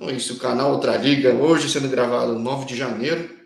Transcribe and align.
Então 0.00 0.08
é 0.08 0.14
isso, 0.14 0.32
o 0.32 0.38
canal 0.38 0.72
Outra 0.72 0.96
Liga, 0.96 1.34
hoje 1.34 1.68
sendo 1.68 1.86
gravado 1.86 2.38
9 2.38 2.64
de 2.64 2.74
janeiro, 2.74 3.38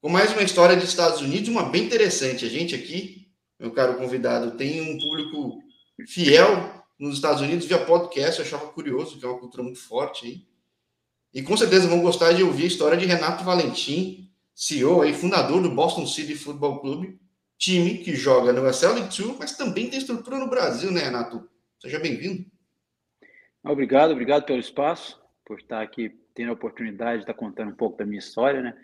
com 0.00 0.08
mais 0.08 0.32
uma 0.32 0.42
história 0.42 0.74
dos 0.74 0.88
Estados 0.88 1.20
Unidos, 1.20 1.50
uma 1.50 1.64
bem 1.64 1.84
interessante. 1.84 2.46
A 2.46 2.48
gente 2.48 2.74
aqui, 2.74 3.28
meu 3.60 3.70
caro 3.70 3.98
convidado, 3.98 4.56
tem 4.56 4.80
um 4.80 4.98
público 4.98 5.62
fiel 6.06 6.82
nos 6.98 7.16
Estados 7.16 7.42
Unidos 7.42 7.66
via 7.66 7.84
podcast, 7.84 8.40
eu 8.40 8.46
achava 8.46 8.72
curioso, 8.72 9.18
que 9.18 9.26
é 9.26 9.28
uma 9.28 9.38
cultura 9.38 9.62
muito 9.62 9.78
forte 9.78 10.26
aí. 10.26 10.46
E 11.34 11.42
com 11.42 11.54
certeza 11.54 11.86
vão 11.86 12.00
gostar 12.00 12.32
de 12.32 12.42
ouvir 12.42 12.64
a 12.64 12.68
história 12.68 12.96
de 12.96 13.04
Renato 13.04 13.44
Valentim, 13.44 14.32
CEO 14.54 15.04
e 15.04 15.12
fundador 15.12 15.60
do 15.60 15.70
Boston 15.70 16.06
City 16.06 16.34
Football 16.34 16.80
Club, 16.80 17.14
time 17.58 17.98
que 17.98 18.16
joga 18.16 18.54
no 18.54 18.66
SL 18.72 18.94
League 18.94 19.14
2, 19.14 19.36
mas 19.38 19.54
também 19.54 19.90
tem 19.90 19.98
estrutura 19.98 20.38
no 20.38 20.48
Brasil, 20.48 20.90
né, 20.90 21.02
Renato? 21.02 21.46
Seja 21.78 21.98
bem-vindo. 21.98 22.46
Obrigado, 23.62 24.12
obrigado 24.12 24.46
pelo 24.46 24.60
espaço 24.60 25.27
por 25.48 25.58
estar 25.58 25.80
aqui 25.80 26.14
tendo 26.34 26.50
a 26.50 26.52
oportunidade 26.52 27.16
de 27.16 27.22
estar 27.22 27.32
contando 27.32 27.70
um 27.70 27.74
pouco 27.74 27.96
da 27.96 28.04
minha 28.04 28.18
história, 28.18 28.60
né? 28.60 28.78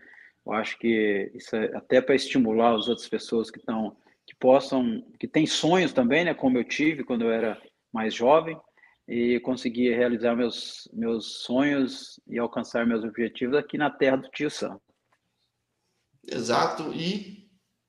Eu 0.44 0.52
acho 0.54 0.78
que 0.78 1.30
isso 1.34 1.54
é 1.54 1.76
até 1.76 2.00
para 2.00 2.14
estimular 2.14 2.74
as 2.74 2.88
outras 2.88 3.06
pessoas 3.06 3.50
que 3.50 3.58
estão, 3.58 3.94
que 4.26 4.34
possam, 4.34 5.04
que 5.20 5.28
têm 5.28 5.46
sonhos 5.46 5.92
também, 5.92 6.24
né? 6.24 6.32
Como 6.32 6.56
eu 6.56 6.64
tive 6.64 7.04
quando 7.04 7.22
eu 7.22 7.30
era 7.30 7.60
mais 7.92 8.14
jovem 8.14 8.58
e 9.06 9.38
consegui 9.40 9.90
realizar 9.90 10.34
meus 10.34 10.88
meus 10.94 11.42
sonhos 11.42 12.18
e 12.26 12.38
alcançar 12.38 12.86
meus 12.86 13.04
objetivos 13.04 13.54
aqui 13.56 13.76
na 13.76 13.90
terra 13.90 14.16
do 14.16 14.30
Tio 14.30 14.50
Sam. 14.50 14.80
Exato. 16.26 16.94
E 16.94 17.46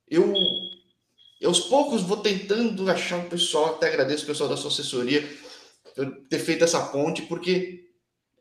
eu, 0.09 0.33
eu 1.39 1.47
aos 1.47 1.61
poucos 1.61 2.03
vou 2.03 2.17
tentando 2.17 2.89
achar 2.91 3.19
o 3.19 3.29
pessoal, 3.29 3.75
até 3.75 3.87
agradeço 3.87 4.25
o 4.25 4.27
pessoal 4.27 4.49
da 4.49 4.57
sua 4.57 4.69
assessoria 4.69 5.23
por 5.95 6.27
ter 6.27 6.39
feito 6.39 6.65
essa 6.65 6.91
ponte, 6.91 7.21
porque 7.21 7.84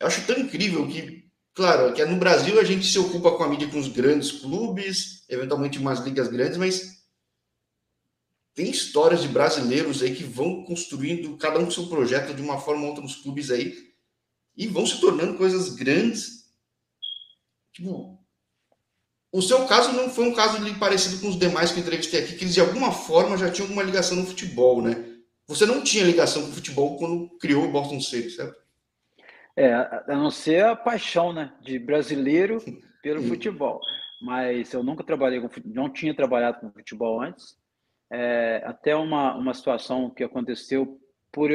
eu 0.00 0.06
acho 0.06 0.26
tão 0.26 0.38
incrível 0.38 0.86
que, 0.86 1.24
claro, 1.54 1.92
que 1.92 2.04
no 2.04 2.16
Brasil 2.16 2.58
a 2.60 2.64
gente 2.64 2.86
se 2.86 2.98
ocupa 2.98 3.32
com 3.32 3.44
a 3.44 3.48
mídia 3.48 3.68
com 3.68 3.78
os 3.78 3.88
grandes 3.88 4.32
clubes, 4.32 5.24
eventualmente 5.28 5.78
umas 5.78 6.00
ligas 6.00 6.28
grandes, 6.28 6.56
mas 6.56 7.04
tem 8.54 8.70
histórias 8.70 9.22
de 9.22 9.28
brasileiros 9.28 10.02
aí 10.02 10.14
que 10.14 10.24
vão 10.24 10.64
construindo, 10.64 11.36
cada 11.36 11.58
um 11.58 11.70
seu 11.70 11.86
projeto 11.86 12.34
de 12.34 12.40
uma 12.42 12.60
forma 12.60 12.82
ou 12.82 12.88
outra 12.88 13.02
nos 13.02 13.16
clubes 13.16 13.50
aí, 13.50 13.74
e 14.56 14.66
vão 14.68 14.86
se 14.86 15.00
tornando 15.00 15.36
coisas 15.36 15.70
grandes. 15.70 16.44
Tipo, 17.72 18.16
o 19.32 19.42
seu 19.42 19.66
caso 19.66 19.92
não 19.92 20.08
foi 20.08 20.28
um 20.28 20.34
caso 20.34 20.58
parecido 20.78 21.20
com 21.20 21.28
os 21.28 21.36
demais 21.36 21.72
que 21.72 21.80
entrevistei 21.80 22.22
aqui, 22.22 22.36
que 22.36 22.44
eles 22.44 22.54
de 22.54 22.60
alguma 22.60 22.92
forma 22.92 23.36
já 23.36 23.50
tinham 23.50 23.66
alguma 23.66 23.82
ligação 23.82 24.16
no 24.16 24.26
futebol, 24.26 24.80
né? 24.80 25.12
Você 25.48 25.66
não 25.66 25.82
tinha 25.82 26.04
ligação 26.04 26.42
com 26.42 26.50
o 26.50 26.54
futebol 26.54 26.96
quando 26.96 27.28
criou 27.38 27.64
o 27.64 27.72
Boston 27.72 28.00
City, 28.00 28.30
certo? 28.30 28.63
É, 29.56 29.72
a 29.72 30.04
não 30.08 30.30
ser 30.30 30.64
a 30.64 30.74
paixão, 30.74 31.32
né, 31.32 31.52
de 31.60 31.78
brasileiro 31.78 32.58
pelo 33.02 33.22
futebol. 33.22 33.80
Mas 34.20 34.72
eu 34.72 34.82
nunca 34.82 35.04
trabalhei 35.04 35.40
com 35.40 35.48
não 35.64 35.88
tinha 35.90 36.14
trabalhado 36.14 36.60
com 36.60 36.72
futebol 36.72 37.20
antes. 37.20 37.56
É, 38.10 38.62
até 38.64 38.96
uma, 38.96 39.34
uma 39.34 39.54
situação 39.54 40.10
que 40.10 40.24
aconteceu 40.24 40.98
por, 41.30 41.50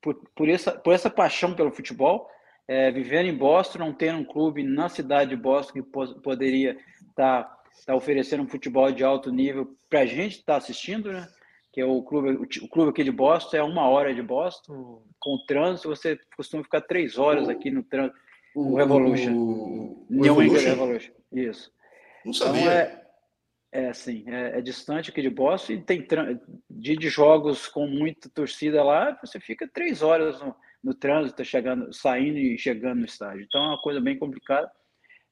por, 0.00 0.14
por, 0.34 0.48
essa, 0.48 0.72
por 0.72 0.92
essa 0.92 1.10
paixão 1.10 1.54
pelo 1.54 1.70
futebol, 1.70 2.28
é, 2.66 2.90
vivendo 2.90 3.26
em 3.26 3.36
Boston, 3.36 3.78
não 3.78 3.92
tendo 3.92 4.18
um 4.18 4.24
clube 4.24 4.62
na 4.62 4.88
cidade 4.88 5.30
de 5.30 5.36
Boston 5.36 5.74
que 5.74 5.82
po 5.82 6.20
poderia 6.20 6.76
estar 7.08 7.44
tá, 7.44 7.62
tá 7.86 7.94
oferecendo 7.94 8.42
um 8.42 8.48
futebol 8.48 8.90
de 8.90 9.04
alto 9.04 9.30
nível 9.30 9.76
para 9.88 10.00
a 10.00 10.06
gente 10.06 10.38
estar 10.38 10.54
tá 10.54 10.58
assistindo, 10.58 11.12
né? 11.12 11.28
Que 11.72 11.80
é 11.80 11.84
o 11.84 12.02
clube, 12.02 12.30
o 12.30 12.68
clube 12.68 12.90
aqui 12.90 13.02
de 13.02 13.10
Boston, 13.10 13.56
é 13.56 13.62
uma 13.62 13.88
hora 13.88 14.14
de 14.14 14.22
Boston. 14.22 15.02
Com 15.18 15.34
o 15.34 15.46
trânsito, 15.46 15.88
você 15.88 16.18
costuma 16.36 16.62
ficar 16.62 16.82
três 16.82 17.16
horas 17.16 17.48
aqui 17.48 17.70
no 17.70 17.82
trânsito. 17.82 18.18
O, 18.54 18.72
o 18.72 18.76
Revolution. 18.76 19.32
O, 19.32 20.06
o 20.06 20.06
New 20.10 20.42
England 20.42 20.60
Revolution. 20.60 21.12
Isso. 21.32 21.72
Não 22.24 22.34
sabia. 22.34 22.60
Então, 22.60 22.72
é, 22.72 23.02
é 23.72 23.88
assim, 23.88 24.24
é, 24.26 24.58
é, 24.58 24.60
distante 24.60 25.10
aqui 25.10 25.22
de 25.22 25.30
Boston 25.30 25.72
e 25.72 25.82
tem 25.82 26.06
dia 26.68 26.96
de 26.96 27.08
jogos 27.08 27.66
com 27.66 27.86
muita 27.86 28.28
torcida 28.28 28.84
lá, 28.84 29.18
você 29.24 29.40
fica 29.40 29.66
três 29.66 30.02
horas 30.02 30.38
no, 30.40 30.54
no 30.84 30.94
trânsito, 30.94 31.42
chegando, 31.42 31.90
saindo 31.90 32.36
e 32.36 32.58
chegando 32.58 32.98
no 32.98 33.06
estádio. 33.06 33.44
Então 33.44 33.62
é 33.62 33.68
uma 33.68 33.80
coisa 33.80 33.98
bem 33.98 34.18
complicada. 34.18 34.70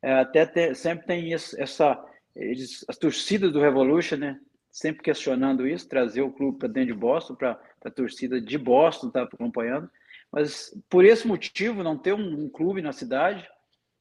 É, 0.03 0.15
até 0.15 0.47
ter, 0.47 0.75
sempre 0.75 1.07
tem 1.07 1.35
essa, 1.35 2.03
eles, 2.35 2.83
as 2.89 2.97
torcidas 2.97 3.53
do 3.53 3.61
Revolution, 3.61 4.17
né? 4.17 4.41
Sempre 4.71 5.03
questionando 5.03 5.67
isso, 5.67 5.89
trazer 5.89 6.23
o 6.23 6.33
clube 6.33 6.59
para 6.59 6.69
dentro 6.69 6.95
de 6.95 7.01
Boston, 7.01 7.35
para 7.35 7.61
a 7.85 7.91
torcida 7.91 8.41
de 8.41 8.59
Boston 8.59 9.09
estar 9.09 9.27
tá 9.27 9.35
acompanhando. 9.35 9.91
Mas 10.31 10.75
por 10.89 11.05
esse 11.05 11.27
motivo, 11.27 11.83
não 11.83 11.99
ter 11.99 12.13
um, 12.13 12.45
um 12.45 12.49
clube 12.49 12.81
na 12.83 12.93
cidade, 12.93 13.49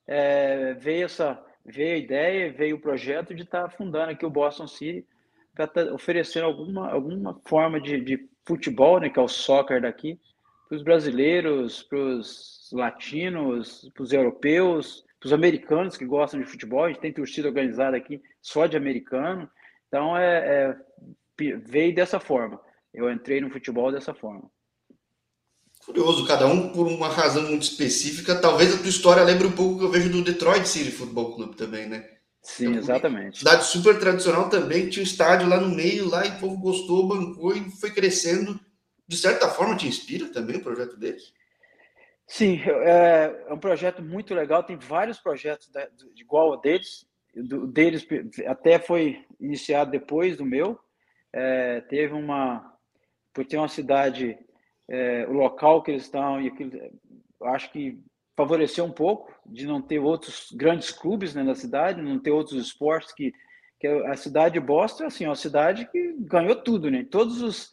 é, 0.07 0.73
veio 0.75 1.05
essa 1.05 1.43
veio 1.65 1.95
a 1.95 1.97
ideia, 1.97 2.51
veio 2.51 2.77
o 2.77 2.81
projeto 2.81 3.33
de 3.33 3.43
estar 3.43 3.63
tá 3.63 3.69
fundando 3.69 4.11
aqui 4.11 4.25
o 4.25 4.29
Boston 4.29 4.67
City 4.67 5.05
para 5.53 5.67
tá 5.67 5.93
oferecendo 5.93 6.45
alguma, 6.45 6.89
alguma 6.89 7.39
forma 7.45 7.81
de, 7.81 7.99
de 7.99 8.29
futebol, 8.45 8.99
né, 8.99 9.09
que 9.09 9.19
é 9.19 9.21
o 9.21 9.27
soccer 9.27 9.81
daqui, 9.81 10.19
para 10.67 10.77
os 10.77 10.83
brasileiros, 10.83 11.83
para 11.83 11.99
os 11.99 12.69
latinos, 12.71 13.89
para 13.93 14.03
os 14.03 14.13
europeus, 14.13 15.05
para 15.19 15.27
os 15.27 15.33
americanos 15.33 15.97
que 15.97 16.05
gostam 16.05 16.39
de 16.39 16.45
futebol. 16.45 16.85
A 16.85 16.87
gente 16.89 17.01
tem 17.01 17.11
torcida 17.11 17.47
organizada 17.47 17.97
aqui 17.97 18.21
só 18.41 18.67
de 18.67 18.77
americano. 18.77 19.49
Então, 19.89 20.15
é, 20.15 20.37
é, 20.37 21.57
veio 21.57 21.93
dessa 21.93 22.19
forma. 22.19 22.61
Eu 22.93 23.11
entrei 23.11 23.41
no 23.41 23.49
futebol 23.49 23.91
dessa 23.91 24.13
forma. 24.13 24.49
Curioso, 25.85 26.27
cada 26.27 26.45
um 26.45 26.71
por 26.71 26.87
uma 26.87 27.09
razão 27.09 27.43
muito 27.43 27.63
específica. 27.63 28.39
Talvez 28.39 28.73
a 28.73 28.77
tua 28.77 28.89
história 28.89 29.23
lembre 29.23 29.47
um 29.47 29.51
pouco 29.51 29.79
que 29.79 29.85
eu 29.85 29.91
vejo 29.91 30.09
do 30.09 30.23
Detroit 30.23 30.67
City 30.67 30.91
Football 30.91 31.35
Club 31.35 31.55
também, 31.55 31.87
né? 31.87 32.07
Sim, 32.41 32.75
exatamente. 32.75 33.39
Cidade 33.39 33.65
super 33.65 33.99
tradicional 33.99 34.49
também, 34.49 34.89
tinha 34.89 35.03
um 35.03 35.07
estádio 35.07 35.49
lá 35.49 35.59
no 35.59 35.75
meio, 35.75 36.07
lá 36.07 36.25
e 36.25 36.29
o 36.29 36.39
povo 36.39 36.57
gostou, 36.57 37.07
bancou 37.07 37.55
e 37.55 37.69
foi 37.71 37.91
crescendo. 37.91 38.59
De 39.07 39.17
certa 39.17 39.49
forma, 39.49 39.75
te 39.75 39.87
inspira 39.87 40.27
também 40.27 40.57
o 40.57 40.63
projeto 40.63 40.95
deles? 40.95 41.33
Sim, 42.27 42.61
é, 42.63 43.45
é 43.47 43.53
um 43.53 43.57
projeto 43.57 44.03
muito 44.03 44.35
legal. 44.35 44.63
Tem 44.63 44.77
vários 44.77 45.19
projetos 45.19 45.67
de, 45.67 46.21
igual 46.21 46.53
a 46.53 46.57
deles 46.57 47.07
do, 47.35 47.67
deles 47.67 48.05
até 48.45 48.79
foi 48.79 49.23
iniciado 49.39 49.91
depois 49.91 50.37
do 50.37 50.45
meu. 50.45 50.79
É, 51.33 51.81
teve 51.81 52.13
uma, 52.13 52.73
por 53.33 53.45
ter 53.45 53.57
uma 53.57 53.67
cidade, 53.67 54.37
é, 54.89 55.25
o 55.27 55.33
local 55.33 55.83
que 55.83 55.91
eles 55.91 56.03
estão, 56.03 56.41
e 56.41 56.47
aquilo, 56.47 56.71
acho 57.43 57.71
que 57.71 57.99
favoreceu 58.35 58.85
um 58.85 58.91
pouco 58.91 59.33
de 59.45 59.67
não 59.67 59.81
ter 59.81 59.99
outros 59.99 60.47
grandes 60.53 60.91
clubes 60.91 61.33
né, 61.33 61.43
na 61.43 61.55
cidade, 61.55 62.01
não 62.01 62.19
ter 62.19 62.31
outros 62.31 62.61
esportes 62.61 63.13
que, 63.13 63.33
que 63.79 63.87
a 63.87 64.15
cidade 64.15 64.53
de 64.53 64.59
Boston, 64.59 65.05
assim, 65.05 65.25
é 65.25 65.29
uma 65.29 65.35
cidade 65.35 65.89
que 65.91 66.15
ganhou 66.19 66.55
tudo, 66.55 66.89
né? 66.89 67.05
Todos 67.09 67.41
os 67.41 67.71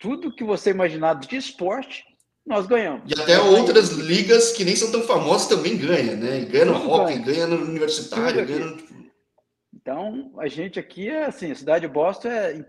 tudo 0.00 0.34
que 0.34 0.44
você 0.44 0.70
imaginar 0.70 1.14
de 1.14 1.36
esporte 1.36 2.04
nós 2.46 2.66
ganhamos. 2.66 3.10
E 3.10 3.18
até 3.18 3.40
outras 3.40 3.90
ligas 3.90 4.52
que 4.52 4.64
nem 4.64 4.76
são 4.76 4.90
tão 4.90 5.02
famosas 5.02 5.48
também 5.48 5.78
ganham, 5.78 6.16
né? 6.16 6.40
Ganha 6.40 6.66
no 6.66 6.90
hockey, 6.90 7.18
ganha 7.20 7.46
no 7.46 7.56
universitário, 7.64 8.46
ganha 8.46 8.66
no... 8.66 9.03
Então, 9.84 10.32
a 10.38 10.48
gente 10.48 10.80
aqui 10.80 11.10
é 11.10 11.26
assim, 11.26 11.50
a 11.50 11.54
cidade 11.54 11.86
de 11.86 11.92
Boston 11.92 12.28
é 12.28 12.64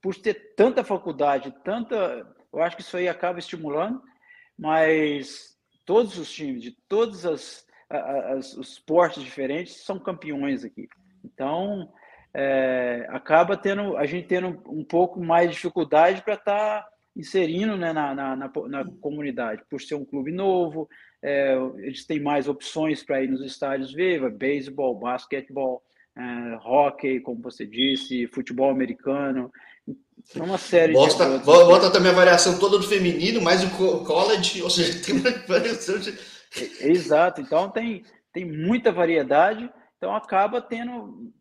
por 0.00 0.14
ter 0.14 0.54
tanta 0.56 0.82
faculdade, 0.82 1.54
tanta, 1.62 2.26
eu 2.50 2.62
acho 2.62 2.74
que 2.74 2.80
isso 2.80 2.96
aí 2.96 3.06
acaba 3.06 3.38
estimulando, 3.38 4.00
mas 4.58 5.58
todos 5.84 6.16
os 6.16 6.32
times 6.32 6.62
de 6.62 6.70
todos 6.88 7.26
as, 7.26 7.66
as 7.90 8.54
os 8.54 8.70
esportes 8.70 9.22
diferentes 9.22 9.84
são 9.84 9.98
campeões 9.98 10.64
aqui. 10.64 10.88
Então, 11.22 11.92
é, 12.32 13.06
acaba 13.10 13.54
tendo 13.54 13.94
a 13.98 14.06
gente 14.06 14.26
tendo 14.26 14.62
um 14.70 14.84
pouco 14.84 15.22
mais 15.22 15.50
de 15.50 15.56
dificuldade 15.56 16.22
para 16.22 16.32
estar 16.32 16.82
tá 16.82 16.88
inserindo 17.14 17.76
né, 17.76 17.92
na, 17.92 18.14
na, 18.14 18.36
na, 18.36 18.50
na, 18.68 18.84
comunidade, 19.02 19.62
por 19.68 19.82
ser 19.82 19.96
um 19.96 20.04
clube 20.04 20.32
novo, 20.32 20.88
é, 21.22 21.56
eles 21.76 22.06
têm 22.06 22.20
mais 22.20 22.48
opções 22.48 23.02
para 23.02 23.22
ir 23.22 23.28
nos 23.28 23.42
estádios 23.42 23.92
ver, 23.92 24.30
beisebol, 24.30 24.98
basquetebol, 24.98 25.82
é, 26.16 26.58
hockey, 26.64 27.20
como 27.20 27.42
você 27.42 27.66
disse, 27.66 28.26
futebol 28.28 28.70
americano, 28.70 29.52
uma 30.34 30.58
série 30.58 30.92
Bosta, 30.92 31.38
de 31.38 31.44
Bota 31.44 31.90
também 31.90 32.10
a 32.10 32.14
variação 32.14 32.58
toda 32.58 32.78
do 32.78 32.88
feminino, 32.88 33.40
mais 33.40 33.62
o 33.62 34.04
college, 34.04 34.62
ou 34.62 34.70
seja, 34.70 34.98
tem 35.04 35.20
uma 35.20 35.30
variação 35.46 35.98
de... 35.98 36.18
Exato, 36.80 37.40
então 37.40 37.70
tem, 37.70 38.02
tem 38.32 38.44
muita 38.44 38.90
variedade, 38.90 39.70
então 39.96 40.14
acaba 40.16 40.60
tendo, 40.60 41.32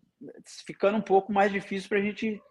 ficando 0.67 0.97
um 0.97 1.01
pouco 1.01 1.31
mais 1.31 1.51
difícil 1.51 1.89
para 1.89 1.99
a 1.99 2.01
gente 2.01 2.41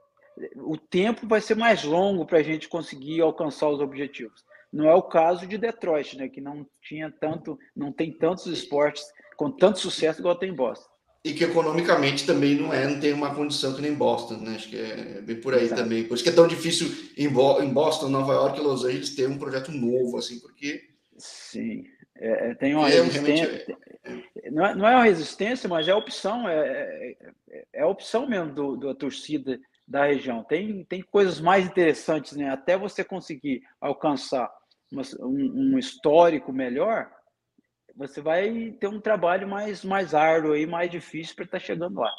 o 0.56 0.76
tempo 0.76 1.26
vai 1.26 1.40
ser 1.40 1.54
mais 1.54 1.84
longo 1.84 2.26
para 2.26 2.38
a 2.38 2.42
gente 2.42 2.68
conseguir 2.68 3.20
alcançar 3.20 3.68
os 3.68 3.80
objetivos. 3.80 4.44
Não 4.72 4.88
é 4.88 4.94
o 4.94 5.02
caso 5.02 5.46
de 5.46 5.56
Detroit, 5.56 6.16
né, 6.16 6.28
que 6.28 6.40
não 6.40 6.66
tinha 6.82 7.10
tanto, 7.10 7.58
não 7.76 7.92
tem 7.92 8.12
tantos 8.12 8.46
esportes 8.46 9.04
com 9.36 9.50
tanto 9.50 9.78
sucesso 9.78 10.20
igual 10.20 10.36
tem 10.36 10.50
em 10.50 10.54
Boston. 10.54 10.90
E 11.24 11.32
que 11.32 11.44
economicamente 11.44 12.26
também 12.26 12.54
não 12.54 12.72
é, 12.72 12.86
não 12.86 13.00
tem 13.00 13.12
uma 13.14 13.34
condição 13.34 13.74
que 13.74 13.80
nem 13.80 13.94
Boston, 13.94 14.36
né? 14.36 14.56
Acho 14.56 14.68
que 14.68 14.76
é 14.76 15.22
bem 15.22 15.40
por 15.40 15.54
aí 15.54 15.64
Exato. 15.64 15.82
também. 15.82 16.04
Por 16.04 16.14
isso 16.14 16.22
que 16.22 16.28
é 16.28 16.34
tão 16.34 16.46
difícil 16.46 16.88
em 17.16 17.28
Boston, 17.28 18.08
Nova 18.08 18.34
York 18.34 18.60
e 18.60 18.62
Los 18.62 18.84
Angeles 18.84 19.14
ter 19.14 19.26
um 19.26 19.38
projeto 19.38 19.72
novo, 19.72 20.18
assim, 20.18 20.38
porque 20.38 20.82
Sim. 21.16 21.84
É, 22.16 22.50
é 22.50 22.54
tem 22.54 22.74
uma 22.74 22.88
é, 22.88 23.00
resistência. 23.00 23.78
Não 24.52 24.66
é, 24.66 24.74
não 24.74 24.86
é 24.86 24.94
uma 24.96 25.04
resistência, 25.04 25.68
mas 25.68 25.88
é 25.88 25.94
opção, 25.94 26.48
é, 26.48 27.16
é, 27.50 27.64
é 27.72 27.82
a 27.82 27.88
opção 27.88 28.28
mesmo 28.28 28.52
do, 28.52 28.76
da 28.76 28.94
torcida 28.94 29.58
da 29.86 30.06
região. 30.06 30.42
Tem, 30.44 30.84
tem 30.84 31.02
coisas 31.02 31.40
mais 31.40 31.66
interessantes, 31.66 32.36
né? 32.36 32.50
Até 32.50 32.76
você 32.76 33.02
conseguir 33.02 33.62
alcançar 33.80 34.50
uma, 34.92 35.02
um, 35.20 35.74
um, 35.74 35.78
histórico 35.78 36.52
melhor, 36.52 37.10
você 37.96 38.20
vai 38.20 38.72
ter 38.80 38.88
um 38.88 39.00
trabalho 39.00 39.48
mais, 39.48 39.84
mais 39.84 40.14
árduo 40.14 40.56
e 40.56 40.66
mais 40.66 40.90
difícil 40.90 41.34
para 41.34 41.44
estar 41.44 41.60
tá 41.60 41.64
chegando 41.64 42.00
lá. 42.00 42.12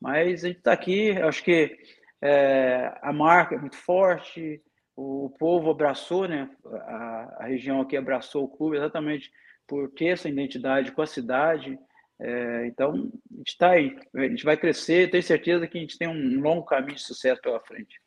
Mas 0.00 0.44
a 0.44 0.48
gente 0.48 0.58
está 0.58 0.72
aqui, 0.72 1.12
acho 1.12 1.42
que 1.44 1.78
é, 2.22 2.92
a 3.02 3.12
marca 3.12 3.54
é 3.54 3.58
muito 3.58 3.76
forte, 3.76 4.62
o 4.96 5.30
povo 5.38 5.70
abraçou, 5.70 6.26
né? 6.28 6.50
A, 6.64 7.36
a, 7.40 7.46
região 7.46 7.80
aqui 7.80 7.96
abraçou 7.96 8.44
o 8.44 8.48
clube 8.48 8.76
exatamente 8.76 9.30
por 9.66 9.90
ter 9.90 10.08
essa 10.08 10.28
identidade 10.28 10.92
com 10.92 11.02
a 11.02 11.06
cidade. 11.06 11.78
É, 12.20 12.66
então, 12.66 12.90
a 12.90 13.36
gente 13.36 13.48
está 13.48 13.70
aí, 13.70 13.96
a 14.14 14.22
gente 14.22 14.44
vai 14.44 14.56
crescer, 14.56 15.10
tenho 15.10 15.22
certeza 15.22 15.66
que 15.66 15.78
a 15.78 15.80
gente 15.80 15.96
tem 15.96 16.08
um 16.08 16.40
longo 16.40 16.64
caminho 16.64 16.96
de 16.96 17.02
sucesso 17.02 17.40
pela 17.40 17.60
frente. 17.60 18.00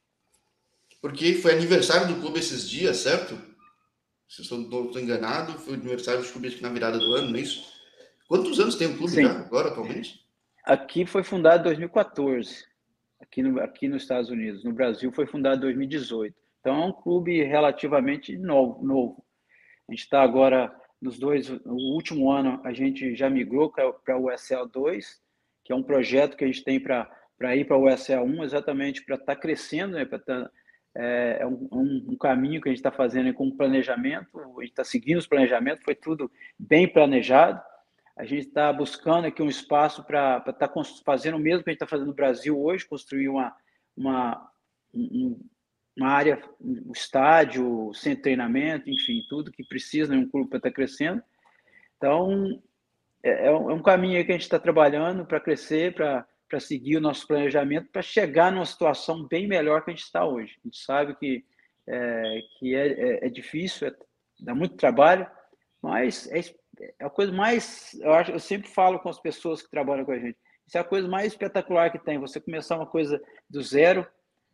Porque 1.01 1.33
foi 1.33 1.53
aniversário 1.53 2.07
do 2.07 2.21
clube 2.21 2.39
esses 2.39 2.69
dias, 2.69 2.97
certo? 2.97 3.52
Se 4.33 4.51
eu 4.51 4.57
não 4.57 4.85
estou 4.85 4.99
enganado, 4.99 5.53
foi 5.59 5.75
aniversário 5.75 6.23
do 6.23 6.27
clube 6.27 6.59
na 6.59 6.69
virada 6.69 6.97
do 6.97 7.13
ano, 7.13 7.29
não 7.29 7.37
é 7.37 7.41
isso? 7.41 7.71
Quantos 8.27 8.59
anos 8.59 8.75
tem 8.75 8.87
o 8.87 8.97
clube 8.97 9.11
Sim. 9.11 9.25
já 9.25 9.31
agora, 9.31 9.69
atualmente? 9.69 10.25
Aqui 10.65 11.05
foi 11.05 11.23
fundado 11.23 11.59
em 11.59 11.63
2014, 11.65 12.65
aqui, 13.21 13.43
no, 13.43 13.61
aqui 13.61 13.87
nos 13.87 14.01
Estados 14.01 14.31
Unidos. 14.31 14.63
No 14.63 14.73
Brasil 14.73 15.11
foi 15.11 15.27
fundado 15.27 15.57
em 15.57 15.61
2018. 15.61 16.35
Então 16.59 16.81
é 16.81 16.85
um 16.87 16.91
clube 16.91 17.43
relativamente 17.43 18.35
novo. 18.35 18.83
novo. 18.83 19.23
A 19.87 19.91
gente 19.91 20.01
está 20.01 20.23
agora 20.23 20.75
nos 20.99 21.19
dois, 21.19 21.49
no 21.49 21.75
último 21.93 22.31
ano 22.31 22.59
a 22.63 22.73
gente 22.73 23.15
já 23.15 23.29
migrou 23.29 23.71
para 23.71 24.17
o 24.17 24.33
USL 24.33 24.65
2, 24.65 25.21
que 25.63 25.71
é 25.71 25.75
um 25.75 25.83
projeto 25.83 26.35
que 26.35 26.43
a 26.43 26.47
gente 26.47 26.63
tem 26.63 26.79
para 26.79 27.55
ir 27.55 27.65
para 27.65 27.77
o 27.77 27.87
USL 27.87 28.23
1, 28.23 28.43
exatamente 28.45 29.05
para 29.05 29.13
estar 29.13 29.35
tá 29.35 29.39
crescendo, 29.39 29.93
né? 29.93 30.05
Tá, 30.05 30.49
é, 30.95 31.37
é 31.41 31.47
um, 31.47 32.05
um, 32.09 32.15
caminho 32.15 32.61
que 32.61 32.69
a 32.69 32.71
gente 32.71 32.79
está 32.79 32.91
fazendo 32.91 33.33
com 33.33 33.55
planejamento, 33.55 34.39
a 34.39 34.61
gente 34.61 34.71
está 34.71 34.83
seguindo 34.83 35.17
os 35.17 35.27
planejamentos, 35.27 35.83
foi 35.83 35.95
tudo 35.95 36.31
bem 36.57 36.87
planejado. 36.87 37.61
A 38.15 38.25
gente 38.25 38.47
está 38.47 38.71
buscando 38.71 39.25
aqui 39.25 39.41
um 39.41 39.49
espaço 39.49 40.03
para 40.03 40.37
estar 40.37 40.67
tá 40.67 40.83
fazendo 41.03 41.35
o 41.35 41.39
mesmo 41.39 41.63
que 41.63 41.71
a 41.71 41.73
gente 41.73 41.81
está 41.81 41.87
fazendo 41.87 42.07
no 42.07 42.13
Brasil 42.13 42.59
hoje, 42.59 42.85
construir 42.85 43.27
uma, 43.27 43.55
uma, 43.97 44.51
um, 44.93 45.39
uma 45.97 46.09
área, 46.09 46.39
um 46.61 46.91
estádio, 46.91 47.91
de 48.15 48.15
treinamento, 48.15 48.87
enfim, 48.87 49.25
tudo 49.27 49.51
que 49.51 49.63
precisa 49.63 50.13
em 50.13 50.19
um 50.19 50.29
clube 50.29 50.47
para 50.47 50.57
estar 50.57 50.69
tá 50.69 50.75
crescendo. 50.75 51.23
Então, 51.97 52.61
é, 53.23 53.47
é, 53.47 53.51
um, 53.51 53.71
é 53.71 53.81
caminho 53.81 54.23
que 54.23 54.31
a 54.31 54.35
gente 54.35 54.43
está 54.43 54.59
trabalhando 54.59 55.25
para 55.25 55.39
crescer, 55.39 55.95
para 55.95 56.23
para 56.53 56.59
seguir 56.59 56.97
o 56.97 57.01
nosso 57.01 57.25
planejamento, 57.25 57.89
para 57.91 58.03
chegar 58.03 58.51
numa 58.51 58.63
situação 58.63 59.27
bem 59.27 59.47
melhor 59.47 59.83
que 59.83 59.89
a 59.89 59.93
gente 59.95 60.03
está 60.03 60.23
hoje. 60.23 60.55
A 60.63 60.67
gente 60.67 60.77
sabe 60.77 61.15
que 61.15 61.43
é, 61.89 62.41
que 62.59 62.75
é, 62.75 62.87
é, 62.89 63.25
é 63.25 63.29
difícil, 63.29 63.87
é, 63.87 63.95
dá 64.39 64.53
muito 64.53 64.75
trabalho, 64.75 65.25
mas 65.81 66.31
é, 66.31 66.41
é 66.99 67.05
a 67.05 67.09
coisa 67.09 67.31
mais. 67.31 67.99
Eu, 67.99 68.13
acho, 68.13 68.31
eu 68.33 68.39
sempre 68.39 68.69
falo 68.69 68.99
com 68.99 69.09
as 69.09 69.19
pessoas 69.19 69.63
que 69.63 69.71
trabalham 69.71 70.05
com 70.05 70.11
a 70.11 70.19
gente. 70.19 70.37
Isso 70.67 70.77
é 70.77 70.81
a 70.81 70.83
coisa 70.83 71.07
mais 71.07 71.33
espetacular 71.33 71.91
que 71.91 71.97
tem. 71.97 72.19
Você 72.19 72.39
começar 72.39 72.75
uma 72.75 72.85
coisa 72.85 73.19
do 73.49 73.63
zero 73.63 74.07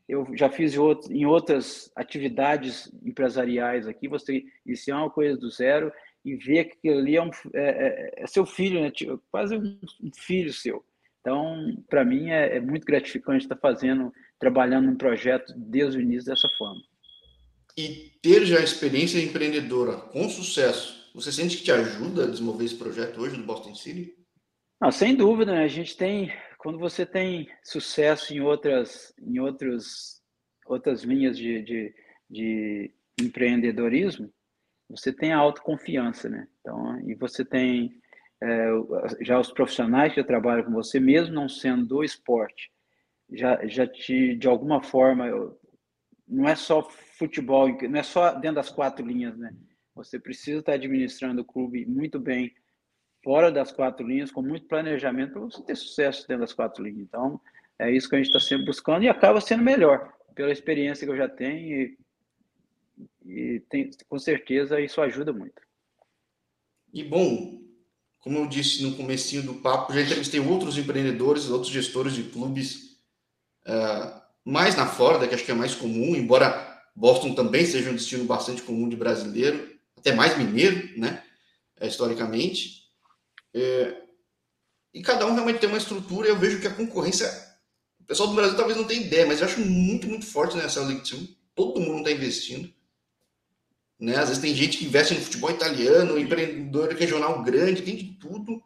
eu 0.10 0.26
já 0.36 0.50
fiz 0.50 0.74
em 1.12 1.26
outras 1.28 1.92
atividades 1.96 2.92
empresariais 3.06 3.88
aqui, 3.88 4.08
você 4.08 4.44
iniciar 4.66 4.98
uma 4.98 5.12
coisa 5.12 5.38
do 5.38 5.52
zero 5.52 5.94
e 6.26 6.36
ver 6.36 6.66
que 6.66 6.78
aquilo 6.78 6.98
ali 6.98 7.16
é, 7.16 7.22
um, 7.22 7.30
é, 7.54 7.62
é, 8.18 8.24
é 8.24 8.28
seu 8.28 8.44
filho, 8.44 8.82
né? 8.82 8.92
Quase 9.30 9.56
um, 9.56 9.80
filho 10.18 10.52
seu. 10.52 10.84
Então, 11.20 11.84
para 11.90 12.06
mim, 12.06 12.30
é, 12.30 12.58
é, 12.58 12.60
muito 12.60 12.86
gratificante 12.86 13.46
estar 13.46 13.58
fazendo, 13.58 14.12
trabalhando 14.40 14.86
num 14.86 14.96
projeto 14.96 15.54
desde 15.56 15.98
o 15.98 16.02
início 16.02 16.32
dessa 16.32 16.48
forma. 16.58 16.82
E 17.78 18.12
ter 18.22 18.46
já 18.46 18.60
experiência 18.60 19.22
empreendedora 19.22 19.98
com 19.98 20.30
sucesso, 20.30 21.10
você 21.14 21.32
sente 21.32 21.58
que 21.58 21.64
te 21.64 21.72
ajuda 21.72 22.24
a 22.24 22.30
desenvolver 22.30 22.66
esse 22.66 22.76
projeto 22.76 23.22
hoje 23.22 23.38
do 23.38 23.44
Boston 23.44 23.76
City? 23.76 24.16
Não, 24.82 24.92
sem 24.92 25.16
dúvida, 25.16 25.54
né? 25.54 25.64
A 25.64 25.68
gente 25.68 25.96
tem 25.96 26.32
quando 26.60 26.78
você 26.78 27.06
tem 27.06 27.50
sucesso 27.64 28.34
em 28.34 28.42
outras, 28.42 29.14
em 29.18 29.40
outros, 29.40 30.22
outras 30.68 31.04
linhas 31.04 31.38
de, 31.38 31.62
de, 31.64 31.96
de 32.30 32.94
empreendedorismo, 33.20 34.30
você 34.90 35.14
tem 35.14 35.32
a 35.32 35.38
autoconfiança, 35.38 36.28
né? 36.28 36.48
Então, 36.60 37.00
e 37.10 37.16
você 37.16 37.46
tem 37.46 37.92
é, 38.42 38.70
já 39.22 39.40
os 39.40 39.52
profissionais 39.52 40.14
que 40.14 40.24
trabalham 40.24 40.64
com 40.64 40.72
você, 40.72 41.00
mesmo 41.00 41.36
não 41.36 41.50
sendo 41.50 41.86
do 41.86 42.04
esporte, 42.04 42.72
já, 43.32 43.66
já 43.68 43.86
te, 43.86 44.36
de 44.36 44.48
alguma 44.48 44.82
forma, 44.82 45.26
não 46.28 46.48
é 46.48 46.56
só 46.56 46.82
futebol, 46.90 47.68
não 47.68 48.00
é 48.00 48.04
só 48.04 48.34
dentro 48.34 48.56
das 48.56 48.70
quatro 48.70 49.06
linhas, 49.06 49.38
né? 49.38 49.54
Você 49.96 50.18
precisa 50.18 50.60
estar 50.60 50.74
administrando 50.74 51.42
o 51.42 51.46
clube 51.46 51.86
muito 51.86 52.20
bem 52.20 52.54
fora 53.24 53.52
das 53.52 53.72
quatro 53.72 54.08
linhas, 54.08 54.32
com 54.32 54.42
muito 54.42 54.68
planejamento, 54.68 55.34
para 55.34 55.42
você 55.42 55.62
ter 55.64 55.76
sucesso 55.76 56.28
dentro 56.28 56.42
das 56.42 56.54
quatro 56.54 56.84
linhas. 56.84 57.02
Então, 57.02 57.42
é 57.78 57.92
isso 57.92 58.10
que 58.10 58.16
a 58.16 58.18
gente 58.18 58.28
está 58.28 58.40
sempre 58.40 58.66
buscando 58.66 59.04
e 59.04 59.10
acaba 59.10 59.42
sendo 59.42 59.64
melhor, 59.64 60.14
pela 60.34 60.52
experiência 60.52 61.06
que 61.06 61.12
eu 61.12 61.18
já 61.18 61.28
tenho 61.28 61.82
e, 61.82 61.98
e 63.26 63.60
tem, 63.70 63.90
com 64.08 64.18
certeza 64.18 64.80
isso 64.80 65.02
ajuda 65.02 65.34
muito. 65.34 65.62
E 66.94 67.04
bom, 67.04 67.62
como 68.20 68.38
eu 68.38 68.48
disse 68.48 68.84
no 68.84 68.96
comecinho 68.96 69.44
do 69.44 69.56
papo, 69.56 69.94
já 69.94 70.02
entrevistei 70.02 70.40
outros 70.40 70.78
empreendedores, 70.78 71.50
outros 71.50 71.72
gestores 71.72 72.14
de 72.14 72.24
clubes 72.24 72.98
uh, 73.66 74.22
mais 74.44 74.76
na 74.76 74.88
Flórida, 74.88 75.28
que 75.28 75.36
acho 75.36 75.46
que 75.46 75.52
é 75.52 75.56
mais 75.56 75.74
comum, 75.74 76.16
embora 76.16 76.82
Boston 76.96 77.34
também 77.34 77.66
seja 77.66 77.90
um 77.90 77.96
destino 77.96 78.26
bastante 78.26 78.62
comum 78.62 78.90
de 78.90 78.96
brasileiro, 78.96 79.74
até 79.98 80.14
mais 80.14 80.38
mineiro, 80.38 81.00
né, 81.00 81.24
historicamente. 81.82 82.84
É, 83.54 84.02
e 84.94 85.02
cada 85.02 85.26
um 85.26 85.34
realmente 85.34 85.60
tem 85.60 85.70
uma 85.70 85.78
estrutura. 85.78 86.28
Eu 86.28 86.38
vejo 86.38 86.60
que 86.60 86.68
a 86.68 86.74
concorrência. 86.74 87.28
O 88.00 88.04
pessoal 88.04 88.30
do 88.30 88.36
Brasil 88.36 88.58
talvez 88.58 88.78
não 88.78 88.86
tenha 88.86 89.02
ideia, 89.02 89.26
mas 89.26 89.40
eu 89.40 89.46
acho 89.46 89.62
muito, 89.62 90.08
muito 90.08 90.26
forte 90.26 90.58
nessa 90.58 90.82
League 90.82 91.10
2. 91.10 91.30
Todo 91.56 91.80
mundo 91.80 92.00
está 92.00 92.12
investindo. 92.12 92.74
Né? 94.00 94.16
Às 94.16 94.30
vezes 94.30 94.42
tem 94.42 94.56
gente 94.56 94.78
que 94.78 94.86
investe 94.86 95.14
no 95.14 95.22
futebol 95.22 95.52
italiano, 95.52 96.18
empreendedor 96.18 96.94
regional 96.94 97.44
grande, 97.44 97.82
tem 97.82 97.98
de 97.98 98.14
tudo. 98.14 98.64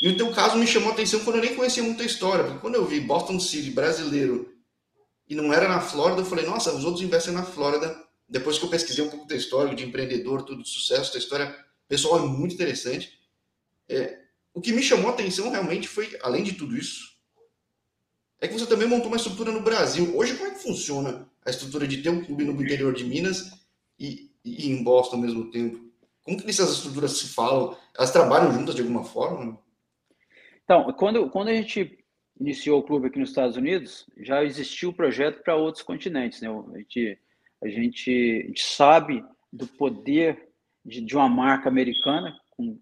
E 0.00 0.08
o 0.08 0.16
teu 0.16 0.32
caso 0.32 0.56
me 0.56 0.66
chamou 0.66 0.90
a 0.90 0.92
atenção 0.92 1.20
quando 1.20 1.36
eu 1.36 1.42
nem 1.42 1.54
conhecia 1.54 1.82
muita 1.82 2.04
história. 2.04 2.44
Porque 2.44 2.60
quando 2.60 2.74
eu 2.74 2.86
vi 2.86 3.00
Boston 3.00 3.38
City 3.38 3.70
brasileiro 3.70 4.54
e 5.28 5.34
não 5.34 5.52
era 5.52 5.68
na 5.68 5.80
Flórida, 5.80 6.22
eu 6.22 6.26
falei, 6.26 6.46
nossa, 6.46 6.74
os 6.74 6.84
outros 6.84 7.02
investem 7.02 7.34
na 7.34 7.42
Flórida. 7.42 8.02
Depois 8.28 8.58
que 8.58 8.64
eu 8.64 8.70
pesquisei 8.70 9.04
um 9.04 9.10
pouco 9.10 9.26
da 9.26 9.36
história 9.36 9.74
de 9.74 9.84
empreendedor, 9.84 10.42
tudo 10.42 10.62
de 10.62 10.68
sucesso, 10.68 11.12
da 11.12 11.18
história 11.18 11.54
pessoal 11.88 12.18
é 12.18 12.26
muito 12.26 12.54
interessante. 12.54 13.20
É, 13.88 14.20
o 14.52 14.60
que 14.60 14.72
me 14.72 14.82
chamou 14.82 15.10
a 15.10 15.12
atenção 15.12 15.50
realmente 15.50 15.86
foi, 15.86 16.18
além 16.22 16.42
de 16.42 16.54
tudo 16.54 16.76
isso, 16.76 17.16
é 18.40 18.48
que 18.48 18.54
você 18.54 18.66
também 18.66 18.88
montou 18.88 19.08
uma 19.08 19.16
estrutura 19.16 19.52
no 19.52 19.62
Brasil. 19.62 20.16
Hoje, 20.16 20.34
como 20.34 20.50
é 20.50 20.54
que 20.54 20.62
funciona 20.62 21.28
a 21.44 21.50
estrutura 21.50 21.86
de 21.86 22.02
ter 22.02 22.10
um 22.10 22.24
clube 22.24 22.44
no 22.44 22.60
interior 22.60 22.92
de 22.92 23.04
Minas 23.04 23.65
e, 23.98 24.30
e 24.44 24.70
em 24.70 24.82
Boston 24.82 25.16
ao 25.16 25.22
mesmo 25.22 25.50
tempo? 25.50 25.86
Como 26.22 26.42
que 26.42 26.50
essas 26.50 26.72
estruturas 26.72 27.12
se 27.12 27.28
falam? 27.28 27.76
Elas 27.96 28.10
trabalham 28.10 28.52
juntas 28.52 28.74
de 28.74 28.82
alguma 28.82 29.04
forma? 29.04 29.58
Então, 30.64 30.92
quando, 30.94 31.30
quando 31.30 31.48
a 31.48 31.54
gente 31.54 31.98
iniciou 32.38 32.80
o 32.80 32.82
clube 32.82 33.06
aqui 33.06 33.18
nos 33.18 33.30
Estados 33.30 33.56
Unidos, 33.56 34.06
já 34.18 34.44
existiu 34.44 34.90
o 34.90 34.94
projeto 34.94 35.42
para 35.42 35.54
outros 35.54 35.84
continentes. 35.84 36.40
Né? 36.40 36.48
A, 36.48 36.78
gente, 36.78 37.18
a, 37.62 37.68
gente, 37.68 38.42
a 38.44 38.46
gente 38.48 38.62
sabe 38.62 39.24
do 39.52 39.66
poder 39.66 40.48
de, 40.84 41.00
de 41.00 41.16
uma 41.16 41.28
marca 41.28 41.68
americana 41.68 42.36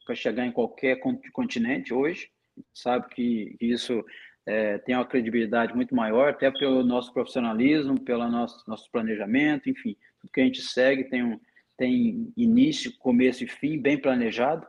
para 0.07 0.15
chegar 0.15 0.47
em 0.47 0.53
qualquer 0.53 0.99
continente 1.33 1.93
hoje. 1.93 2.29
Sabe 2.73 3.09
que, 3.15 3.57
isso 3.61 4.05
é, 4.47 4.79
tem 4.79 4.95
uma 4.95 5.07
credibilidade 5.07 5.75
muito 5.75 5.95
maior, 5.95 6.31
até 6.31 6.51
pelo 6.51 6.85
nosso 6.85 7.13
profissionalismo, 7.13 8.01
pelo 8.01 8.29
nosso, 8.29 8.63
nosso 8.69 8.91
planejamento, 8.91 9.69
enfim, 9.69 9.97
tudo 10.25 10.31
que 10.33 10.41
a 10.41 10.45
gente 10.45 10.63
segue 10.63 11.05
tem, 11.05 11.23
um, 11.23 11.39
tem 11.77 12.33
início, 12.37 12.97
começo 12.99 13.45
e 13.45 13.49
fim 13.49 13.81
bem 13.81 14.01
planejado. 14.01 14.67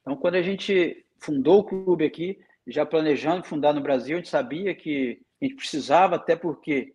Então, 0.00 0.16
quando 0.16 0.34
a 0.34 0.42
gente 0.42 1.04
fundou 1.20 1.60
o 1.60 1.64
clube 1.64 2.04
aqui, 2.04 2.38
já 2.66 2.84
planejando 2.84 3.44
fundar 3.44 3.72
no 3.72 3.80
Brasil, 3.80 4.16
a 4.16 4.18
gente 4.18 4.28
sabia 4.28 4.74
que 4.74 5.20
a 5.40 5.44
gente 5.44 5.56
precisava, 5.56 6.16
até 6.16 6.36
porque 6.36 6.94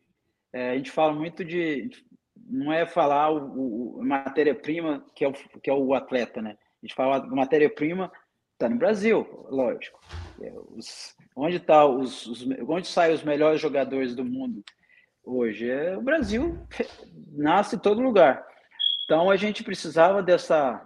é, 0.53 0.71
a 0.71 0.77
gente 0.77 0.91
fala 0.91 1.13
muito 1.13 1.43
de, 1.43 1.89
não 2.35 2.71
é 2.71 2.85
falar 2.85 3.31
o, 3.31 3.97
o 3.97 4.05
matéria-prima 4.05 5.05
que 5.15 5.25
é 5.25 5.27
o, 5.27 5.33
que 5.33 5.69
é 5.69 5.73
o 5.73 5.93
atleta, 5.93 6.41
né? 6.41 6.57
A 6.81 6.85
gente 6.85 6.95
fala 6.95 7.25
matéria-prima 7.27 8.11
está 8.53 8.69
no 8.69 8.77
Brasil, 8.77 9.27
lógico. 9.49 9.99
É, 10.41 10.53
os, 10.75 11.15
onde 11.35 11.59
tá 11.59 11.85
os, 11.85 12.25
os, 12.25 12.47
onde 12.67 12.87
saem 12.87 13.13
os 13.13 13.23
melhores 13.23 13.59
jogadores 13.59 14.15
do 14.15 14.23
mundo 14.23 14.63
hoje? 15.27 15.69
É 15.69 15.97
o 15.97 16.01
Brasil 16.01 16.57
nasce 17.33 17.75
em 17.75 17.79
todo 17.79 18.01
lugar. 18.01 18.45
Então 19.05 19.29
a 19.29 19.35
gente 19.35 19.63
precisava 19.63 20.23
dessa 20.23 20.83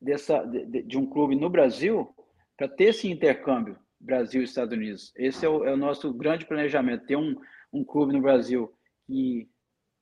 dessa, 0.00 0.44
de, 0.44 0.82
de 0.82 0.98
um 0.98 1.06
clube 1.06 1.34
no 1.34 1.50
Brasil 1.50 2.08
para 2.56 2.68
ter 2.68 2.84
esse 2.84 3.10
intercâmbio 3.10 3.76
Brasil 4.00 4.42
Estados 4.42 4.72
Unidos. 4.72 5.12
Esse 5.16 5.44
é 5.44 5.48
o, 5.48 5.64
é 5.64 5.72
o 5.72 5.76
nosso 5.76 6.12
grande 6.12 6.46
planejamento, 6.46 7.06
ter 7.06 7.16
um, 7.16 7.36
um 7.72 7.84
clube 7.84 8.12
no 8.12 8.20
Brasil 8.20 8.72
que 9.06 9.48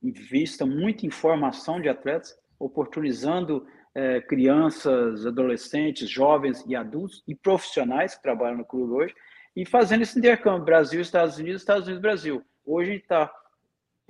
invista 0.03 0.67
muito 0.67 1.07
em 1.07 1.11
formação 1.11 1.81
de 1.81 1.89
atletas, 1.89 2.37
oportunizando 2.59 3.67
é, 3.95 4.21
crianças, 4.21 5.25
adolescentes, 5.25 6.09
jovens 6.09 6.65
e 6.67 6.75
adultos 6.75 7.23
e 7.27 7.35
profissionais 7.35 8.15
que 8.15 8.23
trabalham 8.23 8.59
no 8.59 8.65
clube 8.65 8.93
hoje, 8.93 9.15
e 9.57 9.65
fazendo 9.65 10.03
esse 10.03 10.19
intercâmbio 10.19 10.65
Brasil, 10.65 11.01
Estados 11.01 11.39
Unidos, 11.39 11.63
Estados 11.63 11.85
Unidos, 11.85 12.03
Brasil. 12.03 12.45
Hoje 12.67 12.91
a 12.91 12.93
gente 12.95 13.03
está 13.03 13.35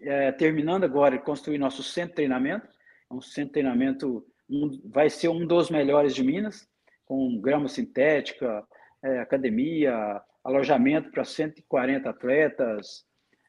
é, 0.00 0.30
terminando 0.32 0.84
agora 0.84 1.18
de 1.18 1.24
construir 1.24 1.58
nosso 1.58 1.82
centro 1.82 2.10
de 2.10 2.16
treinamento, 2.16 2.68
é 3.10 3.14
um 3.14 3.20
centro 3.20 3.48
de 3.48 3.52
treinamento, 3.54 4.24
um, 4.48 4.80
vai 4.84 5.10
ser 5.10 5.28
um 5.28 5.44
dos 5.44 5.70
melhores 5.70 6.14
de 6.14 6.22
Minas, 6.22 6.68
com 7.04 7.40
grama 7.40 7.68
sintética, 7.68 8.64
é, 9.02 9.18
academia, 9.18 10.22
alojamento 10.44 11.10
para 11.10 11.24
140 11.24 12.08
atletas, 12.08 13.04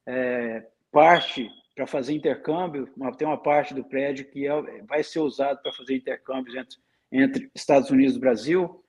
é, 0.07 0.65
parte 0.91 1.49
para 1.75 1.85
fazer 1.85 2.13
intercâmbio, 2.13 2.89
tem 3.17 3.27
uma 3.27 3.41
parte 3.41 3.73
do 3.73 3.83
prédio 3.83 4.29
que 4.31 4.47
é, 4.47 4.81
vai 4.83 5.03
ser 5.03 5.19
usado 5.19 5.61
para 5.61 5.73
fazer 5.73 5.95
intercâmbios 5.95 6.55
entre, 6.55 6.77
entre 7.11 7.51
Estados 7.53 7.91
Unidos 7.91 8.15
e 8.15 8.19
Brasil. 8.19 8.83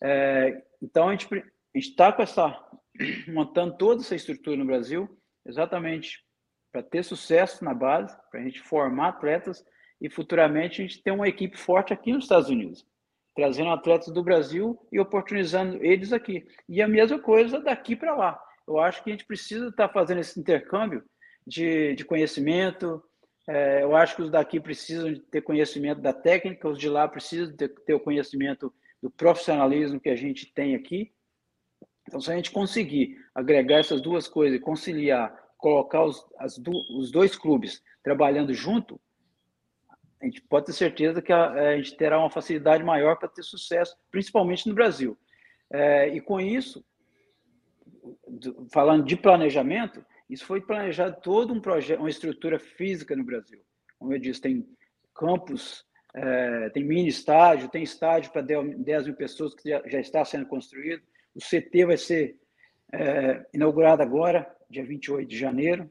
É, 0.00 0.62
então, 0.80 1.08
a 1.08 1.12
gente 1.12 1.28
está 1.74 2.12
com 2.12 2.22
essa, 2.22 2.58
montando 3.28 3.76
toda 3.76 4.00
essa 4.00 4.14
estrutura 4.14 4.56
no 4.56 4.64
Brasil, 4.64 5.17
exatamente 5.48 6.24
para 6.70 6.82
ter 6.82 7.02
sucesso 7.02 7.64
na 7.64 7.74
base, 7.74 8.16
para 8.30 8.40
a 8.40 8.42
gente 8.44 8.60
formar 8.60 9.08
atletas 9.08 9.64
e 10.00 10.08
futuramente 10.08 10.80
a 10.80 10.86
gente 10.86 11.02
ter 11.02 11.10
uma 11.10 11.26
equipe 11.26 11.56
forte 11.56 11.92
aqui 11.92 12.12
nos 12.12 12.24
Estados 12.24 12.50
Unidos 12.50 12.86
trazendo 13.38 13.70
atletas 13.70 14.12
do 14.12 14.20
Brasil 14.20 14.76
e 14.90 14.98
oportunizando 14.98 15.78
eles 15.80 16.12
aqui. 16.12 16.44
E 16.68 16.82
a 16.82 16.88
mesma 16.88 17.20
coisa 17.20 17.60
daqui 17.60 17.94
para 17.94 18.12
lá. 18.16 18.36
Eu 18.66 18.80
acho 18.80 19.00
que 19.00 19.10
a 19.10 19.12
gente 19.12 19.24
precisa 19.24 19.68
estar 19.68 19.86
tá 19.86 19.94
fazendo 19.94 20.18
esse 20.18 20.40
intercâmbio 20.40 21.04
de, 21.46 21.94
de 21.94 22.04
conhecimento. 22.04 23.00
É, 23.46 23.84
eu 23.84 23.94
acho 23.94 24.16
que 24.16 24.22
os 24.22 24.30
daqui 24.32 24.58
precisam 24.58 25.12
de 25.12 25.20
ter 25.20 25.40
conhecimento 25.42 26.00
da 26.00 26.12
técnica, 26.12 26.68
os 26.68 26.76
de 26.76 26.88
lá 26.88 27.06
precisam 27.06 27.54
ter, 27.54 27.68
ter 27.68 27.94
o 27.94 28.00
conhecimento 28.00 28.74
do 29.00 29.08
profissionalismo 29.08 30.00
que 30.00 30.08
a 30.08 30.16
gente 30.16 30.52
tem 30.52 30.74
aqui. 30.74 31.12
Então, 32.08 32.20
se 32.20 32.32
a 32.32 32.34
gente 32.34 32.50
conseguir 32.50 33.18
agregar 33.34 33.80
essas 33.80 34.00
duas 34.00 34.26
coisas, 34.26 34.58
conciliar, 34.60 35.30
colocar 35.58 36.04
os, 36.04 36.26
as, 36.38 36.58
os 36.90 37.10
dois 37.10 37.36
clubes 37.36 37.82
trabalhando 38.02 38.54
junto, 38.54 38.98
a 40.20 40.24
gente 40.24 40.40
pode 40.40 40.66
ter 40.66 40.72
certeza 40.72 41.20
que 41.20 41.32
a, 41.32 41.50
a 41.50 41.76
gente 41.76 41.96
terá 41.96 42.18
uma 42.18 42.30
facilidade 42.30 42.82
maior 42.82 43.16
para 43.16 43.28
ter 43.28 43.42
sucesso, 43.42 43.94
principalmente 44.10 44.66
no 44.66 44.74
Brasil. 44.74 45.18
É, 45.70 46.08
e 46.08 46.20
com 46.20 46.40
isso, 46.40 46.82
falando 48.72 49.04
de 49.04 49.14
planejamento, 49.14 50.02
isso 50.30 50.46
foi 50.46 50.62
planejado 50.62 51.20
todo 51.22 51.52
um 51.52 51.60
projeto, 51.60 52.00
uma 52.00 52.08
estrutura 52.08 52.58
física 52.58 53.14
no 53.14 53.22
Brasil. 53.22 53.60
Como 53.98 54.14
eu 54.14 54.18
disse, 54.18 54.40
tem 54.40 54.66
campos, 55.14 55.84
é, 56.14 56.70
tem 56.70 56.84
mini 56.84 57.08
estádio, 57.08 57.68
tem 57.68 57.82
estádio 57.82 58.32
para 58.32 58.40
10 58.40 59.06
mil 59.06 59.14
pessoas 59.14 59.54
que 59.54 59.68
já, 59.68 59.82
já, 59.86 60.00
está 60.00 60.24
sendo 60.24 60.46
construído. 60.46 61.02
O 61.38 61.40
CT 61.40 61.86
vai 61.86 61.96
ser 61.96 62.36
é, 62.92 63.46
inaugurado 63.54 64.02
agora, 64.02 64.52
dia 64.68 64.84
28 64.84 65.28
de 65.28 65.38
janeiro. 65.38 65.90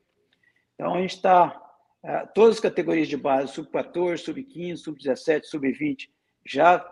Então, 0.76 0.94
a 0.94 1.02
gente 1.02 1.16
está 1.16 1.64
é, 2.04 2.26
todas 2.28 2.56
as 2.56 2.60
categorias 2.60 3.08
de 3.08 3.16
base, 3.16 3.54
sub-14, 3.54 4.18
sub-15, 4.18 4.78
sub-17, 4.78 5.46
sub-20, 5.46 6.10
já 6.46 6.86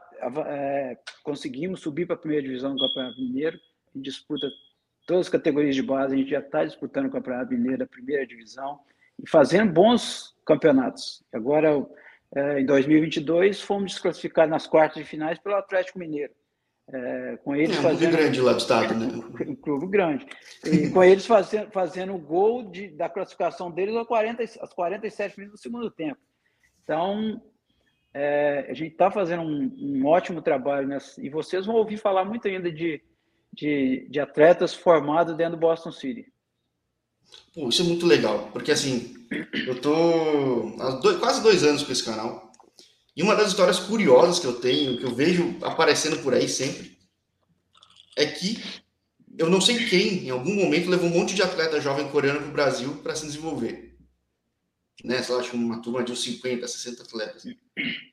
é, 0.47 0.97
conseguimos 1.21 1.81
subir 1.81 2.05
para 2.05 2.15
a 2.15 2.19
primeira 2.19 2.43
divisão 2.43 2.73
do 2.73 2.87
Campeonato 2.87 3.21
Mineiro, 3.21 3.57
a 3.57 3.97
gente 3.97 4.05
disputa 4.05 4.47
todas 5.05 5.27
as 5.27 5.31
categorias 5.31 5.75
de 5.75 5.83
base, 5.83 6.15
a 6.15 6.17
gente 6.17 6.29
já 6.29 6.39
está 6.39 6.63
disputando 6.63 7.07
o 7.07 7.11
Campeonato 7.11 7.51
Mineiro 7.51 7.79
da 7.79 7.87
primeira 7.87 8.25
divisão 8.25 8.79
e 9.21 9.29
fazendo 9.29 9.71
bons 9.71 10.35
campeonatos. 10.45 11.23
Agora, 11.31 11.85
é, 12.33 12.59
em 12.59 12.65
2022, 12.65 13.61
fomos 13.61 13.91
desclassificados 13.91 14.49
nas 14.49 14.65
quartas 14.65 15.03
de 15.03 15.09
finais 15.09 15.37
pelo 15.39 15.55
Atlético 15.55 15.99
Mineiro. 15.99 16.33
É, 16.87 17.37
com 17.43 17.55
eles 17.55 17.75
é 17.75 17.79
um 17.79 17.83
fazendo, 17.83 18.09
clube 18.09 18.17
grande 18.17 18.41
lá 18.41 18.51
do 18.51 18.59
estado, 18.59 18.93
né? 18.93 19.07
Um 19.47 19.55
clube 19.55 19.87
grande. 19.87 20.25
E 20.63 20.89
com 20.89 21.03
eles 21.03 21.25
fazendo, 21.25 21.71
fazendo 21.71 22.13
o 22.13 22.19
gol 22.19 22.69
de, 22.69 22.89
da 22.89 23.09
classificação 23.09 23.71
deles 23.71 23.95
aos, 23.95 24.07
40, 24.07 24.43
aos 24.59 24.73
47 24.73 25.39
minutos 25.39 25.59
do 25.59 25.63
segundo 25.63 25.89
tempo. 25.89 26.19
Então, 26.83 27.41
é, 28.13 28.67
a 28.69 28.73
gente 28.73 28.91
está 28.91 29.09
fazendo 29.09 29.41
um, 29.41 29.75
um, 29.77 30.05
ótimo 30.05 30.41
trabalho 30.41 30.87
nessa, 30.87 31.19
e 31.19 31.27
vocês 31.27 31.65
vão 31.65 31.75
ouvir 31.75 31.97
falar 31.97 32.23
muito 32.23 32.47
ainda 32.47 32.71
de, 32.71 33.01
de, 33.51 34.07
de 34.09 34.19
atletas 34.19 34.73
formados 34.73 35.35
dentro 35.35 35.53
do 35.53 35.59
Boston 35.59 35.91
City. 35.91 36.31
Pô, 37.53 37.67
isso 37.67 37.81
é 37.81 37.85
muito 37.85 38.05
legal, 38.05 38.49
porque 38.53 38.71
assim, 38.71 39.15
eu 39.67 39.81
tô 39.81 40.75
há 40.79 40.91
dois, 41.01 41.17
quase 41.17 41.41
dois 41.41 41.63
anos 41.63 41.83
com 41.83 41.91
esse 41.91 42.05
canal. 42.05 42.44
E 43.15 43.23
uma 43.23 43.35
das 43.35 43.47
histórias 43.47 43.79
curiosas 43.79 44.39
que 44.39 44.45
eu 44.45 44.59
tenho, 44.59 44.97
que 44.97 45.05
eu 45.05 45.15
vejo 45.15 45.57
aparecendo 45.61 46.21
por 46.21 46.33
aí 46.33 46.49
sempre, 46.49 46.97
é 48.15 48.25
que 48.25 48.61
eu 49.37 49.49
não 49.49 49.61
sei 49.61 49.85
quem, 49.85 50.25
em 50.25 50.29
algum 50.29 50.53
momento, 50.53 50.89
levou 50.89 51.09
um 51.09 51.13
monte 51.13 51.33
de 51.33 51.41
atleta 51.41 51.79
jovem 51.81 52.09
coreano 52.09 52.39
para 52.39 52.49
o 52.49 52.53
Brasil 52.53 52.95
para 53.03 53.15
se 53.15 53.25
desenvolver. 53.25 53.97
Né? 55.03 55.21
Sei 55.21 55.35
lá, 55.35 55.43
uma 55.53 55.81
turma 55.81 56.03
de 56.03 56.11
uns 56.11 56.23
50, 56.23 56.67
60 56.67 57.03
atletas. 57.03 57.43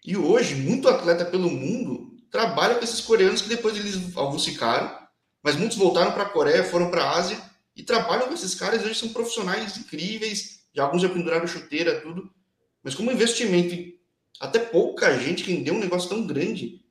E 0.04 0.16
hoje, 0.16 0.54
muito 0.54 0.88
atleta 0.88 1.24
pelo 1.24 1.50
mundo 1.50 2.16
trabalha 2.30 2.76
com 2.76 2.84
esses 2.84 3.00
coreanos 3.00 3.42
que 3.42 3.48
depois 3.48 3.76
eles 3.76 4.16
alguns 4.16 4.44
ficaram, 4.44 4.98
mas 5.42 5.56
muitos 5.56 5.76
voltaram 5.76 6.12
para 6.12 6.24
a 6.24 6.28
Coreia, 6.28 6.64
foram 6.64 6.90
para 6.90 7.04
a 7.04 7.16
Ásia 7.16 7.40
e 7.76 7.82
trabalham 7.82 8.26
com 8.26 8.34
esses 8.34 8.54
caras. 8.54 8.84
Hoje 8.84 8.94
são 8.94 9.10
profissionais 9.10 9.76
incríveis, 9.76 10.60
já 10.74 10.84
alguns 10.84 11.02
já 11.02 11.08
penduraram 11.08 11.46
chuteira, 11.46 12.00
tudo. 12.00 12.32
Mas 12.82 12.94
como 12.94 13.12
investimento 13.12 13.74
até 14.42 14.58
pouca 14.58 15.16
gente 15.16 15.44
rendeu 15.44 15.72
um 15.72 15.78
negócio 15.78 16.08
tão 16.08 16.26
grande. 16.26 16.84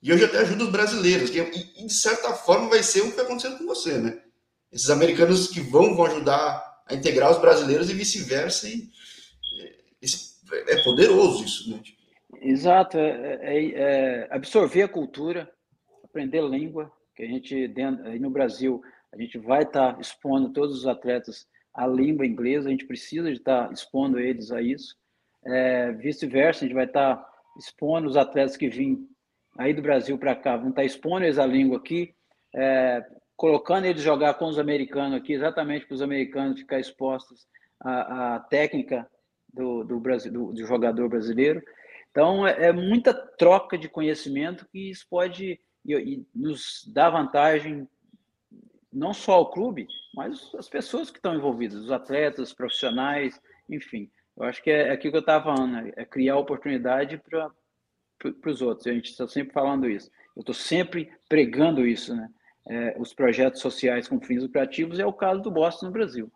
E 0.00 0.12
hoje 0.12 0.24
até 0.24 0.38
ajuda 0.38 0.64
os 0.64 0.70
brasileiros, 0.70 1.28
que, 1.28 1.40
e, 1.40 1.84
de 1.84 1.92
certa 1.92 2.32
forma 2.32 2.68
vai 2.68 2.80
ser 2.80 3.00
o 3.00 3.04
que 3.06 3.10
está 3.10 3.22
acontecendo 3.22 3.58
com 3.58 3.66
você, 3.66 3.98
né? 3.98 4.22
Esses 4.70 4.88
americanos 4.88 5.48
que 5.48 5.60
vão, 5.60 5.96
vão 5.96 6.06
ajudar 6.06 6.64
a 6.86 6.94
integrar 6.94 7.28
os 7.32 7.40
brasileiros 7.40 7.90
e 7.90 7.94
vice-versa. 7.94 8.68
E, 8.68 8.88
é, 10.52 10.74
é 10.74 10.84
poderoso 10.84 11.44
isso, 11.44 11.70
né? 11.70 11.82
Exato, 12.40 12.96
é, 12.98 13.38
é, 13.42 13.70
é, 13.72 14.28
absorver 14.30 14.82
a 14.82 14.88
cultura, 14.88 15.50
aprender 16.04 16.40
língua, 16.40 16.90
que 17.16 17.24
a 17.24 17.26
gente 17.26 17.66
dentro, 17.66 18.06
aí 18.06 18.20
no 18.20 18.30
Brasil 18.30 18.80
a 19.12 19.20
gente 19.20 19.36
vai 19.38 19.64
estar 19.64 19.94
tá 19.94 20.00
expondo 20.00 20.52
todos 20.52 20.78
os 20.78 20.86
atletas 20.86 21.48
à 21.74 21.84
língua 21.84 22.24
inglesa, 22.24 22.68
a 22.68 22.70
gente 22.70 22.86
precisa 22.86 23.28
de 23.28 23.38
estar 23.38 23.66
tá 23.66 23.72
expondo 23.72 24.20
eles 24.20 24.52
a 24.52 24.62
isso 24.62 24.99
é, 25.44 25.92
vice-versa, 25.92 26.64
a 26.64 26.68
gente 26.68 26.74
vai 26.74 26.84
estar 26.84 27.16
tá 27.16 27.30
expondo 27.58 28.08
os 28.08 28.16
atletas 28.16 28.56
que 28.56 28.68
vêm 28.68 29.06
aí 29.58 29.74
do 29.74 29.82
Brasil 29.82 30.16
para 30.18 30.34
cá, 30.34 30.56
vão 30.56 30.70
estar 30.70 30.82
tá 30.82 30.86
expondo 30.86 31.24
eles 31.24 31.38
a 31.38 31.46
língua 31.46 31.78
aqui, 31.78 32.14
é, 32.54 33.04
colocando 33.36 33.86
eles 33.86 34.02
jogar 34.02 34.34
com 34.34 34.46
os 34.46 34.58
americanos 34.58 35.16
aqui, 35.16 35.32
exatamente 35.32 35.86
para 35.86 35.94
os 35.94 36.02
americanos 36.02 36.60
ficar 36.60 36.78
expostos 36.78 37.46
à, 37.80 38.36
à 38.36 38.40
técnica 38.40 39.08
do, 39.52 39.84
do, 39.84 39.98
Brasil, 39.98 40.32
do, 40.32 40.52
do 40.52 40.66
jogador 40.66 41.08
brasileiro. 41.08 41.62
Então, 42.10 42.46
é, 42.46 42.66
é, 42.66 42.72
muita 42.72 43.14
troca 43.14 43.78
de 43.78 43.88
conhecimento 43.88 44.66
que 44.70 44.90
isso 44.90 45.06
pode 45.08 45.60
e, 45.84 45.94
e 45.94 46.26
nos 46.34 46.84
dar 46.92 47.10
vantagem, 47.10 47.88
não 48.92 49.12
só 49.12 49.34
ao 49.34 49.50
clube, 49.50 49.86
mas 50.14 50.52
as 50.56 50.68
pessoas 50.68 51.10
que 51.10 51.18
estão 51.18 51.34
envolvidas, 51.34 51.78
os 51.78 51.92
atletas, 51.92 52.48
os 52.48 52.54
profissionais, 52.54 53.40
enfim. 53.68 54.10
Eu 54.40 54.46
acho 54.46 54.62
que 54.62 54.70
é, 54.70 54.88
é 54.88 54.92
aquilo 54.92 55.12
que 55.12 55.18
eu 55.18 55.20
estava 55.20 55.44
falando, 55.44 55.72
né? 55.72 55.92
é 55.96 56.04
criar 56.04 56.38
oportunidade 56.38 57.18
para 57.18 57.52
os 58.46 58.62
outros. 58.62 58.86
A 58.86 58.92
gente 58.92 59.10
está 59.10 59.28
sempre 59.28 59.52
falando 59.52 59.88
isso. 59.88 60.10
Eu 60.34 60.40
estou 60.40 60.54
sempre 60.54 61.10
pregando 61.28 61.86
isso, 61.86 62.16
né? 62.16 62.26
É, 62.66 62.96
os 62.98 63.12
projetos 63.12 63.60
sociais 63.60 64.08
com 64.08 64.18
fins 64.20 64.42
lucrativos 64.42 64.98
é 64.98 65.04
o 65.04 65.12
caso 65.12 65.42
do 65.42 65.50
Boston 65.50 65.86
no 65.86 65.92
Brasil. 65.92 66.32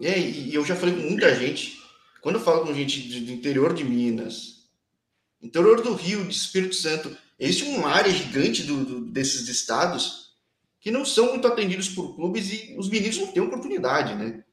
É, 0.00 0.18
e 0.18 0.54
eu 0.54 0.64
já 0.64 0.74
falei 0.74 0.94
com 0.94 1.02
muita 1.02 1.34
gente, 1.34 1.78
quando 2.22 2.36
eu 2.36 2.40
falo 2.40 2.66
com 2.66 2.72
gente 2.72 3.20
do 3.20 3.32
interior 3.32 3.74
de 3.74 3.84
Minas, 3.84 4.70
interior 5.42 5.82
do 5.82 5.92
Rio, 5.94 6.24
de 6.26 6.34
Espírito 6.34 6.74
Santo, 6.74 7.14
existe 7.38 7.64
uma 7.64 7.90
área 7.90 8.10
gigante 8.10 8.62
do, 8.62 8.84
do, 8.84 9.00
desses 9.00 9.48
estados 9.48 10.34
que 10.80 10.90
não 10.90 11.04
são 11.04 11.30
muito 11.30 11.46
atendidos 11.46 11.90
por 11.90 12.14
clubes 12.14 12.52
e 12.52 12.74
os 12.78 12.88
meninos 12.88 13.18
não 13.18 13.32
têm 13.32 13.42
oportunidade, 13.42 14.14
né? 14.14 14.44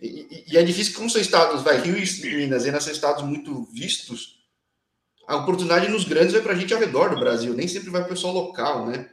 E, 0.00 0.44
e, 0.48 0.56
é 0.56 0.62
difícil, 0.62 0.94
como 0.94 1.10
são 1.10 1.20
estados, 1.20 1.62
vai, 1.62 1.80
Rio 1.80 1.96
e 1.96 2.36
Minas, 2.36 2.64
ainda 2.64 2.80
são 2.80 2.92
estados 2.92 3.22
muito 3.22 3.64
vistos, 3.72 4.40
a 5.26 5.36
oportunidade 5.36 5.88
nos 5.88 6.04
grandes 6.04 6.32
vai 6.32 6.42
para 6.42 6.54
a 6.54 6.56
gente 6.56 6.72
ao 6.74 6.80
redor 6.80 7.10
do 7.10 7.20
Brasil, 7.20 7.54
nem 7.54 7.68
sempre 7.68 7.90
vai 7.90 8.00
para 8.00 8.08
o 8.08 8.14
pessoal 8.14 8.32
local, 8.32 8.86
né? 8.86 9.08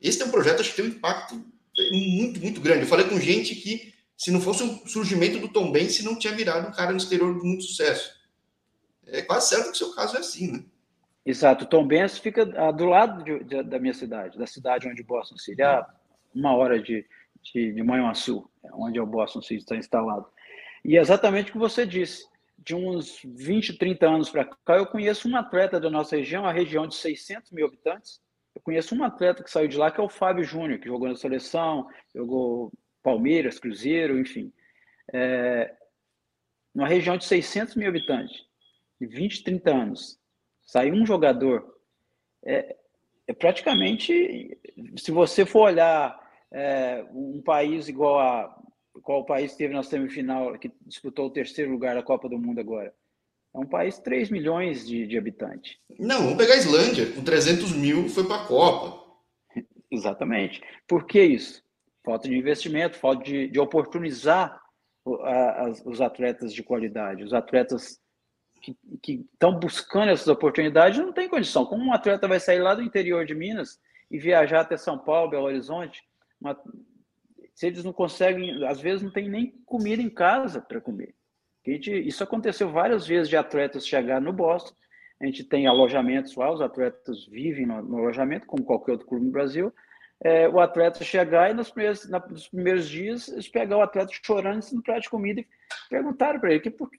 Esse 0.00 0.20
é 0.20 0.26
um 0.26 0.30
projeto, 0.30 0.60
acho 0.60 0.70
que 0.70 0.76
tem 0.76 0.84
um 0.84 0.88
impacto 0.88 1.34
muito, 1.92 2.40
muito 2.40 2.60
grande. 2.60 2.82
Eu 2.82 2.86
falei 2.86 3.08
com 3.08 3.18
gente 3.18 3.54
que, 3.54 3.94
se 4.16 4.30
não 4.30 4.40
fosse 4.40 4.62
o 4.62 4.86
surgimento 4.86 5.38
do 5.38 5.48
Tom 5.48 5.72
Benz, 5.72 6.02
não 6.02 6.18
tinha 6.18 6.34
virado 6.34 6.68
um 6.68 6.72
cara 6.72 6.90
no 6.90 6.98
exterior 6.98 7.32
de 7.32 7.46
muito 7.46 7.64
sucesso. 7.64 8.14
É 9.06 9.22
quase 9.22 9.48
certo 9.48 9.66
que 9.66 9.72
o 9.72 9.76
seu 9.76 9.94
caso 9.94 10.16
é 10.16 10.20
assim, 10.20 10.52
né? 10.52 10.64
Exato. 11.24 11.64
Tom 11.64 11.86
Benz 11.86 12.18
fica 12.18 12.42
ah, 12.56 12.70
do 12.70 12.84
lado 12.84 13.24
de, 13.24 13.44
de, 13.44 13.62
da 13.62 13.78
minha 13.78 13.94
cidade, 13.94 14.38
da 14.38 14.46
cidade 14.46 14.86
onde 14.86 15.02
Boston 15.02 15.38
City, 15.38 15.62
uma 16.34 16.54
hora 16.54 16.78
de, 16.82 17.06
de, 17.52 17.72
de 17.72 17.82
Manhuaçu, 17.82 18.48
onde 18.72 18.98
o 18.98 19.06
Boston 19.06 19.42
City 19.42 19.62
está 19.62 19.76
instalado. 19.76 20.26
E 20.84 20.96
é 20.96 21.00
exatamente 21.00 21.50
o 21.50 21.52
que 21.52 21.58
você 21.58 21.86
disse. 21.86 22.26
De 22.58 22.74
uns 22.74 23.20
20, 23.24 23.76
30 23.76 24.06
anos 24.08 24.30
para 24.30 24.44
cá, 24.44 24.76
eu 24.76 24.86
conheço 24.86 25.28
um 25.28 25.36
atleta 25.36 25.78
da 25.78 25.90
nossa 25.90 26.16
região, 26.16 26.46
a 26.46 26.52
região 26.52 26.86
de 26.86 26.94
600 26.94 27.52
mil 27.52 27.66
habitantes. 27.66 28.20
Eu 28.54 28.62
conheço 28.62 28.94
um 28.94 29.04
atleta 29.04 29.42
que 29.42 29.50
saiu 29.50 29.68
de 29.68 29.76
lá, 29.76 29.90
que 29.90 30.00
é 30.00 30.04
o 30.04 30.08
Fábio 30.08 30.44
Júnior, 30.44 30.78
que 30.78 30.88
jogou 30.88 31.08
na 31.08 31.16
seleção, 31.16 31.86
jogou 32.14 32.72
Palmeiras, 33.02 33.58
Cruzeiro, 33.58 34.18
enfim. 34.18 34.52
É, 35.12 35.74
numa 36.74 36.88
região 36.88 37.16
de 37.16 37.24
600 37.24 37.74
mil 37.74 37.88
habitantes, 37.88 38.46
de 39.00 39.06
20, 39.06 39.44
30 39.44 39.70
anos, 39.70 40.18
sair 40.64 40.92
um 40.92 41.04
jogador, 41.04 41.78
é, 42.44 42.76
é 43.26 43.32
praticamente, 43.32 44.58
se 44.96 45.10
você 45.10 45.44
for 45.44 45.62
olhar 45.62 46.23
é, 46.52 47.04
um 47.12 47.42
país 47.42 47.88
igual 47.88 48.18
a 48.18 48.56
qual 49.02 49.20
o 49.20 49.26
país 49.26 49.54
teve 49.56 49.74
na 49.74 49.82
semifinal, 49.82 50.56
que 50.58 50.70
disputou 50.86 51.26
o 51.26 51.30
terceiro 51.30 51.70
lugar 51.70 51.94
da 51.94 52.02
Copa 52.02 52.28
do 52.28 52.38
Mundo 52.38 52.60
agora, 52.60 52.94
é 53.54 53.58
um 53.58 53.66
país 53.66 53.96
de 53.96 54.04
3 54.04 54.30
milhões 54.30 54.86
de, 54.86 55.06
de 55.06 55.18
habitantes. 55.18 55.78
Não, 55.98 56.22
vamos 56.22 56.36
pegar 56.36 56.54
a 56.54 56.58
Islândia, 56.58 57.12
com 57.12 57.22
300 57.22 57.72
mil 57.72 58.08
foi 58.08 58.24
para 58.24 58.42
a 58.42 58.46
Copa. 58.46 59.04
Exatamente. 59.90 60.62
Por 60.86 61.06
que 61.06 61.22
isso? 61.22 61.62
Falta 62.04 62.28
de 62.28 62.36
investimento, 62.36 62.98
falta 62.98 63.24
de, 63.24 63.48
de 63.48 63.60
oportunizar 63.60 64.60
os 65.84 66.00
atletas 66.00 66.54
de 66.54 66.62
qualidade, 66.62 67.24
os 67.24 67.34
atletas 67.34 68.00
que 69.02 69.26
estão 69.32 69.58
buscando 69.58 70.10
essas 70.10 70.28
oportunidades 70.28 70.98
não 70.98 71.12
tem 71.12 71.28
condição. 71.28 71.66
Como 71.66 71.84
um 71.84 71.92
atleta 71.92 72.26
vai 72.26 72.40
sair 72.40 72.60
lá 72.60 72.74
do 72.74 72.82
interior 72.82 73.26
de 73.26 73.34
Minas 73.34 73.78
e 74.10 74.18
viajar 74.18 74.60
até 74.60 74.78
São 74.78 74.98
Paulo, 74.98 75.30
Belo 75.30 75.44
Horizonte, 75.44 76.02
uma, 76.44 76.60
se 77.54 77.66
eles 77.66 77.84
não 77.84 77.92
conseguem, 77.92 78.64
às 78.66 78.80
vezes 78.80 79.02
não 79.02 79.12
tem 79.12 79.28
nem 79.28 79.50
comida 79.64 80.02
em 80.02 80.10
casa 80.10 80.60
para 80.60 80.80
comer. 80.80 81.14
Gente, 81.66 81.90
isso 81.90 82.22
aconteceu 82.22 82.70
várias 82.70 83.06
vezes 83.06 83.28
de 83.28 83.36
atletas 83.36 83.86
chegar 83.86 84.20
no 84.20 84.32
Boston. 84.32 84.74
A 85.20 85.26
gente 85.26 85.44
tem 85.44 85.66
alojamentos 85.66 86.34
lá, 86.36 86.52
os 86.52 86.60
atletas 86.60 87.26
vivem 87.26 87.64
no, 87.64 87.80
no 87.82 87.98
alojamento, 87.98 88.46
como 88.46 88.64
qualquer 88.64 88.92
outro 88.92 89.06
clube 89.06 89.24
no 89.24 89.32
Brasil. 89.32 89.72
É, 90.22 90.48
o 90.48 90.60
atleta 90.60 91.02
chegar 91.02 91.50
e 91.50 91.54
nos 91.54 91.70
primeiros, 91.70 92.08
nos 92.08 92.48
primeiros 92.48 92.88
dias 92.88 93.28
eles 93.28 93.48
pegar 93.48 93.78
o 93.78 93.82
atleta 93.82 94.10
chorando 94.22 94.64
no 94.72 94.82
prato 94.82 95.02
de 95.02 95.10
comida 95.10 95.40
e 95.40 95.46
perguntaram 95.88 96.38
para 96.38 96.50
ele: 96.50 96.60
que, 96.60 96.70
por, 96.70 96.90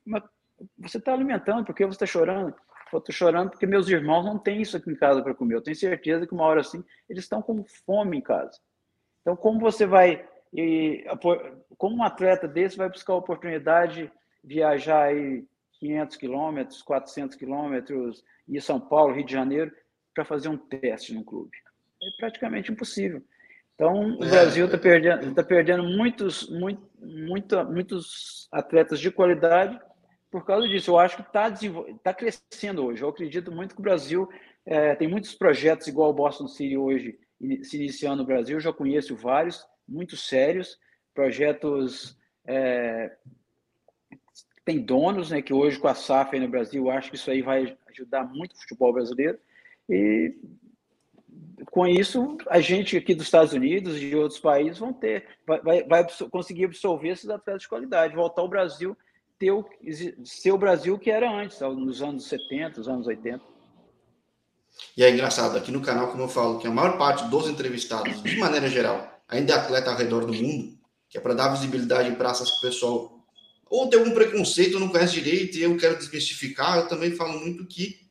você 0.77 0.97
está 0.97 1.13
alimentando, 1.13 1.65
por 1.65 1.75
que 1.75 1.85
você 1.85 1.95
está 1.95 2.05
chorando? 2.05 2.55
Eu 2.91 2.99
estou 2.99 3.13
chorando 3.13 3.49
porque 3.49 3.65
meus 3.65 3.89
irmãos 3.89 4.23
não 4.23 4.37
têm 4.37 4.61
isso 4.61 4.77
aqui 4.77 4.89
em 4.89 4.95
casa 4.95 5.21
para 5.21 5.35
comer. 5.35 5.55
Eu 5.55 5.61
tenho 5.61 5.75
certeza 5.75 6.25
que 6.25 6.33
uma 6.33 6.45
hora 6.45 6.61
assim 6.61 6.83
eles 7.09 7.23
estão 7.23 7.41
com 7.41 7.63
fome 7.85 8.17
em 8.17 8.21
casa. 8.21 8.57
Então, 9.25 9.35
como 9.35 9.59
você 9.59 9.87
vai, 9.87 10.23
como 11.79 11.95
um 11.95 12.03
atleta 12.03 12.47
desse 12.47 12.77
vai 12.77 12.87
buscar 12.87 13.13
a 13.13 13.17
oportunidade 13.17 14.11
de 14.43 14.55
viajar 14.55 15.05
aí 15.05 15.43
500 15.79 16.15
quilômetros, 16.15 16.83
400 16.83 17.35
quilômetros, 17.35 18.23
ir 18.47 18.61
São 18.61 18.79
Paulo, 18.79 19.15
Rio 19.15 19.25
de 19.25 19.33
Janeiro, 19.33 19.71
para 20.13 20.23
fazer 20.23 20.47
um 20.47 20.55
teste 20.55 21.11
no 21.11 21.23
clube? 21.23 21.57
É 22.03 22.05
praticamente 22.19 22.71
impossível. 22.71 23.23
Então, 23.73 24.15
o 24.15 24.23
é, 24.23 24.29
Brasil 24.29 24.67
está 24.67 24.77
perdendo, 24.77 25.33
tá 25.33 25.43
perdendo 25.43 25.83
muitos, 25.83 26.47
muito, 26.47 26.87
muito, 26.99 27.65
muitos 27.65 28.47
atletas 28.51 28.99
de 28.99 29.09
qualidade 29.09 29.79
por 30.29 30.45
causa 30.45 30.67
disso. 30.67 30.91
Eu 30.91 30.99
acho 30.99 31.15
que 31.15 31.23
está 31.23 31.51
tá 32.03 32.13
crescendo 32.13 32.85
hoje. 32.85 33.01
Eu 33.01 33.09
acredito 33.09 33.51
muito 33.51 33.73
que 33.73 33.81
o 33.81 33.83
Brasil 33.83 34.29
é, 34.67 34.93
tem 34.93 35.07
muitos 35.07 35.33
projetos 35.33 35.87
igual 35.87 36.11
o 36.11 36.13
Boston 36.13 36.47
City 36.47 36.77
hoje 36.77 37.17
se 37.63 37.77
iniciando 37.77 38.17
no 38.17 38.25
Brasil. 38.25 38.59
Já 38.59 38.71
conheço 38.71 39.15
vários, 39.15 39.65
muito 39.87 40.15
sérios, 40.15 40.79
projetos 41.13 42.17
é, 42.45 43.15
tem 44.63 44.79
donos, 44.79 45.29
né, 45.29 45.41
que 45.41 45.53
hoje 45.53 45.79
com 45.79 45.87
a 45.87 45.93
SAF 45.93 46.39
no 46.39 46.47
Brasil, 46.47 46.89
acho 46.89 47.09
que 47.09 47.15
isso 47.15 47.29
aí 47.29 47.41
vai 47.41 47.77
ajudar 47.89 48.23
muito 48.23 48.53
o 48.53 48.59
futebol 48.59 48.91
brasileiro. 48.91 49.37
E 49.87 50.35
com 51.71 51.85
isso, 51.85 52.37
a 52.49 52.59
gente 52.59 52.97
aqui 52.97 53.13
dos 53.13 53.25
Estados 53.25 53.53
Unidos 53.53 53.97
e 53.97 54.09
de 54.09 54.15
outros 54.15 54.39
países 54.39 54.79
vão 54.79 54.91
ter, 54.91 55.25
vai, 55.45 55.83
vai 55.83 56.07
conseguir 56.31 56.65
absorver 56.65 57.09
esses 57.09 57.29
atletas 57.29 57.63
de 57.63 57.69
qualidade, 57.69 58.15
voltar 58.15 58.41
ao 58.41 58.49
Brasil 58.49 58.97
ter 59.37 59.51
o, 59.51 59.65
ser 60.23 60.51
o 60.51 60.57
Brasil 60.57 60.97
que 60.97 61.11
era 61.11 61.29
antes, 61.29 61.59
nos 61.59 62.01
anos 62.01 62.25
70, 62.25 62.77
nos 62.77 62.87
anos 62.87 63.07
80. 63.07 63.43
E 64.97 65.03
é 65.03 65.09
engraçado, 65.09 65.57
aqui 65.57 65.71
no 65.71 65.81
canal, 65.81 66.09
como 66.09 66.23
eu 66.23 66.27
falo, 66.27 66.59
que 66.59 66.67
a 66.67 66.71
maior 66.71 66.97
parte 66.97 67.25
dos 67.25 67.47
entrevistados, 67.47 68.21
de 68.21 68.37
maneira 68.37 68.69
geral, 68.69 69.21
ainda 69.27 69.53
é 69.53 69.55
atleta 69.55 69.91
ao 69.91 69.97
redor 69.97 70.25
do 70.25 70.33
mundo, 70.33 70.77
que 71.09 71.17
é 71.17 71.21
para 71.21 71.33
dar 71.33 71.49
visibilidade 71.49 72.09
em 72.09 72.15
praças 72.15 72.49
que 72.51 72.57
o 72.57 72.61
pessoal 72.61 73.11
ou 73.67 73.89
tem 73.89 73.99
algum 73.99 74.13
preconceito, 74.13 74.79
não 74.79 74.89
conhece 74.89 75.13
direito, 75.15 75.57
e 75.57 75.63
eu 75.63 75.75
quero 75.75 75.97
desmistificar, 75.97 76.77
eu 76.77 76.87
também 76.87 77.11
falo 77.15 77.39
muito 77.39 77.65
que 77.65 78.05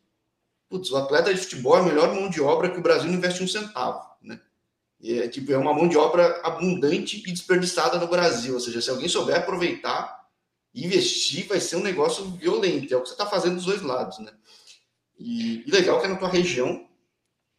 putz, 0.68 0.90
o 0.90 0.96
atleta 0.96 1.32
de 1.32 1.40
futebol 1.40 1.76
é 1.76 1.80
a 1.80 1.84
melhor 1.84 2.12
mão 2.14 2.28
de 2.28 2.40
obra 2.40 2.70
que 2.70 2.78
o 2.78 2.82
Brasil 2.82 3.08
não 3.08 3.16
investe 3.16 3.42
um 3.42 3.48
centavo, 3.48 4.02
né? 4.20 4.40
E 5.00 5.20
é, 5.20 5.28
tipo, 5.28 5.52
é 5.52 5.56
uma 5.56 5.72
mão 5.72 5.86
de 5.86 5.96
obra 5.96 6.40
abundante 6.42 7.22
e 7.24 7.32
desperdiçada 7.32 7.98
no 7.98 8.08
Brasil, 8.08 8.54
ou 8.54 8.60
seja, 8.60 8.82
se 8.82 8.90
alguém 8.90 9.08
souber 9.08 9.36
aproveitar, 9.36 10.24
investir 10.74 11.46
vai 11.46 11.60
ser 11.60 11.76
um 11.76 11.82
negócio 11.82 12.24
violento. 12.32 12.92
É 12.92 12.96
o 12.96 13.02
que 13.02 13.08
você 13.08 13.14
está 13.14 13.26
fazendo 13.26 13.56
dos 13.56 13.66
dois 13.66 13.82
lados, 13.82 14.18
né? 14.18 14.32
E, 15.18 15.64
e, 15.66 15.70
legal 15.70 16.00
que 16.00 16.06
é 16.06 16.08
na 16.08 16.16
tua 16.16 16.28
região. 16.28 16.88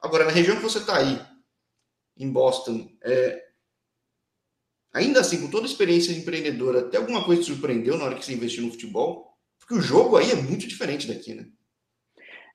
Agora, 0.02 0.26
na 0.26 0.32
região 0.32 0.56
que 0.56 0.64
você 0.64 0.80
está 0.80 0.98
aí, 0.98 1.20
em 2.18 2.32
Boston, 2.32 2.90
é, 3.04 3.46
ainda 4.94 5.22
assim, 5.22 5.42
com 5.42 5.50
toda 5.50 5.66
a 5.66 5.70
experiência 5.70 6.12
empreendedora, 6.12 6.80
até 6.80 6.98
alguma 6.98 7.24
coisa 7.24 7.42
te 7.42 7.48
surpreendeu 7.48 7.98
na 7.98 8.06
hora 8.06 8.16
que 8.16 8.26
você 8.26 8.34
investiu 8.34 8.64
no 8.64 8.72
futebol? 8.72 9.34
Porque 9.60 9.74
o 9.74 9.82
jogo 9.82 10.18
aí 10.18 10.32
é 10.32 10.36
muito 10.36 10.68
diferente 10.68 11.08
daqui, 11.08 11.34
né? 11.34 11.48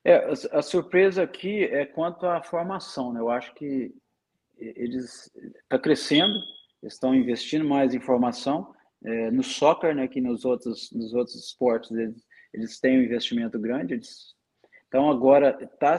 É, 0.05 0.15
a, 0.15 0.59
a 0.59 0.63
surpresa 0.63 1.23
aqui 1.23 1.65
é 1.65 1.85
quanto 1.85 2.27
à 2.27 2.43
formação, 2.43 3.13
né? 3.13 3.21
Eu 3.21 3.29
acho 3.29 3.55
que 3.55 3.95
eles 4.57 5.31
está 5.63 5.79
crescendo, 5.79 6.35
estão 6.83 7.15
investindo 7.15 7.65
mais 7.65 7.95
em 7.95 8.01
formação 8.01 8.75
é, 9.05 9.31
no 9.31 9.43
soccer, 9.43 9.95
né, 9.95 10.07
que 10.07 10.21
nos 10.21 10.45
outros, 10.45 10.91
nos 10.93 11.15
outros 11.15 11.37
esportes 11.37 11.91
eles, 11.91 12.27
eles 12.53 12.81
têm 12.81 12.99
um 12.99 13.03
investimento 13.03 13.59
grande. 13.59 13.95
Eles, 13.95 14.35
então 14.90 15.09
agora 15.09 15.57
está 15.62 15.96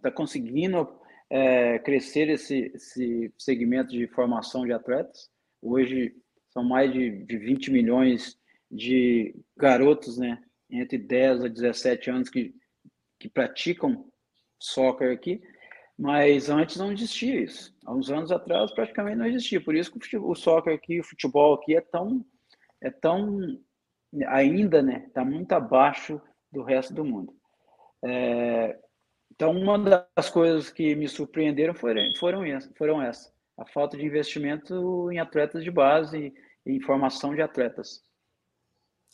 tá 0.00 0.12
conseguindo 0.12 0.88
é, 1.28 1.80
crescer 1.80 2.28
esse, 2.28 2.70
esse 2.72 3.34
segmento 3.36 3.90
de 3.90 4.06
formação 4.06 4.64
de 4.64 4.72
atletas. 4.72 5.28
Hoje 5.60 6.14
são 6.50 6.62
mais 6.62 6.92
de, 6.92 7.24
de 7.24 7.36
20 7.36 7.72
milhões 7.72 8.38
de 8.70 9.34
garotos, 9.56 10.18
né, 10.18 10.40
entre 10.70 10.98
10 10.98 11.46
a 11.46 11.48
17 11.48 12.10
anos 12.10 12.30
que, 12.30 12.54
que 13.18 13.28
praticam 13.28 14.06
soccer 14.56 15.10
aqui, 15.10 15.42
mas 15.98 16.48
antes 16.48 16.76
não 16.76 16.92
existia 16.92 17.40
isso. 17.40 17.76
Há 17.84 17.92
uns 17.92 18.08
anos 18.08 18.30
atrás 18.30 18.70
praticamente 18.70 19.16
não 19.16 19.26
existia. 19.26 19.60
Por 19.60 19.74
isso 19.74 19.90
que 19.98 20.16
o, 20.16 20.30
o 20.30 20.36
soccer 20.36 20.72
aqui, 20.72 21.00
o 21.00 21.04
futebol 21.04 21.54
aqui 21.54 21.76
é 21.76 21.80
tão 21.80 22.24
é 22.80 22.88
tão 22.88 23.60
ainda, 24.28 24.80
né, 24.80 25.06
está 25.08 25.24
muito 25.24 25.50
abaixo 25.50 26.20
do 26.52 26.62
resto 26.62 26.94
do 26.94 27.04
mundo. 27.04 27.37
É, 28.04 28.78
então, 29.34 29.52
uma 29.52 29.78
das 30.16 30.30
coisas 30.30 30.70
que 30.70 30.94
me 30.94 31.08
surpreenderam 31.08 31.74
foram, 31.74 32.02
foram, 32.18 32.42
foram 32.76 33.02
essas: 33.02 33.32
a 33.56 33.64
falta 33.66 33.96
de 33.96 34.04
investimento 34.04 35.10
em 35.12 35.18
atletas 35.18 35.62
de 35.62 35.70
base 35.70 36.32
e 36.66 36.72
em 36.72 36.80
formação 36.80 37.34
de 37.34 37.42
atletas. 37.42 38.02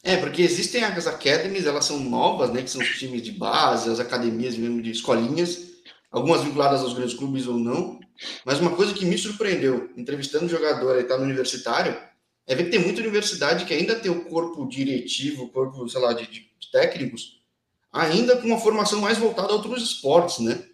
É, 0.02 0.16
porque 0.16 0.42
existem 0.42 0.84
as 0.84 1.06
academies, 1.06 1.66
elas 1.66 1.84
são 1.84 1.98
novas, 1.98 2.50
né, 2.52 2.62
que 2.62 2.70
são 2.70 2.80
os 2.80 2.98
times 2.98 3.22
de 3.22 3.32
base, 3.32 3.90
as 3.90 4.00
academias 4.00 4.56
mesmo 4.56 4.82
de 4.82 4.90
escolinhas, 4.90 5.82
algumas 6.10 6.42
vinculadas 6.42 6.80
aos 6.80 6.94
grandes 6.94 7.14
clubes 7.14 7.46
ou 7.46 7.56
não. 7.56 8.00
Mas 8.44 8.60
uma 8.60 8.76
coisa 8.76 8.94
que 8.94 9.06
me 9.06 9.16
surpreendeu, 9.16 9.90
entrevistando 9.96 10.48
jogador, 10.48 10.92
ele 10.92 11.02
está 11.02 11.16
no 11.16 11.24
universitário, 11.24 11.96
é 12.46 12.54
ver 12.54 12.64
que 12.64 12.70
tem 12.70 12.80
muita 12.80 13.00
universidade 13.00 13.64
que 13.64 13.72
ainda 13.72 13.98
tem 13.98 14.10
o 14.10 14.24
corpo 14.24 14.66
diretivo, 14.66 15.44
o 15.44 15.48
corpo, 15.50 15.88
sei 15.88 16.00
lá, 16.00 16.12
de, 16.12 16.26
de 16.26 16.70
técnicos, 16.70 17.43
ainda 17.94 18.36
com 18.36 18.48
uma 18.48 18.58
formação 18.58 19.00
mais 19.00 19.16
voltada 19.16 19.52
a 19.52 19.56
outros 19.56 19.82
esportes, 19.82 20.40
né? 20.40 20.64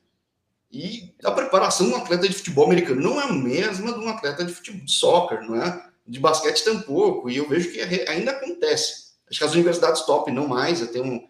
E 0.72 1.14
a 1.22 1.30
preparação 1.30 1.88
de 1.88 1.94
um 1.94 1.96
atleta 1.96 2.26
de 2.26 2.34
futebol 2.34 2.64
americano 2.64 3.00
não 3.00 3.20
é 3.20 3.24
a 3.24 3.32
mesma 3.32 3.92
de 3.92 3.98
um 3.98 4.08
atleta 4.08 4.44
de 4.44 4.52
futebol 4.52 4.84
de 4.84 4.90
soccer, 4.90 5.42
não 5.42 5.60
é? 5.62 5.90
De 6.06 6.18
basquete 6.18 6.64
tampouco, 6.64 7.28
e 7.28 7.36
eu 7.36 7.48
vejo 7.48 7.70
que 7.70 7.80
ainda 7.80 8.30
acontece. 8.30 9.10
Acho 9.28 9.38
que 9.38 9.44
as 9.44 9.52
universidades 9.52 10.02
top 10.02 10.32
não 10.32 10.48
mais, 10.48 10.82
até 10.82 11.00
um, 11.00 11.28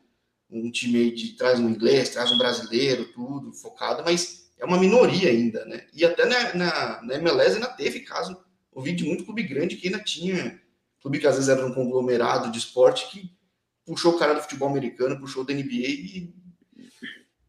um 0.50 0.70
time 0.70 0.98
aí 0.98 1.10
de 1.10 1.36
traz 1.36 1.58
um 1.58 1.68
inglês, 1.68 2.10
traz 2.10 2.30
um 2.30 2.38
brasileiro, 2.38 3.12
tudo 3.12 3.52
focado, 3.52 4.02
mas 4.04 4.50
é 4.58 4.64
uma 4.64 4.78
minoria 4.78 5.30
ainda, 5.30 5.64
né? 5.64 5.86
E 5.92 6.04
até 6.04 6.24
na, 6.24 6.54
na, 6.54 7.02
na 7.02 7.14
MLS 7.14 7.54
ainda 7.56 7.68
teve 7.68 8.00
caso 8.00 8.36
ouvi 8.72 8.92
de 8.92 9.04
muito 9.04 9.24
clube 9.24 9.42
grande 9.42 9.76
que 9.76 9.88
ainda 9.88 10.02
tinha, 10.02 10.60
clube 11.00 11.18
que 11.18 11.26
às 11.26 11.34
vezes 11.34 11.48
era 11.48 11.66
um 11.66 11.74
conglomerado 11.74 12.50
de 12.52 12.58
esporte 12.58 13.10
que 13.10 13.30
puxou 13.90 14.14
o 14.14 14.18
cara 14.18 14.34
do 14.34 14.42
futebol 14.42 14.68
americano, 14.68 15.18
puxou 15.18 15.44
da 15.44 15.52
NBA 15.52 15.88
e 15.88 16.34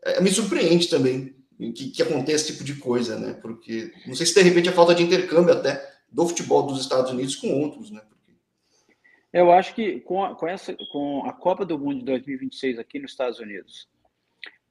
é, 0.03 0.19
me 0.21 0.31
surpreende 0.31 0.89
também 0.89 1.35
que, 1.75 1.91
que 1.91 2.01
aconteça 2.01 2.45
esse 2.45 2.53
tipo 2.53 2.63
de 2.63 2.75
coisa, 2.75 3.19
né? 3.19 3.33
Porque 3.33 3.93
não 4.07 4.15
sei 4.15 4.25
se 4.25 4.33
de 4.33 4.41
repente 4.41 4.69
é 4.69 4.71
falta 4.71 4.95
de 4.95 5.03
intercâmbio 5.03 5.53
até 5.53 5.87
do 6.11 6.27
futebol 6.27 6.63
dos 6.63 6.81
Estados 6.81 7.11
Unidos 7.11 7.35
com 7.35 7.61
outros, 7.61 7.91
né? 7.91 8.01
Porque... 8.09 8.35
Eu 9.31 9.51
acho 9.51 9.75
que 9.75 9.99
com 9.99 10.23
a, 10.23 10.35
com, 10.35 10.47
essa, 10.47 10.75
com 10.91 11.23
a 11.27 11.33
Copa 11.33 11.63
do 11.63 11.77
Mundo 11.77 11.99
de 11.99 12.05
2026 12.05 12.79
aqui 12.79 12.97
nos 12.97 13.11
Estados 13.11 13.39
Unidos, 13.39 13.87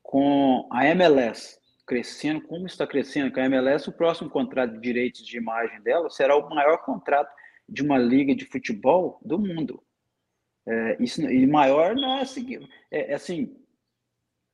com 0.02 0.68
a 0.72 0.84
MLS 0.88 1.60
crescendo, 1.86 2.42
como 2.42 2.66
está 2.66 2.84
crescendo 2.84 3.32
com 3.32 3.38
a 3.38 3.44
MLS, 3.44 3.88
o 3.88 3.92
próximo 3.92 4.28
contrato 4.28 4.72
de 4.72 4.80
direitos 4.80 5.24
de 5.24 5.36
imagem 5.36 5.80
dela 5.82 6.10
será 6.10 6.36
o 6.36 6.48
maior 6.50 6.78
contrato 6.78 7.30
de 7.68 7.82
uma 7.82 7.96
liga 7.96 8.34
de 8.34 8.44
futebol 8.44 9.20
do 9.22 9.38
mundo. 9.38 9.80
É, 10.70 10.96
isso, 11.00 11.20
e 11.22 11.44
maior 11.48 11.96
não 11.96 12.18
é 12.18 12.22
é, 12.92 13.10
é 13.10 13.14
assim, 13.14 13.56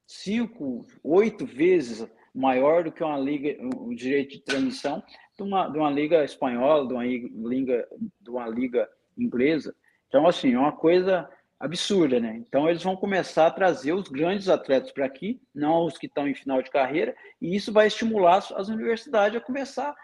cinco, 0.07 0.87
oito 1.05 1.45
vezes 1.45 2.09
maior 2.35 2.85
do 2.85 2.93
que 2.93 3.05
uma 3.05 3.19
liga, 3.19 3.55
o 3.77 3.95
direito 3.95 4.31
de 4.31 4.41
transmissão 4.41 5.03
de 5.37 5.43
uma, 5.43 5.69
de 5.69 5.79
uma 5.79 5.91
liga 5.91 6.25
espanhola, 6.25 6.87
de 6.87 6.95
uma 6.95 7.05
liga, 7.05 7.87
de 8.21 8.31
uma 8.31 8.49
liga 8.49 8.89
inglesa. 9.17 9.77
Então, 10.09 10.27
assim, 10.27 10.55
é 10.55 10.59
uma 10.59 10.73
coisa 10.73 11.29
absurda, 11.61 12.19
né? 12.19 12.37
Então, 12.37 12.69
eles 12.69 12.83
vão 12.83 12.97
começar 12.97 13.47
a 13.47 13.51
trazer 13.51 13.93
os 13.93 14.09
grandes 14.09 14.49
atletas 14.49 14.93
para 14.93 15.05
aqui, 15.05 15.39
não 15.55 15.85
os 15.85 15.99
que 15.99 16.07
estão 16.07 16.27
em 16.27 16.35
final 16.35 16.63
de 16.63 16.71
carreira, 16.71 17.15
e 17.41 17.55
isso 17.55 17.73
vai 17.73 17.89
estimular 17.89 18.39
as 18.39 18.69
universidades 18.69 19.37
a 19.37 19.45
começar, 19.45 19.95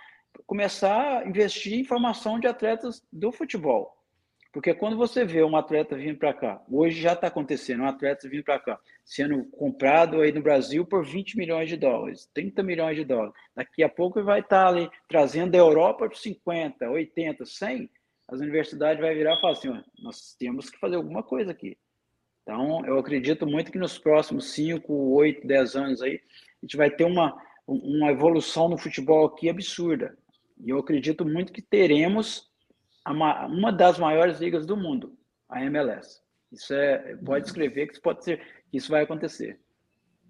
começar 0.47 1.21
a 1.21 1.27
investir 1.27 1.79
em 1.79 1.85
formação 1.85 2.39
de 2.39 2.47
atletas 2.47 3.03
do 3.11 3.33
futebol. 3.33 4.02
Porque 4.53 4.75
quando 4.75 4.99
você 4.99 5.25
vê 5.25 5.43
um 5.43 5.57
atleta 5.57 5.97
vindo 5.97 6.19
para 6.19 6.35
cá, 6.35 6.63
hoje 6.71 7.01
já 7.01 7.15
está 7.15 7.29
acontecendo, 7.29 7.85
um 7.85 7.89
atleta 7.89 8.29
vindo 8.29 8.45
para 8.45 8.59
cá, 8.59 8.79
sendo 9.03 9.47
comprado 9.47 10.21
aí 10.21 10.31
no 10.31 10.43
Brasil 10.43 10.85
por 10.85 11.07
20 11.07 11.39
milhões 11.39 11.71
de 11.71 11.77
dólares, 11.77 12.29
30 12.35 12.63
milhões 12.63 12.95
de 12.95 13.05
dólares. 13.05 13.33
Daqui 13.57 13.83
a 13.83 13.89
pouco 13.89 14.23
vai 14.23 14.41
estar 14.41 14.65
tá 14.65 14.69
ali 14.69 14.91
trazendo 15.09 15.53
da 15.53 15.59
Europa 15.59 16.07
por 16.07 16.17
50, 16.17 16.91
80, 16.91 17.47
100. 17.47 17.91
As 18.29 18.41
universidades 18.41 19.01
vai 19.01 19.15
virar 19.15 19.37
e 19.37 19.41
falar 19.41 19.55
assim: 19.55 19.83
nós 19.99 20.37
temos 20.39 20.69
que 20.69 20.79
fazer 20.79 20.97
alguma 20.97 21.23
coisa 21.23 21.51
aqui. 21.51 21.79
Então, 22.43 22.85
eu 22.85 22.99
acredito 22.99 23.47
muito 23.47 23.73
que 23.73 23.79
nos 23.79 23.99
próximos 23.99 24.53
5, 24.53 24.93
8, 24.93 25.47
10 25.47 25.77
anos 25.77 26.03
aí, 26.03 26.21
a 26.63 26.67
gente 26.67 26.77
vai 26.77 26.91
ter 26.91 27.05
uma, 27.05 27.41
uma 27.67 28.11
evolução 28.11 28.69
no 28.69 28.77
futebol 28.77 29.25
aqui 29.25 29.49
absurda. 29.49 30.15
E 30.63 30.69
eu 30.69 30.79
acredito 30.79 31.25
muito 31.25 31.53
que 31.53 31.63
teremos 31.63 32.52
uma 33.11 33.73
das 33.73 33.99
maiores 33.99 34.39
ligas 34.39 34.65
do 34.65 34.77
mundo, 34.77 35.13
a 35.49 35.65
MLS. 35.65 36.21
Isso 36.53 36.73
é, 36.75 37.17
pode 37.25 37.47
escrever 37.47 37.87
que 37.87 37.95
isso 37.95 38.03
pode 38.03 38.23
ser, 38.23 38.39
que 38.71 38.77
isso 38.77 38.91
vai 38.91 39.03
acontecer. 39.03 39.59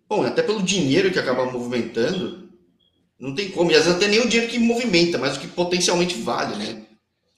Bom, 0.09 0.25
até 0.25 0.43
pelo 0.43 0.63
dinheiro 0.63 1.11
que 1.11 1.19
acaba 1.19 1.51
movimentando, 1.51 2.51
não 3.19 3.35
tem 3.35 3.51
como. 3.51 3.71
E 3.71 3.75
às 3.75 3.85
vezes 3.85 3.97
até 3.97 4.09
nem 4.09 4.21
o 4.21 4.29
dinheiro 4.29 4.51
que 4.51 4.59
movimenta, 4.59 5.19
mas 5.19 5.37
o 5.37 5.41
que 5.41 5.49
potencialmente 5.49 6.21
vale, 6.21 6.57
né? 6.57 6.87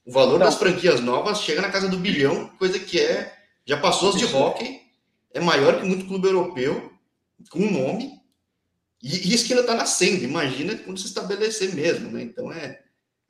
O 0.05 0.13
valor 0.13 0.37
então, 0.37 0.47
das 0.47 0.57
franquias 0.57 1.01
novas 1.01 1.41
chega 1.41 1.63
na 1.63 1.71
casa 1.71 1.89
do 1.89 1.97
bilhão, 1.97 2.49
coisa 2.59 2.79
que 2.79 3.01
é 3.01 3.33
já 3.67 3.79
passou 3.79 4.11
as 4.11 4.17
de 4.17 4.27
hockey, 4.27 4.83
é 5.33 5.41
maior 5.41 5.81
que 5.81 5.87
muito 5.87 6.07
clube 6.07 6.27
europeu, 6.27 6.93
com 7.51 7.61
um 7.61 7.71
nome, 7.71 8.21
e, 9.03 9.29
e 9.29 9.35
isso 9.35 9.47
que 9.47 9.55
ainda 9.55 9.63
está 9.63 9.75
nascendo. 9.75 10.25
Imagina 10.25 10.77
quando 10.77 11.01
se 11.01 11.07
estabelecer 11.07 11.75
mesmo, 11.75 12.11
né? 12.11 12.23
Então 12.23 12.53
é 12.53 12.84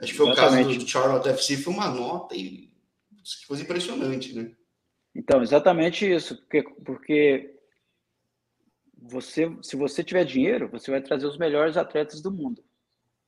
Acho 0.05 0.13
que 0.13 0.19
foi 0.19 0.31
Exatamente. 0.31 0.63
o 0.63 0.67
caso 0.67 0.79
do 0.79 0.89
Charlotte 0.89 1.29
FC, 1.29 1.57
foi 1.57 1.73
uma 1.73 1.91
nota 1.91 2.37
e 2.37 2.71
coisa 3.47 3.63
impressionante, 3.63 4.35
né? 4.35 4.53
Então, 5.15 5.43
exatamente 5.43 6.11
isso, 6.11 6.37
porque, 6.37 6.63
porque 6.85 7.55
você, 8.97 9.51
se 9.63 9.77
você 9.77 10.03
tiver 10.03 10.25
dinheiro, 10.25 10.69
você 10.69 10.91
vai 10.91 11.01
trazer 11.01 11.27
os 11.27 11.39
melhores 11.39 11.77
atletas 11.77 12.21
do 12.21 12.33
mundo. 12.33 12.63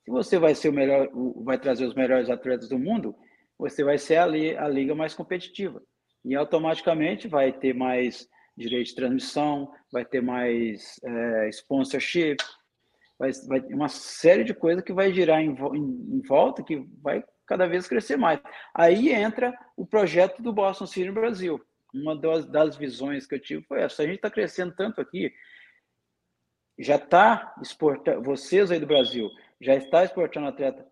Se 0.03 0.11
você 0.11 0.37
vai 0.37 0.55
ser 0.55 0.69
o 0.69 0.73
melhor, 0.73 1.09
vai 1.43 1.59
trazer 1.59 1.85
os 1.85 1.93
melhores 1.93 2.29
atletas 2.29 2.69
do 2.69 2.79
mundo, 2.79 3.15
você 3.57 3.83
vai 3.83 3.97
ser 3.97 4.17
a, 4.17 4.25
a 4.25 4.67
liga 4.67 4.95
mais 4.95 5.13
competitiva. 5.13 5.81
E 6.23 6.35
automaticamente 6.35 7.27
vai 7.27 7.53
ter 7.53 7.73
mais 7.73 8.27
direito 8.55 8.87
de 8.87 8.95
transmissão, 8.95 9.71
vai 9.91 10.03
ter 10.03 10.21
mais 10.21 10.99
é, 11.03 11.49
sponsorship, 11.49 12.37
vai, 13.17 13.31
vai 13.47 13.59
uma 13.73 13.89
série 13.89 14.43
de 14.43 14.53
coisas 14.53 14.83
que 14.83 14.93
vai 14.93 15.13
girar 15.13 15.41
em, 15.41 15.49
em, 15.49 16.17
em, 16.17 16.21
volta, 16.21 16.63
que 16.63 16.85
vai 17.01 17.23
cada 17.45 17.67
vez 17.67 17.87
crescer 17.87 18.17
mais. 18.17 18.39
Aí 18.73 19.09
entra 19.09 19.57
o 19.75 19.85
projeto 19.85 20.41
do 20.41 20.53
Boston 20.53 20.85
City 20.85 21.11
Brasil. 21.11 21.59
Uma 21.93 22.15
das, 22.15 22.45
das 22.45 22.75
visões 22.75 23.25
que 23.25 23.35
eu 23.35 23.41
tive 23.41 23.63
foi 23.63 23.81
essa. 23.81 24.03
A 24.03 24.05
gente 24.05 24.17
está 24.17 24.29
crescendo 24.29 24.75
tanto 24.75 25.01
aqui, 25.01 25.33
já 26.77 26.95
está 26.95 27.55
exportando, 27.61 28.21
vocês 28.21 28.71
aí 28.71 28.79
do 28.79 28.85
Brasil, 28.85 29.29
já 29.59 29.75
está 29.75 30.03
exportando 30.03 30.47
atleta 30.47 30.85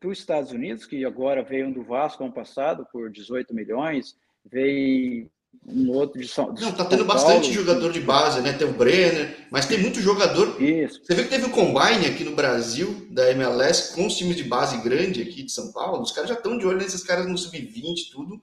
para 0.00 0.08
os 0.08 0.18
Estados 0.18 0.52
Unidos, 0.52 0.86
que 0.86 1.04
agora 1.04 1.42
veio 1.42 1.66
um 1.66 1.72
do 1.72 1.82
Vasco 1.82 2.24
ano 2.24 2.32
passado 2.32 2.86
por 2.92 3.10
18 3.10 3.54
milhões, 3.54 4.16
veio 4.44 5.30
um 5.66 5.90
outro 5.90 6.20
de 6.20 6.26
São, 6.26 6.52
de 6.52 6.62
Não, 6.62 6.72
tá 6.72 6.84
tendo 6.84 7.04
bastante 7.04 7.52
jogador 7.52 7.92
de 7.92 8.00
base, 8.00 8.40
né? 8.40 8.52
Tem 8.52 8.66
o 8.66 8.72
Brenner, 8.72 9.46
mas 9.50 9.66
tem 9.66 9.78
muito 9.78 10.00
jogador. 10.00 10.60
Isso. 10.62 11.02
Você 11.04 11.14
viu 11.14 11.24
que 11.24 11.30
teve 11.30 11.46
o 11.46 11.50
combine 11.50 12.06
aqui 12.06 12.24
no 12.24 12.34
Brasil, 12.34 13.06
da 13.10 13.30
MLS, 13.32 13.94
com 13.94 14.06
os 14.06 14.16
times 14.16 14.36
de 14.36 14.44
base 14.44 14.80
grande 14.82 15.20
aqui 15.20 15.42
de 15.42 15.52
São 15.52 15.72
Paulo. 15.72 16.02
Os 16.02 16.12
caras 16.12 16.30
já 16.30 16.36
estão 16.36 16.56
de 16.56 16.66
olho 16.66 16.78
nesses 16.78 17.02
caras 17.02 17.26
no 17.26 17.36
sub-20 17.36 18.10
tudo, 18.12 18.40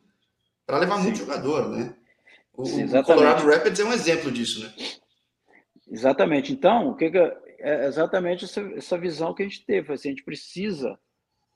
para 0.66 0.78
levar 0.78 0.98
Sim. 0.98 1.04
muito 1.04 1.18
jogador, 1.18 1.70
né? 1.70 1.96
O, 2.54 2.66
Sim, 2.66 2.86
o, 2.86 3.04
Colorado 3.04 3.46
Rapids 3.46 3.80
é 3.80 3.84
um 3.84 3.94
exemplo 3.94 4.32
disso, 4.32 4.62
né? 4.62 4.74
Exatamente. 5.90 6.54
Então, 6.54 6.90
o 6.90 6.96
que, 6.96 7.10
que 7.10 7.18
é 7.18 7.88
exatamente 7.88 8.46
essa, 8.46 8.62
essa 8.76 8.98
visão 8.98 9.34
que 9.34 9.42
a 9.42 9.46
gente 9.46 9.66
teve. 9.66 9.92
Assim, 9.92 10.10
a 10.10 10.12
gente 10.12 10.24
precisa 10.24 10.90
estar 10.90 11.00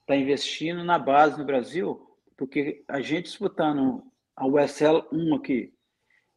tá 0.08 0.16
investindo 0.16 0.84
na 0.84 0.98
base 0.98 1.38
no 1.38 1.46
Brasil, 1.46 2.02
porque 2.36 2.84
a 2.88 3.00
gente 3.00 3.26
disputando 3.26 4.04
a 4.40 4.48
USL 4.48 5.06
1 5.12 5.36
aqui, 5.36 5.74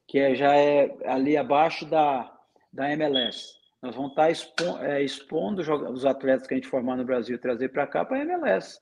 que 0.09 0.19
é, 0.19 0.35
já 0.35 0.55
é 0.57 0.95
ali 1.07 1.37
abaixo 1.37 1.87
da, 1.87 2.31
da 2.73 2.91
MLS. 2.91 3.55
Nós 3.81 3.95
vamos 3.95 4.11
estar 4.11 4.25
tá 4.25 4.31
expo, 4.31 4.79
é, 4.81 5.03
expondo 5.03 5.63
os 5.63 6.05
atletas 6.05 6.47
que 6.47 6.55
a 6.55 6.57
gente 6.57 6.69
formar 6.69 6.97
no 6.97 7.05
Brasil 7.05 7.37
e 7.37 7.41
trazer 7.41 7.69
para 7.69 7.87
cá 7.87 8.05
para 8.05 8.19
a 8.19 8.23
MLS. 8.23 8.81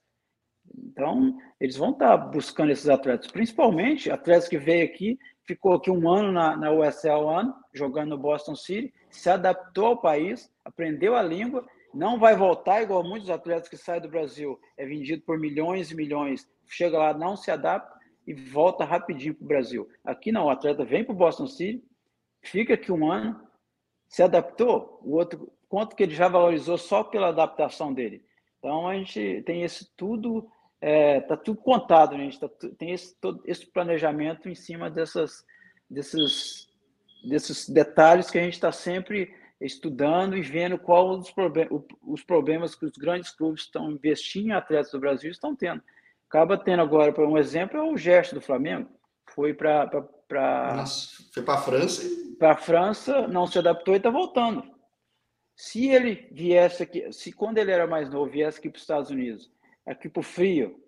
Então, 0.74 1.36
eles 1.60 1.76
vão 1.76 1.90
estar 1.90 2.16
tá 2.16 2.16
buscando 2.16 2.72
esses 2.72 2.88
atletas, 2.88 3.30
principalmente 3.30 4.10
atletas 4.10 4.48
que 4.48 4.58
veio 4.58 4.86
aqui, 4.86 5.18
ficou 5.44 5.74
aqui 5.74 5.90
um 5.90 6.08
ano 6.08 6.32
na, 6.32 6.56
na 6.56 6.72
USL 6.72 7.28
ano, 7.28 7.54
jogando 7.74 8.10
no 8.10 8.18
Boston 8.18 8.54
City, 8.54 8.92
se 9.10 9.28
adaptou 9.28 9.86
ao 9.86 10.00
país, 10.00 10.50
aprendeu 10.64 11.14
a 11.14 11.22
língua, 11.22 11.66
não 11.92 12.18
vai 12.18 12.36
voltar 12.36 12.82
igual 12.82 13.02
muitos 13.02 13.28
atletas 13.28 13.68
que 13.68 13.76
saem 13.76 14.00
do 14.00 14.08
Brasil, 14.08 14.58
é 14.78 14.86
vendido 14.86 15.22
por 15.24 15.38
milhões 15.38 15.90
e 15.90 15.96
milhões, 15.96 16.48
chega 16.66 16.98
lá, 16.98 17.12
não 17.12 17.36
se 17.36 17.50
adapta, 17.50 17.99
e 18.30 18.32
volta 18.32 18.84
rapidinho 18.84 19.34
para 19.34 19.44
o 19.44 19.48
Brasil. 19.48 19.88
Aqui 20.04 20.30
não, 20.30 20.44
o 20.44 20.50
atleta 20.50 20.84
vem 20.84 21.02
para 21.02 21.12
o 21.12 21.16
Boston 21.16 21.48
City, 21.48 21.82
fica 22.40 22.74
aqui 22.74 22.92
um 22.92 23.10
ano, 23.10 23.40
se 24.08 24.22
adaptou, 24.22 25.00
o 25.02 25.16
outro, 25.16 25.52
quanto 25.68 25.96
que 25.96 26.04
ele 26.04 26.14
já 26.14 26.28
valorizou 26.28 26.78
só 26.78 27.02
pela 27.02 27.30
adaptação 27.30 27.92
dele. 27.92 28.24
Então 28.60 28.86
a 28.86 28.94
gente 28.94 29.42
tem 29.44 29.64
esse 29.64 29.90
tudo, 29.96 30.48
é, 30.80 31.20
tá 31.22 31.36
tudo 31.36 31.60
contado, 31.60 32.16
né? 32.16 32.20
a 32.20 32.24
gente 32.24 32.38
tá, 32.38 32.48
tem 32.78 32.92
esse, 32.92 33.18
todo 33.20 33.42
esse 33.44 33.66
planejamento 33.66 34.48
em 34.48 34.54
cima 34.54 34.88
dessas, 34.88 35.44
desses, 35.90 36.68
desses 37.28 37.68
detalhes 37.68 38.30
que 38.30 38.38
a 38.38 38.42
gente 38.44 38.54
está 38.54 38.70
sempre 38.70 39.34
estudando 39.60 40.36
e 40.36 40.40
vendo 40.40 40.78
qual 40.78 41.18
os, 41.18 41.32
problem 41.32 41.68
os 42.06 42.22
problemas 42.22 42.76
que 42.76 42.84
os 42.84 42.96
grandes 42.96 43.32
clubes 43.32 43.62
estão 43.62 43.90
investindo 43.90 44.50
em 44.50 44.52
atletas 44.52 44.92
do 44.92 45.00
Brasil 45.00 45.32
estão 45.32 45.56
tendo 45.56 45.82
acaba 46.30 46.56
tendo 46.56 46.80
agora, 46.80 47.12
por 47.12 47.26
um 47.26 47.36
exemplo, 47.36 47.76
é 47.76 47.82
o 47.82 47.96
gesto 47.96 48.36
do 48.36 48.40
Flamengo. 48.40 48.88
Foi 49.34 49.52
para. 49.52 49.90
Foi 51.34 51.42
para 51.42 51.54
a 51.54 51.58
França. 51.58 52.04
Para 52.38 52.52
a 52.52 52.56
França, 52.56 53.28
não 53.28 53.46
se 53.48 53.58
adaptou 53.58 53.94
e 53.94 53.96
está 53.96 54.10
voltando. 54.10 54.62
Se 55.56 55.88
ele 55.88 56.28
viesse 56.30 56.84
aqui, 56.84 57.12
se 57.12 57.32
quando 57.32 57.58
ele 57.58 57.72
era 57.72 57.86
mais 57.86 58.08
novo, 58.08 58.30
viesse 58.30 58.58
aqui 58.58 58.70
para 58.70 58.76
os 58.76 58.82
Estados 58.82 59.10
Unidos, 59.10 59.52
aqui 59.84 60.08
para 60.08 60.20
o 60.20 60.22
frio, 60.22 60.82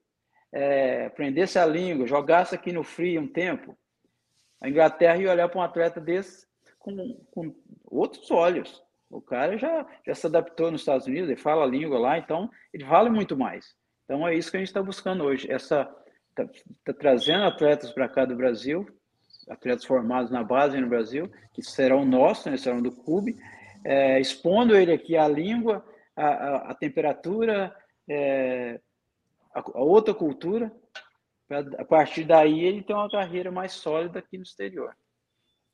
é, 0.53 1.07
aprendesse 1.07 1.59
a 1.59 1.67
língua, 1.67 2.07
jogasse 2.07 2.55
aqui 2.55 2.73
no 2.73 2.85
frio 2.85 3.21
um 3.21 3.29
tempo, 3.29 3.77
a 4.61 4.69
Inglaterra 4.69 5.19
ia 5.19 5.31
olhar 5.31 5.49
para 5.49 5.59
um 5.59 5.63
atleta 5.63 6.01
desse 6.01 6.47
com, 6.79 7.21
com 7.33 7.55
outros 7.85 8.31
olhos. 8.31 8.83
O 9.11 9.21
cara 9.21 9.59
já, 9.59 9.87
já 10.07 10.15
se 10.15 10.27
adaptou 10.27 10.71
nos 10.71 10.81
Estados 10.81 11.07
Unidos, 11.07 11.29
ele 11.29 11.39
fala 11.39 11.65
a 11.65 11.69
língua 11.69 11.99
lá, 11.99 12.17
então 12.17 12.49
ele 12.73 12.85
vale 12.85 13.11
muito 13.11 13.37
mais. 13.37 13.75
Então 14.13 14.29
é 14.29 14.37
isso 14.37 14.51
que 14.51 14.59
a 14.59 14.61
gente 14.61 14.69
está 14.69 14.83
buscando 14.83 15.25
hoje. 15.25 15.51
Essa 15.51 15.87
tá, 16.35 16.47
tá 16.85 16.93
trazendo 16.93 17.45
atletas 17.45 17.91
para 17.93 18.07
cá 18.07 18.27
do 18.27 18.37
Brasil, 18.37 18.87
atletas 19.49 19.87
formados 19.87 20.31
na 20.31 20.45
base 20.45 20.79
no 20.79 20.87
Brasil, 20.87 21.33
que 21.55 21.63
serão 21.63 22.05
nossos, 22.05 22.45
né, 22.45 22.59
serão 22.59 22.83
do 22.83 22.93
clube, 22.93 23.39
é, 23.83 24.21
expondo 24.21 24.77
ele 24.77 24.93
aqui 24.93 25.17
a 25.17 25.27
língua, 25.27 25.83
a 26.15 26.77
temperatura, 26.79 27.75
é, 28.07 28.79
a, 29.55 29.61
a, 29.61 29.81
outra 29.81 30.13
cultura, 30.13 30.71
pra, 31.49 31.61
a 31.79 31.85
partir 31.87 32.25
daí 32.25 32.61
ele 32.61 32.83
ter 32.83 32.93
uma 32.93 33.11
carreira 33.11 33.51
mais 33.51 33.73
sólida 33.73 34.19
aqui 34.19 34.37
no 34.37 34.43
exterior. 34.43 34.95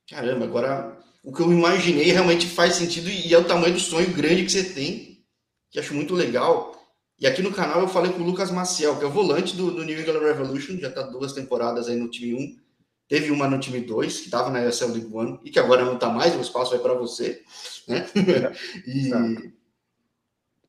Caramba, 0.09 0.45
agora 0.45 0.97
o 1.25 1.33
que 1.33 1.41
eu 1.41 1.51
imaginei 1.51 2.09
realmente 2.13 2.47
faz 2.47 2.75
sentido 2.75 3.09
e 3.09 3.33
é 3.33 3.37
o 3.37 3.45
tamanho 3.45 3.73
do 3.73 3.81
sonho 3.81 4.13
grande 4.13 4.45
que 4.45 4.51
você 4.51 4.73
tem, 4.73 5.25
que 5.69 5.77
acho 5.77 5.93
muito 5.93 6.15
legal. 6.15 6.78
E 7.19 7.27
aqui 7.27 7.41
no 7.41 7.51
canal 7.51 7.81
eu 7.81 7.87
falei 7.87 8.13
com 8.13 8.21
o 8.21 8.25
Lucas 8.25 8.49
Maciel, 8.49 8.97
que 8.97 9.03
é 9.03 9.07
o 9.07 9.11
volante 9.11 9.55
do, 9.55 9.71
do 9.71 9.83
New 9.83 9.99
England 9.99 10.19
Revolution, 10.19 10.77
já 10.77 10.87
está 10.87 11.01
duas 11.01 11.33
temporadas 11.33 11.89
aí 11.89 11.97
no 11.97 12.09
time 12.09 12.33
1, 12.33 12.57
teve 13.09 13.29
uma 13.29 13.47
no 13.47 13.59
time 13.59 13.81
2, 13.81 14.19
que 14.19 14.25
estava 14.25 14.49
na 14.49 14.61
USL 14.61 14.93
League 14.93 15.13
One, 15.13 15.39
e 15.43 15.49
que 15.49 15.59
agora 15.59 15.83
não 15.83 15.95
está 15.95 16.09
mais, 16.09 16.33
o 16.35 16.39
espaço 16.39 16.71
vai 16.71 16.79
para 16.79 16.93
você. 16.93 17.43
Né? 17.87 18.05
e 18.87 19.11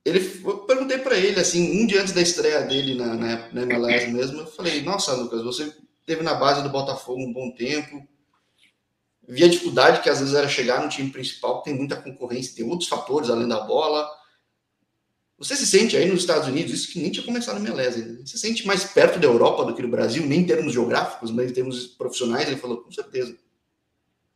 ele, 0.04 0.42
eu 0.44 0.58
perguntei 0.58 0.98
para 0.98 1.16
ele, 1.16 1.38
assim, 1.38 1.82
um 1.82 1.86
dia 1.86 2.00
antes 2.00 2.14
da 2.14 2.22
estreia 2.22 2.62
dele 2.62 2.96
na, 2.96 3.14
na, 3.14 3.52
na 3.52 3.62
MLS 3.62 4.10
mesmo, 4.10 4.40
eu 4.40 4.46
falei, 4.46 4.82
nossa, 4.82 5.12
Lucas, 5.12 5.44
você 5.44 5.72
teve 6.04 6.22
na 6.22 6.34
base 6.34 6.62
do 6.62 6.70
Botafogo 6.70 7.22
um 7.22 7.32
bom 7.32 7.52
tempo, 7.52 8.02
vi 9.28 9.44
a 9.44 9.48
dificuldade 9.48 10.02
que 10.02 10.10
às 10.10 10.18
vezes 10.18 10.34
era 10.34 10.48
chegar 10.48 10.82
no 10.82 10.88
time 10.88 11.10
principal, 11.10 11.62
tem 11.62 11.74
muita 11.74 11.94
concorrência, 11.94 12.56
tem 12.56 12.68
outros 12.68 12.88
fatores 12.88 13.30
além 13.30 13.46
da 13.46 13.60
bola, 13.60 14.08
você 15.40 15.56
se 15.56 15.66
sente 15.66 15.96
aí 15.96 16.06
nos 16.06 16.20
Estados 16.20 16.46
Unidos, 16.46 16.70
isso 16.70 16.92
que 16.92 17.00
nem 17.00 17.10
tinha 17.10 17.24
começado 17.24 17.58
na 17.58 17.70
MLS 17.70 17.98
ainda, 17.98 18.26
você 18.26 18.36
se 18.36 18.38
sente 18.38 18.66
mais 18.66 18.84
perto 18.84 19.18
da 19.18 19.26
Europa 19.26 19.64
do 19.64 19.74
que 19.74 19.80
do 19.80 19.88
Brasil, 19.88 20.26
nem 20.26 20.40
em 20.40 20.46
termos 20.46 20.74
geográficos, 20.74 21.30
mas 21.30 21.50
em 21.50 21.54
termos 21.54 21.86
profissionais? 21.86 22.46
Ele 22.46 22.60
falou, 22.60 22.82
com 22.82 22.92
certeza. 22.92 23.34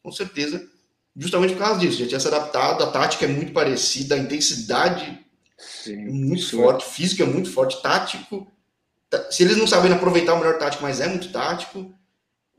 Com 0.03 0.11
certeza. 0.11 0.67
Justamente 1.15 1.53
por 1.53 1.59
causa 1.59 1.79
disso, 1.79 1.99
já 1.99 2.07
tinha 2.07 2.19
se 2.19 2.27
adaptado, 2.27 2.83
a 2.83 2.91
tática 2.91 3.27
é 3.27 3.29
muito 3.29 3.53
parecida, 3.53 4.15
a 4.15 4.19
intensidade 4.19 5.23
Sim, 5.59 6.07
muito 6.07 6.43
sim. 6.43 6.57
forte, 6.57 6.87
físico 6.87 7.23
é 7.23 7.27
muito 7.27 7.53
forte, 7.53 7.83
tático. 7.83 8.51
Tá, 9.11 9.31
se 9.31 9.43
eles 9.43 9.59
não 9.59 9.67
sabem 9.67 9.93
aproveitar 9.93 10.33
o 10.33 10.39
melhor 10.39 10.59
tático, 10.59 10.83
mas 10.83 11.01
é 11.01 11.07
muito 11.07 11.31
tático. 11.31 11.95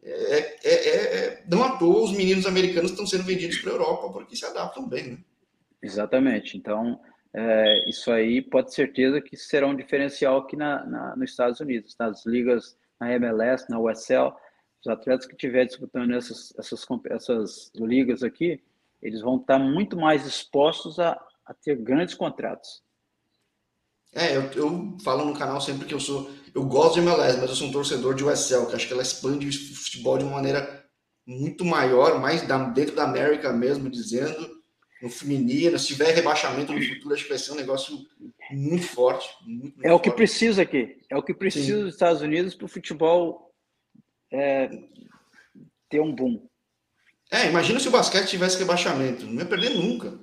É, 0.04 0.58
é, 0.64 0.70
é, 0.70 1.18
é 1.18 1.44
não 1.48 1.64
à 1.64 1.78
toa 1.78 2.04
os 2.04 2.12
meninos 2.12 2.46
americanos 2.46 2.92
estão 2.92 3.08
sendo 3.08 3.24
vendidos 3.24 3.58
para 3.58 3.72
a 3.72 3.74
Europa 3.74 4.14
porque 4.14 4.36
se 4.36 4.46
adaptam 4.46 4.88
bem, 4.88 5.08
né? 5.08 5.18
Exatamente. 5.82 6.56
Então, 6.58 7.00
é, 7.38 7.89
isso 7.89 8.13
aí 8.13 8.41
pode 8.41 8.74
certeza 8.74 9.19
que 9.19 9.36
será 9.36 9.67
um 9.67 9.76
diferencial 9.76 10.38
aqui 10.38 10.56
na, 10.56 10.86
na, 10.86 11.15
nos 11.17 11.32
Estados 11.32 11.60
Unidos, 11.60 11.93
nas 12.00 12.26
ligas, 12.26 12.78
na 12.98 13.12
MLS, 13.12 13.65
na 13.69 13.78
USL, 13.78 14.34
os 14.80 14.88
atletas 14.88 15.26
que 15.26 15.34
estiverem 15.34 15.67
disputando 15.67 16.13
essas, 16.13 16.54
essas, 16.58 16.86
essas 17.10 17.71
ligas 17.76 18.24
aqui, 18.24 18.63
eles 19.02 19.19
vão 19.19 19.36
estar 19.36 19.60
muito 19.60 19.98
mais 19.98 20.26
expostos 20.26 20.98
a, 20.98 21.21
a 21.45 21.54
ter 21.54 21.76
grandes 21.76 22.15
contratos. 22.15 22.82
É, 24.13 24.38
eu, 24.38 24.43
eu, 24.54 24.98
falo 25.04 25.26
no 25.26 25.38
canal 25.38 25.60
sempre 25.60 25.86
que 25.86 25.93
eu 25.93 26.00
sou. 26.00 26.32
Eu 26.54 26.63
gosto 26.63 26.93
de 26.93 27.02
MLS, 27.02 27.38
mas 27.38 27.50
eu 27.50 27.56
sou 27.56 27.67
um 27.67 27.71
torcedor 27.74 28.15
de 28.15 28.24
USL, 28.24 28.67
que 28.67 28.76
acho 28.76 28.88
que 28.88 28.93
ela 28.93 29.04
expande 29.04 29.50
o 29.50 29.76
futebol 29.76 30.17
de 30.17 30.24
uma 30.24 30.36
maneira 30.36 30.86
muito 31.28 31.65
maior, 31.65 32.17
mais 32.21 32.48
da, 32.48 32.69
dentro 32.69 32.95
da 32.95 33.04
América 33.04 33.52
mesmo, 33.52 33.89
dizendo 33.89 34.55
no 35.06 35.12
feminino, 35.12 35.78
se 35.78 35.86
tiver 35.86 36.15
rebaixamento 36.15 36.74
no 36.74 36.82
futuro, 36.82 37.13
acho 37.13 37.24
que 37.24 37.30
vai 37.30 37.38
ser 37.38 37.52
um 37.52 37.56
negócio 37.56 37.96
muito 38.52 38.88
forte. 38.88 39.30
Muito, 39.46 39.76
muito 39.76 39.86
é 39.86 39.94
o 39.94 40.00
que 40.00 40.10
precisa 40.10 40.63
aqui. 40.63 40.98
É 41.08 41.15
o 41.15 41.22
que 41.22 41.32
precisa 41.32 41.78
Sim. 41.78 41.84
dos 41.84 41.94
Estados 41.94 42.22
Unidos 42.24 42.56
para 42.56 42.65
o 42.65 42.68
futebol 42.68 43.54
é, 44.34 44.68
ter 45.88 46.00
um 46.00 46.12
boom. 46.12 46.50
É, 47.32 47.48
imagina 47.48 47.80
se 47.80 47.88
o 47.88 47.91
basquete 47.91 48.30
tivesse 48.30 48.58
rebaixamento. 48.58 49.28
Não 49.28 49.41
ia 49.44 49.46
perder 49.46 49.76
nunca. 49.76 50.20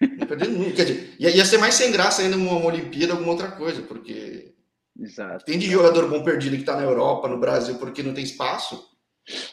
Não 0.00 0.18
ia 0.18 0.26
perder 0.26 0.48
nunca. 0.50 0.76
Quer 0.76 0.84
dizer, 0.84 1.16
ia, 1.18 1.36
ia 1.36 1.44
ser 1.44 1.58
mais 1.58 1.74
sem 1.74 1.90
graça 1.90 2.22
ainda 2.22 2.36
uma, 2.36 2.52
uma 2.52 2.66
Olimpíada, 2.66 3.14
alguma 3.14 3.32
outra 3.32 3.50
coisa, 3.50 3.82
porque 3.82 4.54
Exato. 4.96 5.44
tem 5.44 5.58
de 5.58 5.68
jogador 5.68 6.08
bom 6.08 6.22
perdido 6.22 6.54
que 6.54 6.62
está 6.62 6.76
na 6.76 6.84
Europa, 6.84 7.26
no 7.26 7.40
Brasil, 7.40 7.76
porque 7.76 8.04
não 8.04 8.14
tem 8.14 8.22
espaço. 8.22 8.88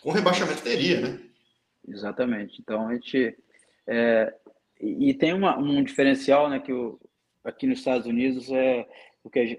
Com 0.01 0.11
rebaixamento 0.11 0.61
teria, 0.61 1.01
né? 1.01 1.19
Exatamente. 1.87 2.61
Então 2.61 2.87
a 2.87 2.93
gente. 2.93 3.35
É, 3.87 4.31
e, 4.79 5.13
tem 5.13 5.33
uma, 5.33 5.57
um 5.57 5.83
diferencial, 5.83 6.49
né, 6.49 6.59
que 6.59 6.71
o, 6.71 6.99
aqui 7.43 7.67
nos 7.67 7.79
Estados 7.79 8.07
Unidos 8.07 8.49
é 8.51 8.87
o 9.23 9.29
que 9.29 9.57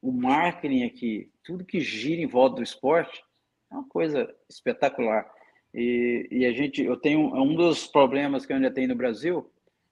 o 0.00 0.12
marketing 0.12 0.84
aqui, 0.84 1.30
tudo 1.42 1.64
que 1.64 1.80
gira 1.80 2.20
em 2.20 2.26
volta 2.26 2.56
do 2.56 2.62
esporte 2.62 3.24
é 3.70 3.74
uma 3.74 3.88
coisa 3.88 4.32
espetacular. 4.48 5.28
E, 5.74 6.26
e 6.30 6.46
a 6.46 6.52
gente, 6.52 6.82
eu 6.82 6.96
tenho 6.96 7.34
é 7.36 7.40
um 7.40 7.54
dos 7.54 7.86
problemas 7.86 8.46
que 8.46 8.52
eu 8.52 8.56
ainda 8.56 8.70
tenho 8.70 8.88
no 8.88 8.94
Brasil, 8.94 9.50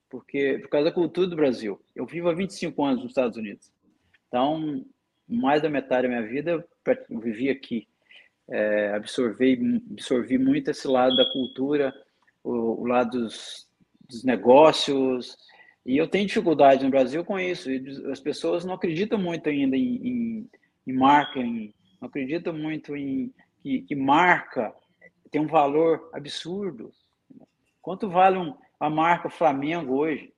porque 0.09 0.59
por 0.61 0.69
causa 0.69 0.87
da 0.87 0.95
cultura 0.95 1.27
do 1.27 1.37
Brasil. 1.37 1.81
Eu 1.95 2.07
vivo 2.07 2.29
há 2.29 2.35
25 2.35 2.85
anos 2.85 3.03
nos 3.03 3.11
Estados 3.11 3.37
Unidos. 3.37 3.71
Então, 4.29 4.85
mais 5.29 5.63
da 5.63 5.69
metade 5.69 6.03
da 6.03 6.09
minha 6.09 6.27
vida 6.27 6.65
eu 7.11 7.21
vivi 7.21 7.51
aqui. 7.51 7.87
É, 8.49 8.93
absorvi, 8.95 9.83
absorvi 9.91 10.39
muito 10.39 10.71
esse 10.71 10.87
lado 10.87 11.17
da 11.17 11.31
cultura, 11.33 11.93
o, 12.45 12.83
o 12.83 12.87
lado 12.87 13.23
dos, 13.23 13.66
dos 14.09 14.25
negócios. 14.25 15.37
E 15.85 15.97
eu 15.97 16.09
tenho 16.09 16.27
dificuldade 16.27 16.85
no 16.85 16.91
Brasil 16.91 17.25
com 17.25 17.39
isso. 17.39 17.69
As 18.11 18.21
pessoas 18.21 18.65
não 18.65 18.75
acreditam 18.75 19.19
muito 19.19 19.49
ainda 19.49 19.77
em, 19.77 19.97
em, 20.09 20.51
em 20.87 20.93
marketing, 20.93 21.75
não 22.01 22.09
acreditam 22.09 22.53
muito 22.53 22.97
em 22.97 23.33
que, 23.63 23.83
que, 23.83 23.95
marca 23.95 24.75
tem 25.31 25.41
um 25.41 25.47
valor 25.47 26.11
absurdo. 26.13 26.93
Quanto 27.83 28.09
vale 28.09 28.39
um, 28.39 28.57
a 28.81 28.91
marca 28.91 29.29
Flamengo 29.29 29.95
hoje? 29.95 30.33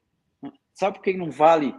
Sabe 0.75 0.99
por 0.99 1.03
que 1.03 1.15
não 1.15 1.31
vale? 1.31 1.75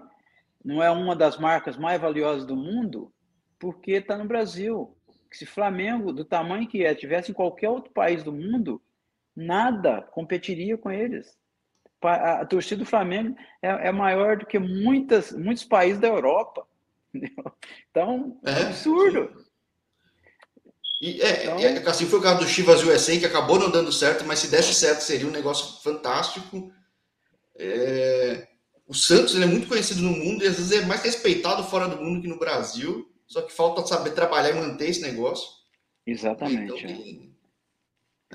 Não 0.63 0.83
é 0.83 0.91
uma 0.91 1.15
das 1.15 1.37
marcas 1.37 1.77
mais 1.77 2.01
valiosas 2.01 2.45
do 2.45 2.55
mundo? 2.55 3.13
Porque 3.57 3.93
está 3.93 4.17
no 4.17 4.25
Brasil. 4.25 4.95
Se 5.31 5.45
Flamengo, 5.45 6.11
do 6.11 6.25
tamanho 6.25 6.67
que 6.67 6.83
é, 6.83 6.93
tivesse 6.95 7.31
em 7.31 7.35
qualquer 7.35 7.69
outro 7.69 7.91
país 7.91 8.23
do 8.23 8.33
mundo, 8.33 8.81
nada 9.35 10.01
competiria 10.01 10.77
com 10.77 10.91
eles 10.91 11.39
a 12.01 12.45
torcida 12.45 12.83
do 12.83 12.89
Flamengo 12.89 13.35
é, 13.61 13.87
é 13.87 13.91
maior 13.91 14.37
do 14.37 14.45
que 14.45 14.57
muitas, 14.57 15.31
muitos 15.31 15.63
países 15.63 15.99
da 15.99 16.07
Europa. 16.07 16.65
Entendeu? 17.13 17.51
Então, 17.89 18.39
é, 18.45 18.51
absurdo. 18.63 19.45
E 21.01 21.21
é, 21.21 21.43
então... 21.43 21.59
é, 21.59 21.89
assim 21.89 22.05
foi 22.05 22.19
o 22.19 22.21
caso 22.21 22.39
do 22.39 22.47
Chivas 22.47 22.83
USA, 22.83 23.17
que 23.17 23.25
acabou 23.25 23.57
não 23.57 23.71
dando 23.71 23.91
certo, 23.91 24.25
mas 24.25 24.39
se 24.39 24.49
desse 24.49 24.73
certo 24.73 25.01
seria 25.01 25.27
um 25.27 25.31
negócio 25.31 25.81
fantástico. 25.81 26.71
É, 27.57 28.47
o 28.87 28.93
Santos 28.93 29.39
é 29.39 29.45
muito 29.45 29.67
conhecido 29.67 30.01
no 30.01 30.11
mundo 30.11 30.43
e 30.43 30.47
às 30.47 30.55
vezes 30.55 30.71
é 30.71 30.85
mais 30.85 31.01
respeitado 31.03 31.63
fora 31.63 31.87
do 31.87 32.03
mundo 32.03 32.21
que 32.21 32.27
no 32.27 32.39
Brasil, 32.39 33.09
só 33.27 33.41
que 33.41 33.53
falta 33.53 33.85
saber 33.85 34.11
trabalhar 34.11 34.49
e 34.49 34.59
manter 34.59 34.89
esse 34.89 35.01
negócio. 35.01 35.47
Exatamente. 36.05 36.63
Então, 36.63 36.77
tem, 36.77 37.28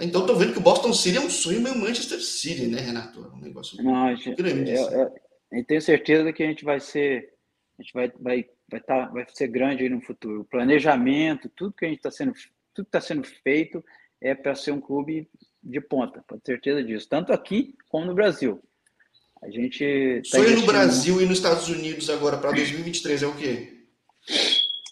então 0.00 0.26
tô 0.26 0.35
vendo 0.35 0.52
que 0.52 0.59
o 0.59 0.62
Boston 0.62 0.92
City 0.92 1.18
é 1.18 1.20
um 1.20 1.30
sonho 1.30 1.61
meio 1.61 1.78
Manchester 1.78 2.20
City, 2.20 2.66
né, 2.66 2.80
Renato? 2.80 3.24
É 3.24 3.37
um 3.37 3.40
negócio 3.40 3.83
Não, 3.83 4.14
gente, 4.16 4.35
grande. 4.35 4.72
Eu, 4.72 4.90
eu, 4.90 5.14
eu, 5.52 5.64
tenho 5.64 5.80
certeza 5.80 6.33
que 6.33 6.42
a 6.42 6.46
gente 6.46 6.64
vai 6.64 6.80
ser, 6.80 7.33
a 7.78 7.83
gente 7.83 7.92
vai, 7.92 8.12
vai, 8.20 8.44
vai, 8.68 8.80
tá, 8.80 9.07
vai 9.07 9.24
ser 9.33 9.48
grande 9.48 9.85
aí 9.85 9.88
no 9.88 10.00
futuro. 10.00 10.40
O 10.40 10.44
planejamento, 10.44 11.48
tudo 11.48 11.74
que 11.74 11.85
a 11.85 11.88
gente 11.88 11.98
está 11.98 12.11
sendo, 12.11 12.33
tudo 12.74 12.87
está 12.87 13.00
sendo 13.00 13.22
feito 13.22 13.85
é 14.20 14.35
para 14.35 14.54
ser 14.54 14.72
um 14.72 14.80
clube 14.80 15.28
de 15.62 15.80
ponta, 15.80 16.24
com 16.28 16.40
certeza 16.44 16.83
disso, 16.83 17.09
tanto 17.09 17.33
aqui 17.33 17.74
como 17.88 18.04
no 18.04 18.14
Brasil. 18.14 18.61
A 19.42 19.50
gente 19.50 20.22
tá 20.30 20.38
sonho 20.38 20.61
no 20.61 20.66
Brasil 20.66 21.20
e 21.20 21.26
nos 21.26 21.38
Estados 21.38 21.68
Unidos 21.68 22.09
agora 22.11 22.37
para 22.38 22.52
2023 22.52 23.22
é 23.22 23.26
o 23.26 23.37
quê? 23.37 23.74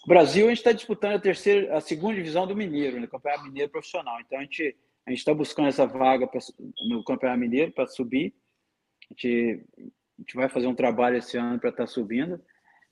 Brasil 0.05 0.45
a 0.45 0.49
gente 0.49 0.59
está 0.59 0.71
disputando 0.71 1.15
a 1.15 1.19
terceira, 1.19 1.75
a 1.75 1.81
segunda 1.81 2.15
divisão 2.15 2.45
do 2.45 2.55
Mineiro, 2.55 2.95
no 2.95 3.01
né, 3.01 3.07
Campeonato 3.07 3.45
Mineiro 3.45 3.71
Profissional. 3.71 4.19
Então 4.19 4.37
a 4.37 4.41
gente 4.41 4.75
a 5.05 5.09
gente 5.09 5.19
está 5.19 5.33
buscando 5.33 5.67
essa 5.67 5.85
vaga 5.85 6.27
pra, 6.27 6.39
no 6.87 7.03
Campeonato 7.03 7.39
Mineiro 7.39 7.71
para 7.71 7.87
subir. 7.87 8.33
A 9.09 9.13
gente, 9.13 9.65
a 9.77 10.21
gente, 10.21 10.35
vai 10.35 10.47
fazer 10.47 10.67
um 10.67 10.75
trabalho 10.75 11.17
esse 11.17 11.37
ano 11.37 11.59
para 11.59 11.69
estar 11.69 11.83
tá 11.83 11.87
subindo. 11.87 12.41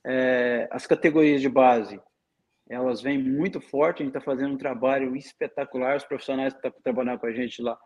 É, 0.04 0.68
as 0.70 0.86
categorias 0.86 1.40
de 1.40 1.48
base, 1.48 2.00
elas 2.68 3.00
vêm 3.00 3.18
muito 3.18 3.60
forte. 3.60 4.02
A 4.02 4.04
gente 4.04 4.16
está 4.16 4.20
fazendo 4.20 4.54
um 4.54 4.58
trabalho 4.58 5.16
espetacular. 5.16 5.96
Os 5.96 6.04
profissionais 6.04 6.52
que 6.52 6.58
estão 6.58 6.82
trabalhando 6.82 7.18
com 7.18 7.26
a 7.26 7.32
gente 7.32 7.62
lá 7.62 7.78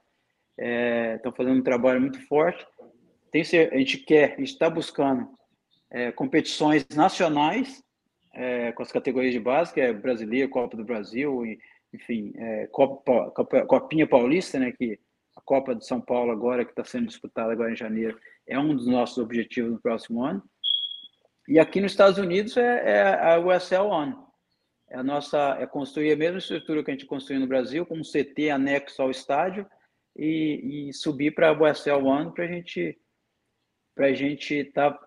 é, 0.58 1.14
estão 1.16 1.32
fazendo 1.32 1.58
um 1.58 1.62
trabalho 1.62 2.00
muito 2.00 2.20
forte. 2.26 2.66
Tem, 3.30 3.42
a 3.42 3.78
gente 3.78 3.98
quer, 3.98 4.34
a 4.34 4.38
gente 4.38 4.52
está 4.52 4.68
buscando 4.68 5.28
é, 5.90 6.10
competições 6.10 6.86
nacionais 6.94 7.82
é, 8.34 8.72
com 8.72 8.82
as 8.82 8.90
categorias 8.90 9.32
de 9.32 9.40
base, 9.40 9.72
que 9.72 9.80
é 9.80 9.92
brasileiro, 9.92 10.48
Copa 10.48 10.76
do 10.76 10.84
Brasil 10.84 11.44
e 11.46 11.58
enfim, 11.96 12.32
é, 12.36 12.66
Copa, 12.68 13.30
Copa, 13.30 13.66
Copinha 13.66 14.06
Paulista, 14.06 14.58
né, 14.58 14.72
que 14.72 14.98
a 15.36 15.40
Copa 15.40 15.74
de 15.74 15.86
São 15.86 16.00
Paulo 16.00 16.30
agora, 16.30 16.64
que 16.64 16.70
está 16.70 16.84
sendo 16.84 17.06
disputada 17.06 17.52
agora 17.52 17.72
em 17.72 17.76
janeiro, 17.76 18.18
é 18.46 18.58
um 18.58 18.74
dos 18.74 18.86
nossos 18.86 19.18
objetivos 19.18 19.72
no 19.72 19.80
próximo 19.80 20.24
ano. 20.24 20.42
E 21.48 21.58
aqui 21.58 21.80
nos 21.80 21.92
Estados 21.92 22.18
Unidos 22.18 22.56
é, 22.56 22.90
é 22.90 23.32
a 23.32 23.38
USL 23.38 23.86
One. 23.86 24.16
É 24.88 24.96
a 24.98 25.02
nossa, 25.02 25.56
é 25.58 25.66
construir 25.66 26.12
a 26.12 26.16
mesma 26.16 26.38
estrutura 26.38 26.82
que 26.82 26.90
a 26.90 26.94
gente 26.94 27.06
construiu 27.06 27.40
no 27.40 27.46
Brasil, 27.46 27.84
com 27.84 27.98
um 27.98 28.02
CT 28.02 28.50
anexo 28.50 29.02
ao 29.02 29.10
estádio, 29.10 29.66
e, 30.16 30.88
e 30.88 30.92
subir 30.92 31.32
para 31.32 31.50
a 31.50 31.52
USL 31.52 32.04
One 32.04 32.32
para 32.32 32.46
gente 32.46 32.98
a 33.98 34.12
gente 34.12 34.54
estar 34.54 34.92
tá 34.92 35.06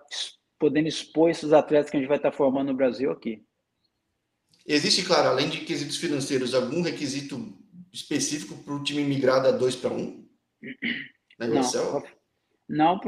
podendo 0.57 0.87
expor 0.87 1.29
esses 1.29 1.53
atletas 1.53 1.89
que 1.89 1.97
a 1.97 1.99
gente 1.99 2.09
vai 2.09 2.17
estar 2.17 2.31
tá 2.31 2.37
formando 2.37 2.69
no 2.69 2.77
Brasil 2.77 3.11
aqui. 3.11 3.43
Existe, 4.71 5.03
claro, 5.03 5.29
além 5.29 5.49
de 5.49 5.61
quesitos 5.61 5.97
financeiros, 5.97 6.53
algum 6.53 6.83
requisito 6.83 7.57
específico 7.91 8.55
para 8.63 8.75
o 8.75 8.83
time 8.83 9.03
migrar 9.03 9.41
da 9.41 9.49
2 9.49 9.75
para 9.77 9.89
1? 9.89 10.25
Na 11.39 11.47
não, 11.47 12.03
não, 12.69 12.99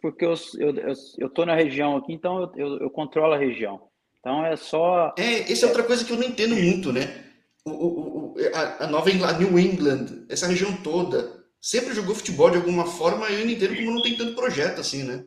porque 0.00 0.24
eu, 0.24 0.34
eu, 0.60 0.76
eu, 0.76 0.94
eu 1.18 1.28
tô 1.28 1.44
na 1.44 1.56
região 1.56 1.96
aqui, 1.96 2.12
então 2.12 2.42
eu, 2.42 2.52
eu, 2.56 2.78
eu 2.82 2.90
controlo 2.90 3.34
a 3.34 3.38
região. 3.38 3.88
Então 4.20 4.46
é 4.46 4.54
só. 4.54 5.12
É, 5.18 5.50
essa 5.50 5.66
é 5.66 5.68
outra 5.68 5.82
coisa 5.82 6.04
que 6.04 6.12
eu 6.12 6.16
não 6.16 6.28
entendo 6.28 6.54
muito, 6.54 6.92
né? 6.92 7.24
O, 7.64 7.70
o, 7.70 8.34
o, 8.34 8.34
a, 8.54 8.84
a 8.84 8.86
Nova 8.86 9.10
England, 9.10 9.38
New 9.38 9.58
England, 9.58 10.24
essa 10.28 10.46
região 10.46 10.76
toda, 10.82 11.44
sempre 11.60 11.94
jogou 11.94 12.14
futebol 12.14 12.48
de 12.48 12.58
alguma 12.58 12.86
forma, 12.86 13.28
e 13.28 13.40
eu 13.40 13.44
não 13.44 13.52
entendo 13.52 13.74
como 13.74 13.90
não 13.90 14.02
tem 14.02 14.16
tanto 14.16 14.36
projeto 14.36 14.80
assim, 14.80 15.02
né? 15.02 15.24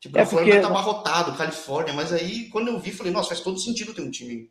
Tipo, 0.00 0.18
é 0.18 0.22
a 0.22 0.26
Flórida 0.26 0.60
tá 0.60 0.66
abarrotado, 0.66 1.38
Califórnia, 1.38 1.94
mas 1.94 2.12
aí 2.12 2.48
quando 2.48 2.68
eu 2.68 2.80
vi, 2.80 2.90
falei, 2.90 3.12
nossa, 3.12 3.28
faz 3.28 3.40
todo 3.40 3.60
sentido 3.60 3.94
ter 3.94 4.02
um 4.02 4.10
time. 4.10 4.50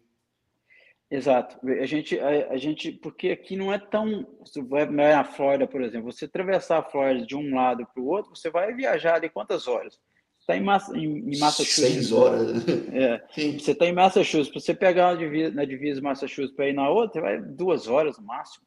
Exato. 1.14 1.60
A 1.68 1.86
gente, 1.86 2.20
a, 2.20 2.50
a 2.50 2.58
gente, 2.58 2.92
porque 2.92 3.30
aqui 3.30 3.56
não 3.56 3.72
é 3.72 3.78
tão. 3.78 4.26
Você 4.40 4.64
vai 4.64 4.88
na 4.88 5.24
Flórida, 5.24 5.68
por 5.68 5.84
exemplo, 5.84 6.12
você 6.12 6.26
atravessar 6.26 6.80
a 6.80 6.84
Flórida 6.84 7.24
de 7.26 7.36
um 7.36 7.54
lado 7.54 7.86
para 7.94 8.02
o 8.02 8.08
outro, 8.08 8.36
você 8.36 8.50
vai 8.50 8.74
viajar 8.74 9.20
de 9.20 9.30
quantas 9.30 9.68
horas? 9.68 10.00
está 10.44 10.58
em, 10.58 10.62
Massa, 10.62 10.98
em, 10.98 11.06
em, 11.06 11.40
Massachusetts. 11.40 11.94
Seis 11.94 12.12
horas. 12.12 12.66
É. 12.94 13.24
Você 13.58 13.72
está 13.72 13.86
em 13.86 13.94
Massachusetts. 13.94 14.50
Para 14.52 14.60
você 14.60 14.74
pegar 14.74 15.16
divisa, 15.16 15.54
na 15.54 15.66
divisa 15.66 16.02
Massachusetts 16.02 16.56
para 16.56 16.68
ir 16.68 16.74
na 16.74 16.90
outra, 16.90 17.22
vai 17.22 17.42
duas 17.42 17.88
horas 17.88 18.18
no 18.18 18.26
máximo. 18.26 18.66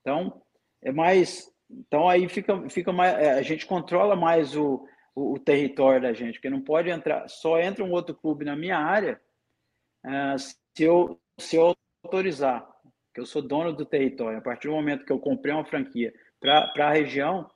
Então, 0.00 0.40
é 0.82 0.90
mais. 0.90 1.50
Então, 1.70 2.08
aí 2.08 2.28
fica, 2.28 2.68
fica 2.70 2.92
mais. 2.92 3.14
É, 3.18 3.32
a 3.32 3.42
gente 3.42 3.66
controla 3.66 4.16
mais 4.16 4.56
o, 4.56 4.86
o, 5.14 5.34
o, 5.34 5.38
território 5.38 6.02
da 6.02 6.12
gente, 6.12 6.34
porque 6.34 6.50
não 6.50 6.62
pode 6.62 6.88
entrar. 6.88 7.28
Só 7.28 7.60
entra 7.60 7.84
um 7.84 7.92
outro 7.92 8.14
clube 8.14 8.44
na 8.44 8.56
minha 8.56 8.78
área 8.78 9.20
uh, 10.06 10.38
se, 10.38 10.56
eu, 10.78 11.20
se 11.40 11.56
eu 11.56 11.74
autorizar, 12.04 12.66
que 13.14 13.20
eu 13.20 13.26
sou 13.26 13.42
dono 13.42 13.72
do 13.72 13.84
território. 13.84 14.38
A 14.38 14.42
partir 14.42 14.68
do 14.68 14.74
momento 14.74 15.04
que 15.04 15.12
eu 15.12 15.18
comprei 15.18 15.52
uma 15.52 15.64
franquia 15.64 16.12
para 16.40 16.86
a 16.86 16.92
região, 16.92 17.50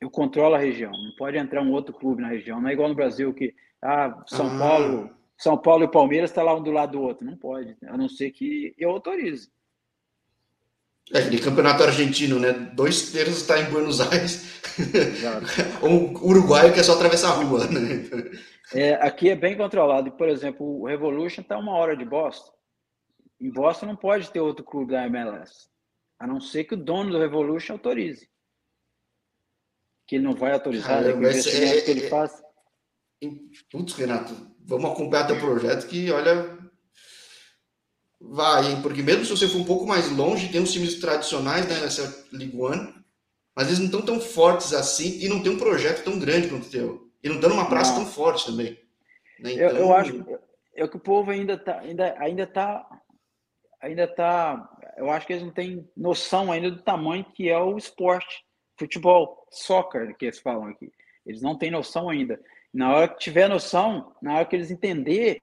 eu 0.00 0.10
controlo 0.10 0.54
a 0.54 0.58
região. 0.58 0.92
Não 0.92 1.16
pode 1.16 1.36
entrar 1.36 1.62
um 1.62 1.72
outro 1.72 1.92
clube 1.92 2.22
na 2.22 2.28
região. 2.28 2.60
Não 2.60 2.68
é 2.68 2.72
igual 2.72 2.88
no 2.88 2.94
Brasil 2.94 3.32
que 3.34 3.54
ah, 3.82 4.22
São 4.26 4.54
ah. 4.54 4.58
Paulo, 4.58 5.10
São 5.36 5.58
Paulo 5.58 5.84
e 5.84 5.90
Palmeiras 5.90 6.30
está 6.30 6.42
lá 6.42 6.54
um 6.54 6.62
do 6.62 6.70
lado 6.70 6.92
do 6.92 7.02
outro. 7.02 7.24
Não 7.24 7.36
pode, 7.36 7.76
a 7.86 7.96
não 7.96 8.08
ser 8.08 8.30
que 8.30 8.74
eu 8.78 8.90
autorize. 8.90 9.50
É, 11.12 11.20
de 11.20 11.38
campeonato 11.38 11.84
argentino, 11.84 12.40
né? 12.40 12.52
Dois 12.74 13.12
terços 13.12 13.42
está 13.42 13.60
em 13.60 13.70
Buenos 13.70 14.00
Aires. 14.00 14.60
um 15.80 16.12
Uruguai 16.16 16.72
que 16.72 16.80
é 16.80 16.82
só 16.82 16.94
atravessar 16.94 17.30
a 17.30 17.44
rua, 17.44 17.64
né? 17.68 18.08
É, 18.74 18.94
aqui 18.94 19.30
é 19.30 19.36
bem 19.36 19.56
controlado. 19.56 20.10
Por 20.10 20.28
exemplo, 20.28 20.66
o 20.66 20.86
Revolution 20.86 21.42
está 21.42 21.56
uma 21.56 21.76
hora 21.76 21.96
de 21.96 22.04
Boston. 22.04 22.55
Em 23.40 23.50
Boston 23.50 23.86
não 23.86 23.96
pode 23.96 24.30
ter 24.30 24.40
outro 24.40 24.64
clube 24.64 24.92
da 24.92 25.06
MLS. 25.06 25.68
A 26.18 26.26
não 26.26 26.40
ser 26.40 26.64
que 26.64 26.74
o 26.74 26.76
dono 26.76 27.10
do 27.10 27.18
Revolution 27.18 27.74
autorize 27.74 28.28
que 30.06 30.16
ele 30.16 30.24
não 30.24 30.34
vai 30.34 30.52
autorizar, 30.52 31.02
né, 31.02 31.12
o 31.12 31.16
investimento 31.16 31.78
é, 31.78 31.80
que 31.80 31.90
ele 31.90 32.06
é, 32.06 32.08
faz. 32.08 32.42
Putz, 33.70 33.94
Renato, 33.94 34.34
vamos 34.64 34.90
acompanhar 34.90 35.26
teu 35.26 35.38
projeto 35.38 35.88
que, 35.88 36.10
olha, 36.12 36.56
vai, 38.20 38.70
hein? 38.70 38.82
Porque 38.82 39.02
mesmo 39.02 39.24
se 39.24 39.30
você 39.30 39.48
for 39.48 39.58
um 39.58 39.64
pouco 39.64 39.84
mais 39.84 40.10
longe, 40.12 40.48
tem 40.48 40.60
uns 40.60 40.72
times 40.72 41.00
tradicionais 41.00 41.66
né, 41.66 41.80
nessa 41.80 42.24
League 42.32 42.56
One, 42.56 42.94
mas 43.54 43.66
eles 43.66 43.78
não 43.80 43.86
estão 43.86 44.02
tão 44.02 44.20
fortes 44.20 44.72
assim 44.72 45.18
e 45.18 45.28
não 45.28 45.42
tem 45.42 45.50
um 45.50 45.58
projeto 45.58 46.04
tão 46.04 46.18
grande 46.18 46.48
quanto 46.48 46.66
o 46.66 46.70
teu. 46.70 47.10
E 47.22 47.28
não 47.28 47.36
estão 47.36 47.50
numa 47.50 47.68
praça 47.68 47.92
não. 47.92 48.04
tão 48.04 48.12
forte 48.12 48.46
também. 48.46 48.78
Né? 49.40 49.54
Então... 49.54 49.68
Eu, 49.68 49.76
eu, 49.76 49.94
acho 49.94 50.24
é 50.74 50.86
que 50.86 50.96
o 50.96 51.00
povo 51.00 51.30
ainda 51.30 51.58
tá, 51.58 51.80
ainda, 51.80 52.14
ainda 52.18 52.46
tá, 52.46 52.86
ainda 53.86 54.06
tá, 54.06 54.68
eu 54.96 55.10
acho 55.10 55.26
que 55.26 55.32
eles 55.32 55.44
não 55.44 55.52
têm 55.52 55.88
noção 55.96 56.50
ainda 56.50 56.70
do 56.70 56.82
tamanho 56.82 57.24
que 57.24 57.48
é 57.48 57.58
o 57.58 57.76
esporte 57.76 58.44
futebol, 58.78 59.46
soccer, 59.50 60.14
que 60.16 60.26
eles 60.26 60.38
falam 60.38 60.66
aqui. 60.68 60.92
Eles 61.24 61.40
não 61.40 61.56
têm 61.56 61.70
noção 61.70 62.10
ainda. 62.10 62.40
Na 62.72 62.94
hora 62.94 63.08
que 63.08 63.18
tiver 63.18 63.48
noção, 63.48 64.14
na 64.20 64.36
hora 64.36 64.44
que 64.44 64.54
eles 64.54 64.70
entender, 64.70 65.40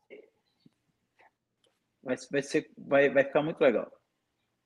vai, 2.03 2.15
vai, 2.31 2.41
ser, 2.41 2.69
vai, 2.77 3.09
vai 3.09 3.23
ficar 3.23 3.41
muito 3.41 3.59
legal. 3.59 3.91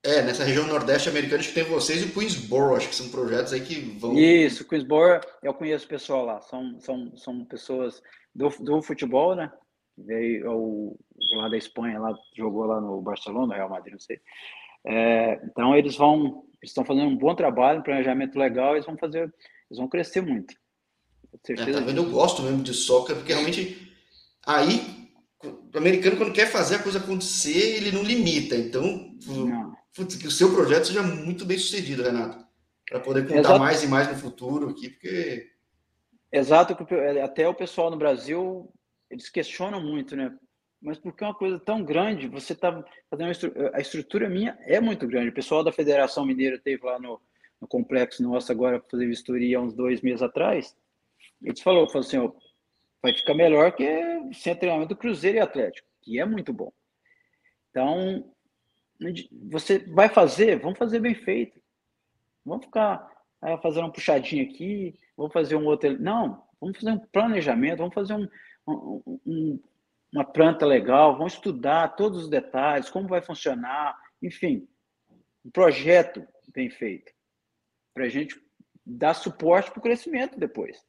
É, 0.03 0.21
nessa 0.21 0.43
região 0.43 0.67
nordeste 0.67 1.09
americana 1.09 1.39
acho 1.39 1.49
que 1.49 1.55
tem 1.55 1.63
vocês 1.63 2.01
e 2.01 2.11
Queensboro, 2.11 2.75
acho 2.75 2.89
que 2.89 2.95
são 2.95 3.09
projetos 3.09 3.51
aí 3.51 3.61
que 3.61 3.79
vão. 3.97 4.17
Isso, 4.17 4.67
Queensboro, 4.67 5.21
eu 5.41 5.53
conheço 5.53 5.85
o 5.85 5.89
pessoal 5.89 6.25
lá, 6.25 6.41
são, 6.41 6.79
são, 6.79 7.17
são 7.17 7.45
pessoas 7.45 8.01
do, 8.33 8.49
do 8.59 8.81
futebol, 8.81 9.35
né? 9.35 9.51
Veio 9.97 10.51
o, 10.51 10.99
lá 11.35 11.49
da 11.49 11.57
Espanha, 11.57 11.99
lá, 11.99 12.17
jogou 12.35 12.65
lá 12.65 12.79
no 12.79 13.01
Barcelona, 13.01 13.55
Real 13.55 13.69
Madrid, 13.69 13.93
não 13.93 13.99
sei. 13.99 14.19
É, 14.85 15.41
então 15.43 15.75
eles 15.75 15.95
vão 15.95 16.45
estão 16.63 16.83
fazendo 16.83 17.07
um 17.07 17.17
bom 17.17 17.35
trabalho, 17.35 17.79
um 17.79 17.83
planejamento 17.83 18.37
legal, 18.37 18.73
eles 18.73 18.85
vão 18.85 18.97
fazer, 18.97 19.21
eles 19.69 19.77
vão 19.77 19.87
crescer 19.87 20.21
muito. 20.21 20.53
certeza 21.45 21.69
é, 21.69 21.73
tá 21.73 21.85
vendo? 21.85 22.03
Eu 22.03 22.09
gosto 22.09 22.41
mesmo 22.41 22.63
de 22.63 22.73
soccer, 22.73 23.15
porque 23.15 23.33
realmente 23.33 23.91
aí 24.45 25.07
o 25.43 25.77
americano, 25.77 26.17
quando 26.17 26.33
quer 26.33 26.47
fazer 26.47 26.75
a 26.75 26.83
coisa 26.83 26.99
acontecer, 26.99 27.77
ele 27.77 27.91
não 27.91 28.03
limita. 28.03 28.55
Então, 28.55 29.15
Putz, 29.95 30.15
que 30.15 30.27
o 30.27 30.31
seu 30.31 30.53
projeto 30.53 30.87
seja 30.87 31.03
muito 31.03 31.45
bem 31.45 31.57
sucedido, 31.57 32.03
Renato, 32.03 32.45
para 32.89 32.99
poder 32.99 33.23
contar 33.23 33.39
Exato. 33.39 33.59
mais 33.59 33.83
e 33.83 33.87
mais 33.87 34.07
no 34.07 34.15
futuro 34.15 34.69
aqui, 34.69 34.89
porque. 34.89 35.51
Exato, 36.31 36.75
até 37.23 37.47
o 37.47 37.53
pessoal 37.53 37.89
no 37.89 37.97
Brasil, 37.97 38.71
eles 39.09 39.29
questionam 39.29 39.81
muito, 39.81 40.15
né? 40.15 40.35
Mas 40.87 40.97
porque 40.97 41.21
é 41.21 41.27
uma 41.27 41.33
coisa 41.33 41.59
tão 41.59 41.83
grande, 41.83 42.29
você 42.29 42.53
está 42.53 42.81
fazendo 43.09 43.29
a 43.73 43.81
estrutura 43.81 44.29
minha 44.29 44.57
é 44.61 44.79
muito 44.79 45.05
grande. 45.05 45.27
O 45.27 45.33
pessoal 45.33 45.61
da 45.61 45.69
Federação 45.69 46.25
Mineira 46.25 46.57
teve 46.57 46.85
lá 46.85 46.97
no, 46.97 47.19
no 47.59 47.67
complexo 47.67 48.23
nosso 48.23 48.53
agora 48.53 48.79
para 48.79 48.89
fazer 48.91 49.05
vistoria 49.05 49.59
uns 49.59 49.73
dois 49.73 49.99
meses 50.01 50.21
atrás. 50.21 50.73
Eles 51.43 51.59
falou, 51.59 51.89
falou 51.89 52.07
assim, 52.07 52.17
ó, 52.17 52.31
vai 53.01 53.13
ficar 53.13 53.33
melhor 53.33 53.73
que 53.73 53.85
sem 54.33 54.55
treinamento 54.55 54.95
do 54.95 54.95
Cruzeiro 54.95 55.37
e 55.37 55.41
Atlético, 55.41 55.85
que 56.01 56.21
é 56.21 56.25
muito 56.25 56.53
bom. 56.53 56.71
Então, 57.69 58.33
você 59.49 59.79
vai 59.79 60.07
fazer, 60.07 60.57
vamos 60.57 60.79
fazer 60.79 61.01
bem 61.01 61.15
feito. 61.15 61.59
Vamos 62.45 62.65
ficar 62.65 63.11
ah, 63.41 63.57
fazendo 63.57 63.83
uma 63.83 63.91
puxadinha 63.91 64.43
aqui, 64.43 64.97
vamos 65.17 65.33
fazer 65.33 65.57
um 65.57 65.65
outro. 65.65 66.01
Não, 66.01 66.41
vamos 66.61 66.79
fazer 66.79 66.91
um 66.91 66.99
planejamento, 66.99 67.79
vamos 67.79 67.93
fazer 67.93 68.13
um, 68.13 68.29
um 69.25 69.59
uma 70.11 70.25
planta 70.25 70.65
legal, 70.65 71.17
vão 71.17 71.27
estudar 71.27 71.95
todos 71.95 72.23
os 72.23 72.29
detalhes, 72.29 72.89
como 72.89 73.07
vai 73.07 73.21
funcionar, 73.21 73.97
enfim, 74.21 74.67
um 75.45 75.51
projeto 75.51 76.25
bem 76.53 76.69
feito, 76.69 77.11
para 77.93 78.05
a 78.05 78.09
gente 78.09 78.39
dar 78.85 79.13
suporte 79.13 79.69
para 79.69 79.79
o 79.79 79.83
crescimento 79.83 80.39
depois. 80.39 80.81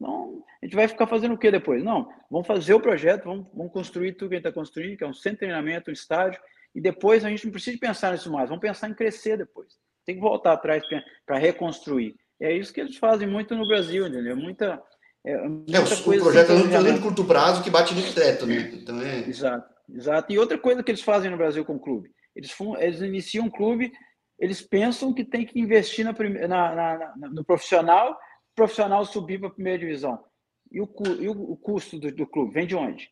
Não, 0.00 0.44
a 0.60 0.66
gente 0.66 0.74
vai 0.74 0.88
ficar 0.88 1.06
fazendo 1.06 1.34
o 1.34 1.38
que 1.38 1.50
depois? 1.50 1.82
Não, 1.84 2.12
vamos 2.30 2.46
fazer 2.46 2.74
o 2.74 2.80
projeto, 2.80 3.24
vamos, 3.24 3.46
vamos 3.54 3.72
construir 3.72 4.12
tudo 4.14 4.30
que 4.30 4.34
a 4.34 4.38
gente 4.38 4.48
está 4.48 4.60
construindo, 4.60 4.98
que 4.98 5.04
é 5.04 5.06
um 5.06 5.14
centro 5.14 5.38
de 5.38 5.46
treinamento, 5.46 5.90
um 5.90 5.92
estádio, 5.92 6.40
e 6.74 6.80
depois 6.80 7.24
a 7.24 7.30
gente 7.30 7.44
não 7.44 7.52
precisa 7.52 7.78
pensar 7.78 8.12
nisso 8.12 8.30
mais, 8.30 8.48
vamos 8.48 8.60
pensar 8.60 8.88
em 8.88 8.94
crescer 8.94 9.38
depois. 9.38 9.78
Tem 10.04 10.16
que 10.16 10.20
voltar 10.20 10.52
atrás 10.52 10.82
para 11.24 11.38
reconstruir. 11.38 12.16
É 12.40 12.52
isso 12.52 12.72
que 12.72 12.80
eles 12.80 12.96
fazem 12.96 13.28
muito 13.28 13.54
no 13.54 13.66
Brasil, 13.66 14.06
entendeu? 14.06 14.36
Muita, 14.36 14.82
é, 15.24 15.32
é, 15.32 15.40
o, 15.40 15.82
o 15.82 16.22
projeto 16.22 16.50
é 16.50 16.54
um 16.54 16.60
planejamento 16.60 16.96
de 16.96 17.02
curto 17.02 17.24
prazo 17.24 17.62
que 17.62 17.70
bate 17.70 17.94
no 17.94 18.14
teto, 18.14 18.46
né? 18.46 18.70
Então 18.74 19.00
é... 19.00 19.20
Exato, 19.26 19.74
exato. 19.88 20.32
E 20.32 20.38
outra 20.38 20.58
coisa 20.58 20.82
que 20.82 20.90
eles 20.90 21.00
fazem 21.00 21.30
no 21.30 21.36
Brasil 21.38 21.64
com 21.64 21.76
o 21.76 21.80
clube, 21.80 22.10
eles, 22.36 22.54
eles 22.78 23.00
iniciam 23.00 23.46
um 23.46 23.50
clube, 23.50 23.90
eles 24.38 24.60
pensam 24.60 25.14
que 25.14 25.24
tem 25.24 25.46
que 25.46 25.58
investir 25.58 26.04
na, 26.04 26.12
na, 26.46 27.14
na 27.16 27.28
no 27.30 27.44
profissional, 27.44 28.18
profissional 28.54 29.04
subir 29.06 29.38
para 29.38 29.48
a 29.48 29.52
primeira 29.52 29.78
divisão. 29.78 30.22
E 30.70 30.80
o, 30.80 30.88
e 31.20 31.28
o, 31.28 31.52
o 31.52 31.56
custo 31.56 31.98
do, 31.98 32.12
do 32.12 32.26
clube 32.26 32.52
vem 32.52 32.66
de 32.66 32.76
onde? 32.76 33.10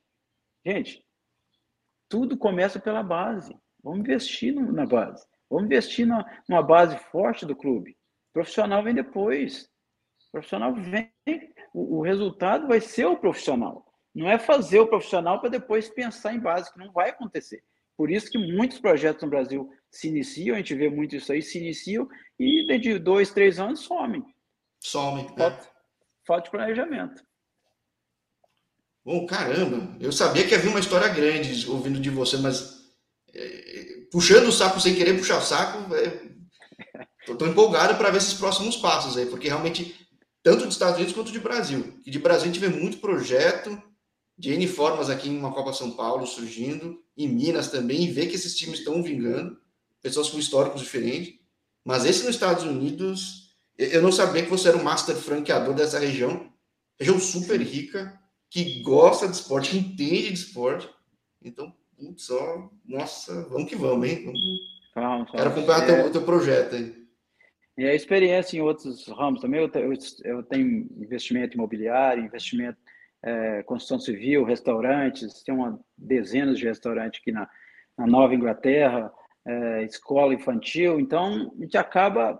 Gente, 0.66 1.02
tudo 2.08 2.36
começa 2.36 2.78
pela 2.78 3.02
base. 3.02 3.56
Vamos 3.82 4.00
investir 4.00 4.54
no, 4.54 4.70
na 4.70 4.84
base. 4.84 5.24
Vamos 5.48 5.66
investir 5.66 6.06
na, 6.06 6.24
numa 6.46 6.62
base 6.62 6.98
forte 7.10 7.46
do 7.46 7.56
clube. 7.56 7.92
O 7.92 8.32
profissional 8.34 8.82
vem 8.82 8.94
depois. 8.94 9.62
O 10.28 10.32
profissional 10.32 10.74
vem 10.74 11.10
o, 11.72 11.98
o 11.98 12.02
resultado 12.02 12.66
vai 12.66 12.80
ser 12.80 13.06
o 13.06 13.16
profissional. 13.16 13.86
Não 14.14 14.28
é 14.28 14.38
fazer 14.38 14.80
o 14.80 14.86
profissional 14.86 15.40
para 15.40 15.48
depois 15.48 15.88
pensar 15.88 16.34
em 16.34 16.40
base, 16.40 16.72
que 16.72 16.78
não 16.78 16.92
vai 16.92 17.10
acontecer. 17.10 17.62
Por 17.96 18.10
isso 18.10 18.30
que 18.30 18.38
muitos 18.38 18.78
projetos 18.78 19.22
no 19.22 19.30
Brasil 19.30 19.70
se 19.90 20.08
iniciam, 20.08 20.54
a 20.54 20.58
gente 20.58 20.74
vê 20.74 20.88
muito 20.88 21.16
isso 21.16 21.32
aí, 21.32 21.42
se 21.42 21.58
iniciam 21.58 22.08
e 22.38 22.78
de 22.78 22.98
dois, 22.98 23.30
três 23.30 23.58
anos 23.58 23.80
somem. 23.80 24.24
Somem. 24.80 25.24
É. 25.24 25.38
Falta, 25.38 25.64
é. 25.64 25.70
falta 26.26 26.44
de 26.44 26.50
planejamento. 26.50 27.22
Bom, 29.04 29.26
caramba, 29.26 29.96
eu 30.00 30.12
sabia 30.12 30.46
que 30.46 30.54
havia 30.54 30.70
uma 30.70 30.80
história 30.80 31.08
grande 31.08 31.68
ouvindo 31.68 32.00
de 32.00 32.08
você, 32.08 32.36
mas 32.36 32.94
é, 33.34 34.06
puxando 34.10 34.46
o 34.46 34.52
saco 34.52 34.80
sem 34.80 34.94
querer 34.94 35.18
puxar 35.18 35.38
o 35.38 35.42
saco, 35.42 35.92
estou 37.26 37.46
é, 37.46 37.50
empolgado 37.50 37.96
para 37.96 38.10
ver 38.10 38.18
esses 38.18 38.34
próximos 38.34 38.76
passos 38.76 39.16
aí, 39.16 39.26
porque 39.26 39.48
realmente 39.48 40.01
tanto 40.42 40.64
dos 40.64 40.74
Estados 40.74 40.96
Unidos 40.96 41.14
quanto 41.14 41.32
de 41.32 41.40
Brasil. 41.40 41.98
E 42.04 42.10
de 42.10 42.18
Brasil 42.18 42.44
a 42.44 42.46
gente 42.52 42.60
vê 42.60 42.68
muito 42.68 42.98
projeto 42.98 43.80
de 44.36 44.52
N 44.52 44.66
formas 44.66 45.08
aqui 45.08 45.28
em 45.28 45.38
uma 45.38 45.52
Copa 45.52 45.72
São 45.72 45.92
Paulo 45.92 46.26
surgindo, 46.26 47.00
em 47.16 47.28
Minas 47.28 47.68
também, 47.68 48.02
e 48.04 48.10
vê 48.10 48.26
que 48.26 48.34
esses 48.34 48.56
times 48.56 48.80
estão 48.80 49.02
vingando, 49.02 49.56
pessoas 50.00 50.28
com 50.30 50.38
históricos 50.38 50.80
diferentes. 50.80 51.34
Mas 51.84 52.04
esse 52.04 52.24
nos 52.24 52.34
Estados 52.34 52.64
Unidos, 52.64 53.40
Eu 53.78 54.02
não 54.02 54.12
sabia 54.12 54.42
que 54.42 54.50
você 54.50 54.68
era 54.68 54.76
um 54.76 54.82
master 54.82 55.16
franqueador 55.16 55.74
dessa 55.74 55.98
região, 55.98 56.52
região 56.98 57.18
super 57.18 57.60
rica, 57.60 58.18
que 58.50 58.82
gosta 58.82 59.26
de 59.26 59.34
esporte, 59.34 59.70
que 59.70 59.78
entende 59.78 60.28
de 60.28 60.34
esporte. 60.34 60.88
Então, 61.42 61.72
putz, 61.96 62.30
ó, 62.30 62.70
nossa, 62.84 63.42
vamos 63.48 63.68
que 63.68 63.76
vamos, 63.76 64.06
hein? 64.06 64.24
Vamos, 64.24 64.40
vamos, 64.94 65.30
Quero 65.30 65.50
acompanhar 65.50 65.88
é... 65.88 66.02
teu, 66.02 66.12
teu 66.12 66.22
projeto 66.22 66.74
aí. 66.76 67.01
E 67.76 67.86
a 67.86 67.94
experiência 67.94 68.56
em 68.56 68.60
outros 68.60 69.06
ramos 69.08 69.40
também, 69.40 69.60
eu, 69.60 69.70
eu, 69.74 69.92
eu 70.24 70.42
tenho 70.42 70.86
investimento 70.96 71.54
imobiliário, 71.54 72.24
investimento 72.24 72.78
é, 73.22 73.62
construção 73.62 73.98
civil, 74.00 74.44
restaurantes, 74.44 75.42
tem 75.42 75.54
uma 75.54 75.78
dezenas 75.96 76.58
de 76.58 76.66
restaurantes 76.66 77.20
aqui 77.20 77.30
na, 77.30 77.48
na 77.96 78.06
Nova 78.06 78.34
Inglaterra, 78.34 79.12
é, 79.46 79.84
escola 79.84 80.34
infantil, 80.34 81.00
então 81.00 81.52
a 81.56 81.62
gente 81.62 81.76
acaba 81.76 82.38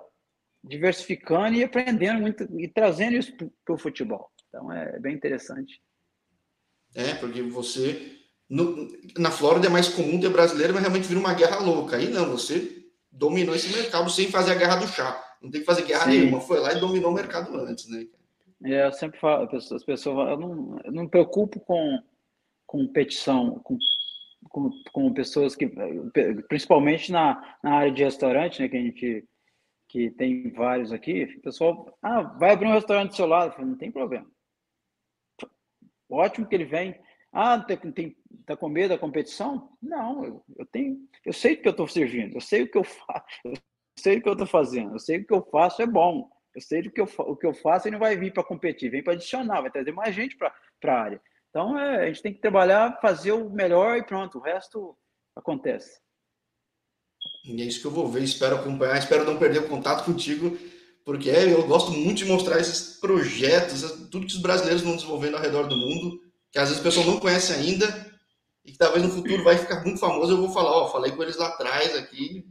diversificando 0.63 1.57
e 1.57 1.65
aprendendo 1.65 2.21
muito 2.21 2.45
e 2.59 2.69
trazendo 2.69 3.17
isso 3.17 3.33
para 3.65 3.75
o 3.75 3.79
futebol. 3.79 4.31
Então 4.49 4.71
é 4.73 4.99
bem 4.99 5.15
interessante. 5.15 5.81
É, 6.95 7.15
porque 7.15 7.43
você. 7.43 8.19
No, 8.49 8.87
na 9.17 9.31
Flórida 9.31 9.67
é 9.67 9.71
mais 9.71 9.89
comum 9.89 10.21
ter 10.21 10.29
brasileiro, 10.29 10.75
mas 10.75 10.83
realmente 10.83 11.09
vira 11.09 11.19
uma 11.19 11.33
guerra 11.33 11.59
louca. 11.59 11.97
Aí 11.97 12.11
não, 12.11 12.29
você 12.31 12.82
dominou 13.13 13.55
esse 13.55 13.77
mercado 13.77 14.11
sem 14.11 14.29
fazer 14.29 14.53
a 14.53 14.57
guerra 14.57 14.77
do 14.77 14.89
chá. 14.89 15.23
Não 15.41 15.51
tem 15.51 15.61
que 15.61 15.67
fazer 15.67 15.85
guerra 15.85 16.05
Sim. 16.05 16.11
nenhuma. 16.11 16.41
Foi 16.41 16.59
lá 16.59 16.73
e 16.73 16.81
dominou 16.81 17.11
o 17.11 17.15
mercado 17.15 17.55
antes, 17.61 17.89
né? 17.89 18.07
É, 18.65 18.87
eu 18.87 18.93
sempre 18.93 19.19
falo, 19.19 19.49
as 19.53 19.85
pessoas, 19.85 20.31
eu 20.31 20.39
não, 20.39 20.79
eu 20.85 20.93
não 20.93 21.03
me 21.03 21.09
preocupo 21.09 21.59
com 21.61 22.01
competição, 22.65 23.59
com, 23.65 23.77
com, 24.49 24.71
com 24.93 25.13
pessoas 25.13 25.57
que, 25.57 25.71
principalmente 26.49 27.11
na, 27.11 27.59
na 27.63 27.75
área 27.75 27.93
de 27.93 28.05
restaurante, 28.05 28.63
né, 28.63 28.69
que 28.69 28.77
a 28.77 28.81
gente 28.81 29.29
que 29.89 30.11
tem 30.11 30.51
vários 30.53 30.91
aqui, 30.91 31.25
o 31.25 31.43
pessoal, 31.43 31.99
ah, 32.01 32.23
vai 32.23 32.53
abrir 32.53 32.67
um 32.67 32.73
restaurante 32.73 33.11
do 33.11 33.17
seu 33.17 33.27
lado, 33.27 33.53
falo, 33.53 33.69
não 33.69 33.77
tem 33.77 33.93
problema. 33.93 34.27
Ótimo 36.09 36.47
que 36.47 36.55
ele 36.55 36.65
vem. 36.65 36.99
Ah, 37.33 37.59
tem, 37.59 37.77
tem, 37.79 38.17
tá 38.45 38.57
com 38.57 38.69
medo 38.69 38.91
da 38.91 38.99
competição? 38.99 39.77
Não, 39.81 40.25
eu, 40.25 40.45
eu 40.57 40.67
tenho, 40.67 40.99
eu 41.25 41.33
sei 41.33 41.57
que 41.57 41.67
eu 41.67 41.71
estou 41.71 41.89
servindo, 41.89 42.37
eu 42.37 42.41
sei 42.41 42.63
o 42.63 42.71
que 42.71 42.77
eu 42.77 42.85
faço, 42.85 43.27
eu 43.45 43.55
sei 43.99 44.19
o 44.19 44.23
que 44.23 44.29
eu 44.29 44.33
estou 44.33 44.47
fazendo, 44.47 44.95
eu 44.95 44.99
sei 44.99 45.19
o 45.19 45.27
que 45.27 45.33
eu 45.33 45.43
faço 45.51 45.81
é 45.81 45.87
bom. 45.87 46.31
Eu 46.55 46.61
sei 46.61 46.81
o 46.81 46.91
que 46.91 47.01
eu, 47.01 47.09
o 47.19 47.37
que 47.37 47.47
eu 47.47 47.55
faço 47.55 47.89
e 47.89 47.91
não 47.91 47.99
vai 47.99 48.17
vir 48.17 48.33
para 48.33 48.45
competir, 48.45 48.91
vem 48.91 49.03
para 49.03 49.15
adicionar, 49.15 49.63
vai 49.63 49.71
trazer 49.71 49.93
mais 49.93 50.15
gente 50.15 50.37
para 50.37 50.53
a 50.85 51.01
área. 51.01 51.23
Então, 51.49 51.79
é, 51.79 52.05
a 52.05 52.07
gente 52.07 52.23
tem 52.23 52.33
que 52.33 52.41
trabalhar, 52.41 52.99
fazer 53.01 53.33
o 53.33 53.51
melhor 53.51 53.97
e 53.97 54.03
pronto, 54.03 54.39
o 54.39 54.43
resto 54.43 54.97
acontece. 55.35 56.01
E 57.45 57.61
é 57.61 57.65
isso 57.65 57.81
que 57.81 57.87
eu 57.87 57.91
vou 57.91 58.09
ver, 58.09 58.23
espero 58.23 58.57
acompanhar, 58.57 58.99
espero 58.99 59.25
não 59.25 59.39
perder 59.39 59.61
o 59.61 59.69
contato 59.69 60.05
contigo, 60.05 60.57
porque 61.05 61.31
é, 61.31 61.53
eu 61.53 61.67
gosto 61.67 61.91
muito 61.91 62.19
de 62.19 62.25
mostrar 62.27 62.61
esses 62.61 62.99
projetos, 62.99 64.09
tudo 64.11 64.27
que 64.27 64.35
os 64.35 64.43
brasileiros 64.43 64.83
vão 64.83 64.95
desenvolvendo 64.95 65.37
ao 65.37 65.43
redor 65.43 65.67
do 65.67 65.77
mundo, 65.77 66.21
que 66.53 66.59
às 66.59 66.69
vezes 66.69 66.81
o 66.81 66.85
pessoal 66.85 67.07
não 67.07 67.19
conhece 67.19 67.53
ainda, 67.53 68.13
e 68.65 68.71
que 68.71 68.79
talvez 68.79 69.03
no 69.03 69.11
futuro 69.11 69.43
vai 69.43 69.59
ficar 69.59 69.83
muito 69.83 69.99
famoso, 69.99 70.33
eu 70.33 70.37
vou 70.37 70.53
falar, 70.53 70.71
ó, 70.71 70.93
falei 70.93 71.11
com 71.11 71.23
eles 71.23 71.37
lá 71.37 71.49
atrás 71.49 71.97
aqui, 71.97 72.47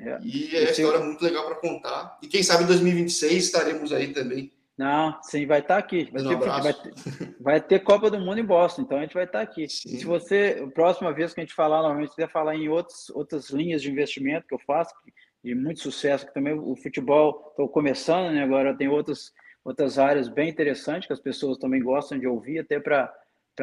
é. 0.00 0.18
E 0.22 0.56
é 0.56 0.60
uma 0.60 0.70
história 0.70 1.00
muito 1.00 1.24
legal 1.24 1.44
para 1.44 1.56
contar. 1.56 2.18
E 2.22 2.28
quem 2.28 2.42
sabe 2.42 2.64
em 2.64 2.66
2026 2.68 3.44
estaremos 3.44 3.92
aí 3.92 4.12
também. 4.12 4.52
Não, 4.76 5.20
sim, 5.22 5.44
vai 5.44 5.58
estar 5.58 5.74
tá 5.74 5.80
aqui. 5.80 6.08
Vai 6.12 6.22
ter, 6.22 6.36
vai, 6.36 6.72
ter, 6.72 7.36
vai 7.40 7.60
ter, 7.60 7.78
Copa 7.80 8.08
do 8.08 8.20
Mundo 8.20 8.38
em 8.38 8.44
Boston, 8.44 8.82
então 8.82 8.98
a 8.98 9.00
gente 9.00 9.14
vai 9.14 9.24
estar 9.24 9.38
tá 9.38 9.42
aqui. 9.44 9.68
Sim. 9.68 9.98
Se 9.98 10.04
você, 10.04 10.62
a 10.64 10.70
próxima 10.70 11.12
vez 11.12 11.34
que 11.34 11.40
a 11.40 11.44
gente 11.44 11.54
falar, 11.54 11.78
normalmente 11.78 12.10
quiser 12.10 12.30
falar 12.30 12.54
em 12.54 12.68
outros, 12.68 13.10
outras 13.10 13.50
linhas 13.50 13.82
de 13.82 13.90
investimento 13.90 14.46
que 14.46 14.54
eu 14.54 14.60
faço, 14.60 14.94
de 15.42 15.52
muito 15.52 15.80
sucesso, 15.80 16.26
que 16.26 16.32
também 16.32 16.54
o 16.54 16.76
futebol 16.76 17.48
estou 17.50 17.68
começando, 17.68 18.32
né? 18.32 18.44
Agora 18.44 18.76
tem 18.76 18.86
outras, 18.86 19.32
outras 19.64 19.98
áreas 19.98 20.28
bem 20.28 20.48
interessantes 20.48 21.08
que 21.08 21.12
as 21.12 21.20
pessoas 21.20 21.58
também 21.58 21.82
gostam 21.82 22.16
de 22.16 22.28
ouvir, 22.28 22.60
até 22.60 22.78
para 22.78 23.12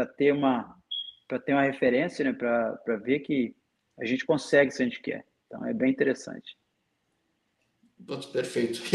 ter 0.03 0.33
uma 0.33 0.75
para 1.27 1.39
ter 1.39 1.53
uma 1.53 1.61
referência, 1.61 2.25
né? 2.25 2.33
Para 2.33 2.97
ver 2.97 3.19
que 3.19 3.55
a 3.99 4.05
gente 4.05 4.25
consegue 4.25 4.71
se 4.71 4.81
a 4.81 4.85
gente 4.85 4.99
quer. 5.01 5.25
Então 5.45 5.63
é 5.65 5.73
bem 5.73 5.91
interessante. 5.91 6.57
Perfeito. 8.31 8.81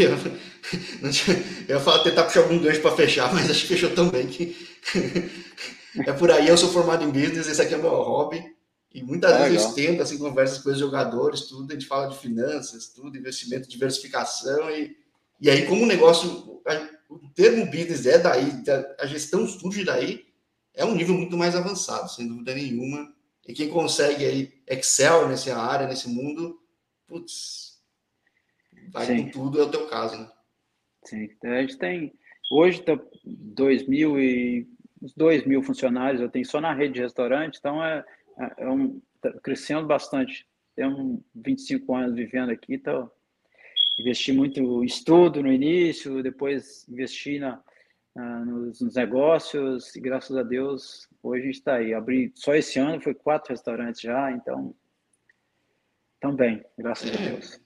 Eu, 1.67 1.79
eu 1.79 1.79
ia 1.79 2.03
tentar 2.03 2.23
puxar 2.23 2.41
algum 2.41 2.61
gancho 2.61 2.81
para 2.81 2.95
fechar, 2.95 3.33
mas 3.33 3.49
acho 3.49 3.61
que 3.61 3.67
fechou 3.69 3.89
tão 3.95 4.09
bem 4.09 4.27
que 4.27 4.55
é 6.05 6.13
por 6.13 6.29
aí. 6.29 6.47
Eu 6.47 6.57
sou 6.57 6.71
formado 6.71 7.03
em 7.03 7.09
business, 7.09 7.47
esse 7.47 7.61
aqui 7.61 7.73
é 7.73 7.77
meu 7.77 7.89
hobby. 7.89 8.43
E 8.93 9.01
muitas 9.01 9.31
vezes 9.31 9.49
legal. 9.49 9.63
eu 9.63 9.69
estendo 9.69 10.03
assim, 10.03 10.17
conversas 10.17 10.59
com 10.59 10.69
os 10.69 10.77
jogadores, 10.77 11.41
tudo, 11.41 11.71
a 11.71 11.73
gente 11.73 11.87
fala 11.87 12.07
de 12.07 12.17
finanças, 12.19 12.89
tudo, 12.89 13.17
investimento, 13.17 13.69
diversificação. 13.69 14.69
E, 14.69 14.95
e 15.39 15.49
aí, 15.49 15.65
como 15.65 15.83
o 15.83 15.87
negócio, 15.87 16.61
o 17.09 17.29
termo 17.33 17.65
business 17.65 18.05
é 18.05 18.19
daí, 18.19 18.51
a 18.99 19.05
gestão 19.07 19.47
surge 19.47 19.83
daí, 19.83 20.25
é 20.73 20.85
um 20.85 20.95
nível 20.95 21.15
muito 21.15 21.37
mais 21.37 21.55
avançado, 21.55 22.09
sem 22.09 22.27
dúvida 22.27 22.55
nenhuma. 22.55 23.13
E 23.47 23.53
quem 23.53 23.69
consegue 23.69 24.25
aí 24.25 24.53
Excel 24.67 25.27
nessa 25.27 25.57
área, 25.57 25.87
nesse 25.87 26.07
mundo, 26.07 26.59
putz, 27.07 27.81
vai 28.91 29.05
Sim. 29.05 29.23
com 29.23 29.31
tudo, 29.31 29.59
é 29.59 29.63
o 29.63 29.71
teu 29.71 29.87
caso, 29.87 30.17
né? 30.17 30.31
Sim, 31.03 31.23
então, 31.23 31.51
a 31.51 31.61
gente 31.61 31.77
tem, 31.77 32.13
hoje 32.51 32.81
tá 32.83 32.99
dois 33.25 33.87
mil 33.87 34.19
e, 34.19 34.67
uns 35.01 35.13
dois 35.15 35.43
mil 35.45 35.63
funcionários, 35.63 36.21
eu 36.21 36.29
tenho 36.29 36.45
só 36.45 36.61
na 36.61 36.73
rede 36.73 36.93
de 36.93 37.01
restaurante, 37.01 37.57
então 37.57 37.83
é, 37.83 38.05
é, 38.39 38.63
é 38.63 38.69
um, 38.69 39.01
tá 39.19 39.31
crescendo 39.41 39.87
bastante. 39.87 40.47
Tenho 40.75 41.23
25 41.35 41.93
anos 41.95 42.15
vivendo 42.15 42.51
aqui, 42.51 42.75
então 42.75 43.11
investi 43.99 44.31
muito 44.31 44.59
em 44.83 44.85
estudo 44.85 45.41
no 45.41 45.51
início, 45.51 46.23
depois 46.23 46.87
investi 46.87 47.39
na, 47.39 47.61
na 48.15 48.45
nos, 48.45 48.81
nos 48.81 48.95
negócios, 48.95 49.95
e 49.95 49.99
graças 49.99 50.35
a 50.35 50.43
Deus 50.43 51.07
Hoje 51.23 51.43
a 51.43 51.45
gente 51.45 51.55
está 51.55 51.75
aí. 51.75 51.93
Abri 51.93 52.31
só 52.35 52.55
esse 52.55 52.79
ano 52.79 53.01
foi 53.01 53.13
quatro 53.13 53.53
restaurantes 53.53 54.01
já, 54.01 54.31
então 54.31 54.73
também, 56.19 56.63
graças 56.77 57.09
a 57.11 57.15
Deus. 57.15 57.59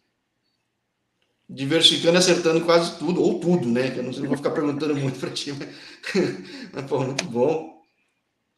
Diversificando, 1.47 2.17
acertando 2.17 2.65
quase 2.65 2.97
tudo, 2.97 3.21
ou 3.21 3.39
tudo, 3.39 3.67
né? 3.67 3.97
Eu 3.97 4.03
não, 4.03 4.11
sei, 4.11 4.23
não 4.23 4.29
vou 4.29 4.37
ficar 4.37 4.51
perguntando 4.51 4.95
muito 4.95 5.19
para 5.19 5.29
ti, 5.29 5.53
mas, 5.53 5.69
mas 6.73 6.85
pô, 6.85 6.99
muito 6.99 7.25
bom. 7.25 7.81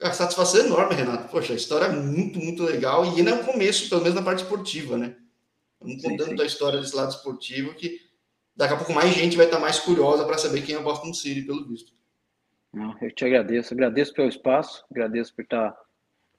A 0.02 0.14
satisfação 0.14 0.62
é 0.62 0.66
enorme, 0.66 0.96
Renato. 0.96 1.30
Poxa, 1.30 1.54
a 1.54 1.56
história 1.56 1.86
é 1.86 1.92
muito, 1.92 2.40
muito 2.40 2.64
legal 2.64 3.06
e 3.06 3.20
ainda 3.20 3.32
é 3.32 3.44
começo, 3.44 3.90
pelo 3.90 4.02
menos 4.02 4.16
na 4.16 4.24
parte 4.24 4.44
esportiva, 4.44 4.98
né? 4.98 5.16
Contando 5.80 6.36
da 6.36 6.46
história 6.46 6.80
desse 6.80 6.96
lado 6.96 7.12
esportivo 7.12 7.74
que 7.76 8.02
daqui 8.58 8.74
a 8.74 8.78
pouco 8.78 8.92
mais 8.92 9.14
gente 9.14 9.38
vai 9.38 9.46
estar 9.46 9.60
mais 9.60 9.80
curiosa 9.80 10.26
para 10.26 10.38
saber 10.38 10.64
quem 10.64 10.76
é 10.76 10.80
o 10.80 10.84
Boston 10.84 11.14
City, 11.14 11.44
pelo 11.44 11.66
visto. 11.68 11.94
Eu 13.02 13.12
te 13.12 13.24
agradeço, 13.24 13.74
agradeço 13.74 14.14
pelo 14.14 14.28
espaço, 14.28 14.84
agradeço 14.92 15.34
por 15.34 15.44
estar 15.44 15.78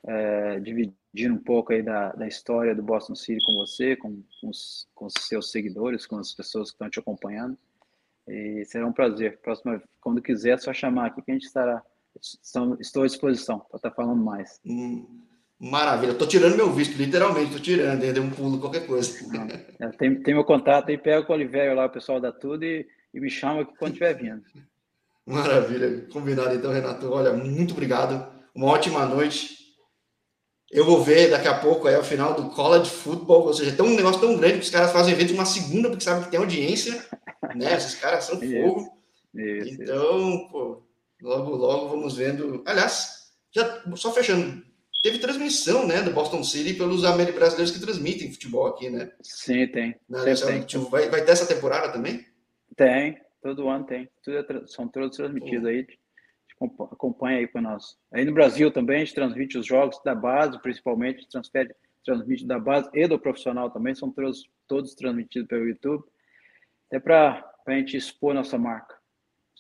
é, 0.07 0.61
dividindo 0.61 1.35
um 1.35 1.43
pouco 1.43 1.73
aí 1.73 1.83
da, 1.83 2.13
da 2.13 2.27
história 2.27 2.75
do 2.75 2.83
Boston 2.83 3.15
City 3.15 3.45
com 3.45 3.55
você, 3.55 3.97
com, 3.97 4.23
com, 4.41 4.49
os, 4.49 4.87
com 4.95 5.07
os 5.07 5.15
seus 5.21 5.51
seguidores, 5.51 6.07
com 6.07 6.19
as 6.19 6.35
pessoas 6.35 6.71
que 6.71 6.75
estão 6.75 6.91
te 6.91 6.99
acompanhando. 6.99 7.57
E 8.27 8.65
será 8.67 8.87
um 8.87 8.93
prazer. 8.93 9.39
Próxima, 9.39 9.83
quando 10.01 10.21
quiser, 10.21 10.51
é 10.51 10.59
só 10.59 10.73
chamar 10.73 11.07
aqui 11.07 11.23
que 11.23 11.31
a 11.31 11.35
gente 11.35 11.47
estará. 11.47 11.83
Estou 12.81 13.03
à 13.03 13.07
disposição 13.07 13.61
para 13.61 13.77
estar 13.77 13.91
falando 13.93 14.23
mais. 14.23 14.61
Hum, 14.67 15.23
maravilha. 15.59 16.13
Estou 16.13 16.29
tirando 16.29 16.57
meu 16.57 16.73
visto, 16.73 16.97
literalmente, 16.97 17.47
estou 17.47 17.61
tirando, 17.61 18.01
dei 18.01 18.23
um 18.23 18.31
pulo, 18.31 18.61
qualquer 18.61 18.87
coisa. 18.87 19.19
É, 19.81 19.89
tem, 19.89 20.23
tem 20.23 20.35
meu 20.35 20.45
contato 20.45 20.91
aí, 20.91 20.99
pega 20.99 21.25
com 21.25 21.33
o 21.33 21.37
Oliveira 21.37 21.75
lá, 21.75 21.87
o 21.87 21.91
pessoal 21.91 22.21
da 22.21 22.33
Tudo, 22.33 22.65
e, 22.65 22.87
e 23.13 23.21
me 23.21 23.31
chama 23.31 23.65
quando 23.65 23.93
estiver 23.93 24.15
vindo. 24.15 24.43
Maravilha, 25.27 26.07
combinado 26.11 26.55
então, 26.55 26.73
Renato. 26.73 27.11
Olha, 27.13 27.33
muito 27.33 27.73
obrigado. 27.73 28.33
Uma 28.55 28.69
ótima 28.69 29.05
noite. 29.05 29.59
Eu 30.71 30.85
vou 30.85 31.03
ver 31.03 31.31
daqui 31.31 31.49
a 31.49 31.59
pouco 31.59 31.87
aí 31.87 31.97
o 31.97 32.05
final 32.05 32.35
do 32.35 32.51
College 32.51 32.91
Football, 32.91 33.47
ou 33.47 33.55
seja, 33.55 33.75
tem 33.75 33.85
um 33.85 33.95
negócio 33.95 34.21
tão 34.21 34.37
grande 34.37 34.59
que 34.59 34.65
os 34.65 34.71
caras 34.71 34.93
fazem 34.93 35.15
evento 35.15 35.33
uma 35.33 35.45
segunda 35.45 35.89
porque 35.89 36.05
sabem 36.05 36.25
que 36.25 36.31
tem 36.31 36.41
audiência, 36.41 37.05
né? 37.55 37.75
Esses 37.75 37.95
caras 37.95 38.25
são 38.25 38.39
fogo. 38.39 38.99
Isso, 39.35 39.83
então, 39.83 40.31
isso. 40.31 40.49
pô, 40.51 40.83
logo, 41.23 41.57
logo 41.57 41.89
vamos 41.89 42.17
vendo. 42.17 42.63
Aliás, 42.67 43.31
já 43.55 43.83
só 43.97 44.13
fechando, 44.13 44.63
teve 45.03 45.19
transmissão, 45.19 45.87
né, 45.87 46.03
do 46.03 46.11
Boston 46.11 46.43
City 46.43 46.75
pelos 46.75 47.03
brasileiros 47.03 47.71
que 47.71 47.81
transmitem 47.81 48.33
futebol 48.33 48.67
aqui, 48.67 48.91
né? 48.91 49.11
Sim, 49.23 49.67
tem. 49.69 49.95
Né? 50.09 50.35
tem. 50.35 50.81
Vai, 50.91 51.09
vai 51.09 51.25
ter 51.25 51.33
essa 51.33 51.47
temporada 51.47 51.93
também? 51.93 52.27
Tem, 52.77 53.19
Todo 53.41 53.69
ano 53.69 53.85
tem. 53.85 54.09
É, 54.29 54.67
são 54.67 54.89
todos 54.89 55.17
transmitidos 55.17 55.67
aí. 55.67 55.87
acompanha 56.61 57.39
aí 57.39 57.47
para 57.47 57.61
nós. 57.61 57.97
Aí 58.13 58.25
no 58.25 58.35
Brasil 58.35 58.71
também 58.71 58.97
a 58.97 58.99
gente 59.01 59.15
transmite 59.15 59.57
os 59.57 59.67
jogos 59.67 60.01
da 60.05 60.15
base, 60.15 60.61
principalmente, 60.61 61.29
transfere, 61.29 61.75
transmite 62.05 62.47
da 62.47 62.59
base 62.59 62.91
e 62.93 63.07
do 63.07 63.19
profissional 63.19 63.71
também, 63.71 63.95
são 63.95 64.11
todos, 64.11 64.49
todos 64.67 64.95
transmitidos 64.95 65.49
pelo 65.49 65.69
YouTube. 65.69 66.05
É 66.91 66.99
para 66.99 67.49
a 67.67 67.73
gente 67.73 67.97
expor 67.97 68.35
nossa 68.35 68.59
marca, 68.59 68.98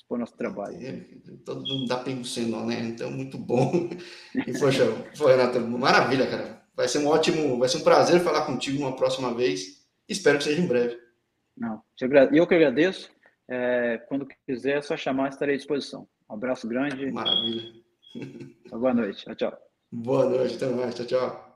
expor 0.08 0.18
nosso 0.18 0.36
trabalho. 0.36 0.78
É, 0.80 1.04
todo 1.44 1.60
mundo 1.60 1.86
dá 1.86 1.98
pensando, 1.98 2.64
né? 2.64 2.80
Então, 2.80 3.10
muito 3.10 3.36
bom. 3.36 3.90
E, 4.34 4.58
poxa, 4.58 4.84
foi, 5.14 5.36
Renato, 5.36 5.60
maravilha, 5.60 6.26
cara. 6.26 6.62
Vai 6.74 6.88
ser 6.88 6.98
um 7.00 7.08
ótimo, 7.08 7.58
vai 7.58 7.68
ser 7.68 7.78
um 7.78 7.84
prazer 7.84 8.20
falar 8.20 8.46
contigo 8.46 8.78
uma 8.78 8.96
próxima 8.96 9.34
vez. 9.34 9.86
Espero 10.08 10.38
que 10.38 10.44
seja 10.44 10.62
em 10.62 10.66
breve. 10.66 10.96
Não, 11.56 11.82
eu 12.32 12.46
que 12.46 12.54
agradeço 12.54 13.10
É, 13.50 13.98
quando 14.08 14.26
quiser, 14.46 14.78
é 14.78 14.82
só 14.82 14.96
chamar, 14.96 15.30
estarei 15.30 15.54
à 15.54 15.58
disposição. 15.58 16.06
Um 16.28 16.34
abraço 16.34 16.68
grande. 16.68 17.10
Maravilha. 17.10 17.72
Boa 18.70 18.94
noite. 18.94 19.24
Tchau, 19.24 19.34
tchau. 19.34 19.58
Boa 19.90 20.28
noite, 20.28 20.56
até 20.56 20.66
mais. 20.68 20.94
Tchau, 20.94 21.06
tchau. 21.06 21.47